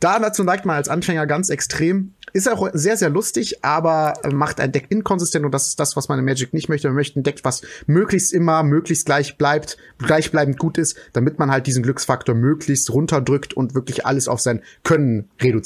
[0.00, 2.12] Da dazu neigt man als Anfänger ganz extrem.
[2.32, 6.08] Ist auch sehr, sehr lustig, aber macht ein Deck inkonsistent und das ist das, was
[6.08, 6.88] man in Magic nicht möchte.
[6.88, 11.50] Man möchte ein Deck, was möglichst immer, möglichst gleich bleibt, gleichbleibend gut ist, damit man
[11.50, 15.65] halt diesen Glücksfaktor möglichst runterdrückt und wirklich alles auf sein Können reduziert.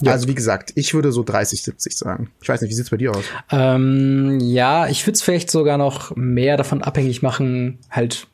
[0.00, 0.12] Ja.
[0.12, 2.30] Also wie gesagt, ich würde so 30, 70 sagen.
[2.42, 3.24] Ich weiß nicht, wie sieht's bei dir aus?
[3.50, 8.26] Ähm, ja, ich würde es vielleicht sogar noch mehr davon abhängig machen, halt,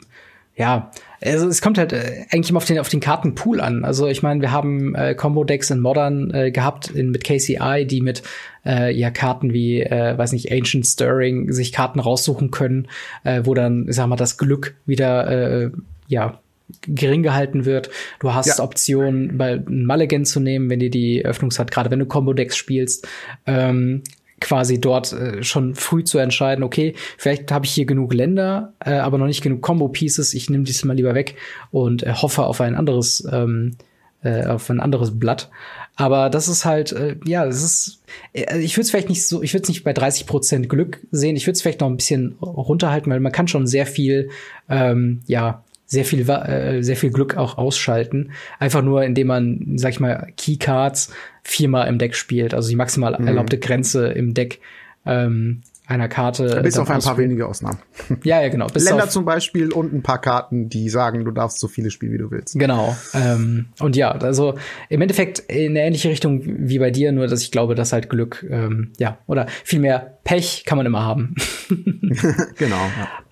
[0.54, 0.90] ja,
[1.22, 3.84] also es kommt halt äh, eigentlich immer auf den, auf den Kartenpool an.
[3.84, 8.00] Also ich meine, wir haben äh, Combo-Decks in Modern äh, gehabt in, mit KCI, die
[8.00, 8.22] mit
[8.64, 12.88] äh, ja Karten wie, äh, weiß nicht, Ancient Stirring sich Karten raussuchen können,
[13.24, 15.70] äh, wo dann, ich sag mal, das Glück wieder äh,
[16.08, 16.40] ja
[16.82, 17.90] gering gehalten wird.
[18.20, 18.64] Du hast ja.
[18.64, 23.06] Optionen, bei Mulligan zu nehmen, wenn dir die Öffnungszeit, gerade wenn du Combo-Decks spielst.
[23.46, 24.02] Ähm,
[24.40, 28.94] quasi dort äh, schon früh zu entscheiden, okay, vielleicht habe ich hier genug Länder, äh,
[28.94, 31.36] aber noch nicht genug Combo-Pieces, ich nehme diesmal lieber weg
[31.70, 33.76] und äh, hoffe auf ein anderes, ähm,
[34.22, 35.50] äh, auf ein anderes Blatt.
[35.96, 38.02] Aber das ist halt, äh, ja, das ist,
[38.32, 41.00] äh, ich würde es vielleicht nicht so, ich würde es nicht bei 30 Prozent Glück
[41.10, 44.30] sehen, ich würde es vielleicht noch ein bisschen runterhalten, weil man kann schon sehr viel,
[44.68, 48.30] ähm, ja, sehr viel, äh, sehr viel Glück auch ausschalten.
[48.60, 51.12] Einfach nur, indem man, sag ich mal, Keycards
[51.42, 53.26] viermal im Deck spielt, also die maximal mhm.
[53.26, 54.60] erlaubte Grenze im Deck
[55.04, 56.60] ähm, einer Karte.
[56.62, 57.78] Bis auf ein paar wenige Ausnahmen.
[58.22, 58.66] Ja, ja, genau.
[58.66, 62.12] Bis Länder zum Beispiel und ein paar Karten, die sagen, du darfst so viele spielen,
[62.12, 62.58] wie du willst.
[62.58, 62.94] Genau.
[63.14, 64.54] Ähm, und ja, also
[64.88, 68.10] im Endeffekt in eine ähnliche Richtung wie bei dir, nur dass ich glaube, dass halt
[68.10, 71.34] Glück, ähm, ja, oder vielmehr Pech kann man immer haben.
[72.58, 72.76] genau.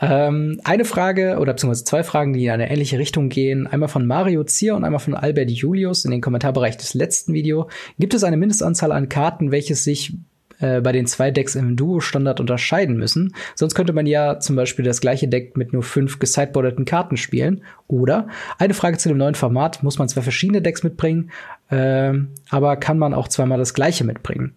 [0.00, 0.28] Ja.
[0.28, 3.66] Ähm, eine Frage oder beziehungsweise zwei Fragen, die in eine ähnliche Richtung gehen.
[3.66, 7.68] Einmal von Mario Zier und einmal von Albert Julius in den Kommentarbereich des letzten Video.
[7.98, 10.14] Gibt es eine Mindestanzahl an Karten, welches sich
[10.60, 13.34] äh, bei den zwei Decks im Duo-Standard unterscheiden müssen.
[13.54, 17.62] Sonst könnte man ja zum Beispiel das gleiche Deck mit nur fünf gesideboardeten Karten spielen.
[17.86, 18.28] Oder
[18.58, 21.30] eine Frage zu dem neuen Format, muss man zwei verschiedene Decks mitbringen,
[21.70, 22.12] äh,
[22.50, 24.54] aber kann man auch zweimal das gleiche mitbringen?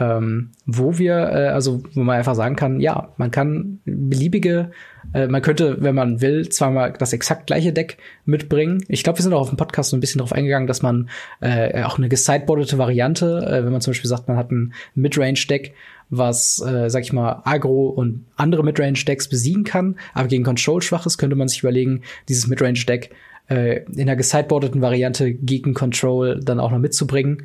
[0.00, 4.70] Ähm, wo wir, äh, also wo man einfach sagen kann, ja, man kann beliebige,
[5.12, 8.82] äh, man könnte, wenn man will, zweimal das exakt gleiche Deck mitbringen.
[8.88, 11.10] Ich glaube, wir sind auch auf dem Podcast so ein bisschen darauf eingegangen, dass man
[11.40, 15.74] äh, auch eine gesideboardete Variante, äh, wenn man zum Beispiel sagt, man hat ein Midrange-Deck,
[16.08, 21.04] was, äh, sag ich mal, Agro und andere Midrange-Decks besiegen kann, aber gegen Control schwach
[21.04, 23.10] ist, könnte man sich überlegen, dieses Midrange-Deck
[23.48, 27.44] äh, in einer gesideboardeten Variante gegen Control dann auch noch mitzubringen.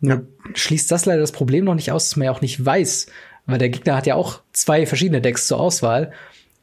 [0.00, 0.20] Ja.
[0.54, 3.06] Schließt das leider das Problem noch nicht aus, dass man ja auch nicht weiß,
[3.46, 6.12] weil der Gegner hat ja auch zwei verschiedene Decks zur Auswahl.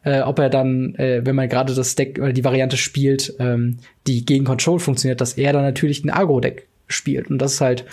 [0.03, 3.77] Äh, ob er dann, äh, wenn man gerade das Deck oder die Variante spielt, ähm,
[4.05, 7.29] die gegen Control funktioniert, dass er dann natürlich ein Agro-Deck spielt.
[7.29, 7.85] Und das ist halt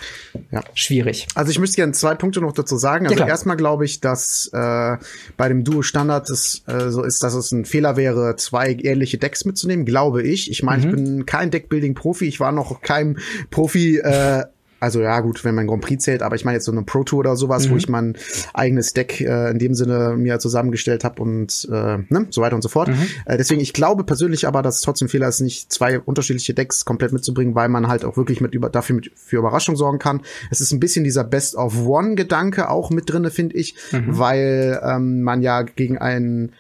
[0.51, 0.63] ja.
[0.75, 1.29] schwierig.
[1.35, 3.07] Also ich müsste gerne zwei Punkte noch dazu sagen.
[3.07, 4.97] Also ja, erstmal glaube ich, dass äh,
[5.37, 9.19] bei dem Duo Standard es äh, so ist, dass es ein Fehler wäre, zwei ähnliche
[9.19, 9.85] Decks mitzunehmen.
[9.87, 10.51] Glaube ich.
[10.51, 10.89] Ich meine, mhm.
[10.89, 12.27] ich bin kein Deckbuilding-Profi.
[12.27, 13.19] Ich war noch kein
[13.51, 13.99] Profi.
[13.99, 14.45] Äh,
[14.81, 17.05] also ja, gut, wenn man Grand Prix zählt, aber ich meine jetzt so eine Pro
[17.05, 17.73] Tour oder sowas, mhm.
[17.73, 18.17] wo ich mein
[18.55, 22.63] eigenes Deck äh, in dem Sinne mir zusammengestellt habe und äh, ne, so weiter und
[22.63, 22.89] so fort.
[22.89, 23.07] Mhm.
[23.27, 26.87] Äh, deswegen, ich glaube persönlich aber, dass es trotzdem Fehler ist, nicht zwei unterschiedliche Decks
[26.87, 30.23] komplett mitzubringen, weil man halt auch wirklich mit über dafür mit, für Überraschung sorgen kann.
[30.51, 34.19] Es ist ein bisschen dieser Best of One Gedanke auch mit drinne, finde ich, mhm.
[34.19, 36.53] weil ähm, man ja gegen einen,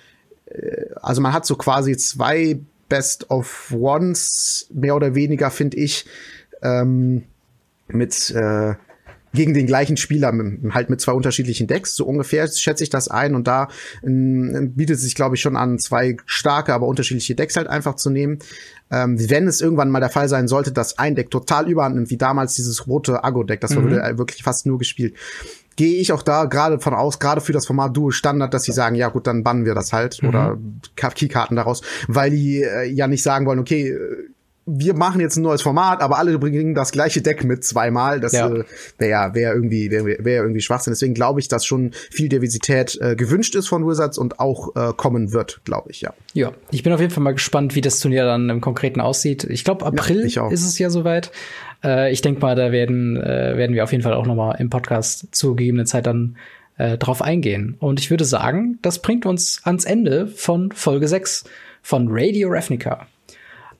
[0.44, 2.60] äh, also man hat so quasi zwei
[2.90, 6.04] Best of Ones mehr oder weniger, finde ich.
[6.62, 7.22] Ähm,
[7.92, 8.74] mit äh,
[9.32, 10.32] gegen den gleichen Spieler,
[10.70, 11.94] halt mit zwei unterschiedlichen Decks.
[11.94, 13.68] So ungefähr schätze ich das ein und da
[14.02, 17.94] äh, bietet es sich, glaube ich, schon an, zwei starke, aber unterschiedliche Decks halt einfach
[17.94, 18.40] zu nehmen.
[18.90, 22.10] Ähm, wenn es irgendwann mal der Fall sein sollte, dass ein Deck total überhand nimmt,
[22.10, 23.84] wie damals dieses rote Agro-Deck, das mhm.
[23.84, 25.14] wurde wirklich fast nur gespielt,
[25.76, 28.72] gehe ich auch da gerade von aus, gerade für das Format Duo Standard, dass sie
[28.72, 30.28] sagen, ja gut, dann bannen wir das halt mhm.
[30.28, 30.58] oder
[30.96, 33.96] Keykarten daraus, weil die äh, ja nicht sagen wollen, okay,
[34.78, 38.20] wir machen jetzt ein neues Format, aber alle bringen das gleiche Deck mit zweimal.
[38.20, 38.48] Das ja.
[38.48, 38.64] äh,
[38.98, 40.92] wäre ja wär irgendwie, wäre wär irgendwie Schwachsinn.
[40.92, 44.92] Deswegen glaube ich, dass schon viel Diversität äh, gewünscht ist von Wizards und auch äh,
[44.96, 46.12] kommen wird, glaube ich, ja.
[46.34, 49.44] Ja, ich bin auf jeden Fall mal gespannt, wie das Turnier dann im Konkreten aussieht.
[49.44, 51.32] Ich glaube, April ja, ich ist es ja soweit.
[51.82, 54.52] Äh, ich denke mal, da werden, äh, werden wir auf jeden Fall auch noch mal
[54.52, 56.36] im Podcast zur gegebenen Zeit dann
[56.76, 57.76] äh, drauf eingehen.
[57.78, 61.44] Und ich würde sagen, das bringt uns ans Ende von Folge 6
[61.82, 63.06] von Radio Ravnica.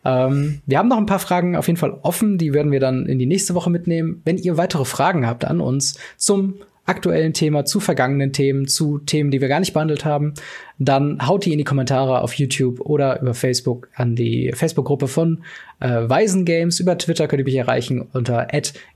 [0.04, 3.06] Ähm, wir haben noch ein paar Fragen auf jeden Fall offen, die werden wir dann
[3.06, 4.22] in die nächste Woche mitnehmen.
[4.24, 6.54] Wenn ihr weitere Fragen habt an uns zum
[6.86, 10.34] aktuellen Thema, zu vergangenen Themen, zu Themen, die wir gar nicht behandelt haben,
[10.78, 15.44] dann haut die in die Kommentare auf YouTube oder über Facebook an die Facebook-Gruppe von
[15.78, 16.80] äh, Weisen Games.
[16.80, 18.48] Über Twitter könnt ihr mich erreichen unter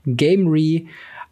[0.05, 0.87] @gamery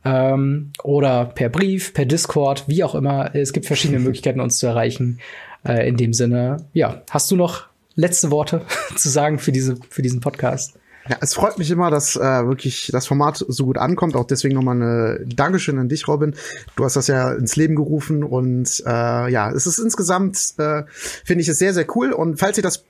[0.05, 3.35] ähm, oder per Brief, per Discord, wie auch immer.
[3.35, 5.19] Es gibt verschiedene Möglichkeiten, uns zu erreichen.
[5.65, 8.65] Äh, in dem Sinne, ja, hast du noch letzte Worte
[8.95, 10.77] zu sagen für diese für diesen Podcast?
[11.09, 14.15] Ja, es freut mich immer, dass äh, wirklich das Format so gut ankommt.
[14.15, 16.33] Auch deswegen nochmal eine Dankeschön an dich, Robin.
[16.77, 20.83] Du hast das ja ins Leben gerufen und äh, ja, es ist insgesamt, äh,
[21.25, 22.13] finde ich es sehr, sehr cool.
[22.13, 22.85] Und falls ihr das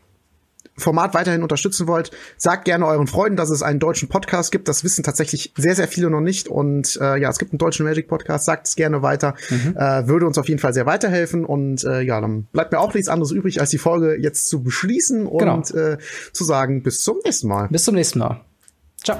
[0.77, 4.67] Format weiterhin unterstützen wollt, sagt gerne euren Freunden, dass es einen deutschen Podcast gibt.
[4.67, 6.47] Das wissen tatsächlich sehr, sehr viele noch nicht.
[6.47, 8.45] Und äh, ja, es gibt einen deutschen Magic Podcast.
[8.45, 9.35] Sagt es gerne weiter.
[9.49, 9.77] Mhm.
[9.77, 11.45] Äh, würde uns auf jeden Fall sehr weiterhelfen.
[11.45, 14.63] Und äh, ja, dann bleibt mir auch nichts anderes übrig, als die Folge jetzt zu
[14.63, 15.91] beschließen und genau.
[15.91, 15.97] äh,
[16.31, 17.67] zu sagen, bis zum nächsten Mal.
[17.69, 18.41] Bis zum nächsten Mal.
[19.03, 19.19] Ciao.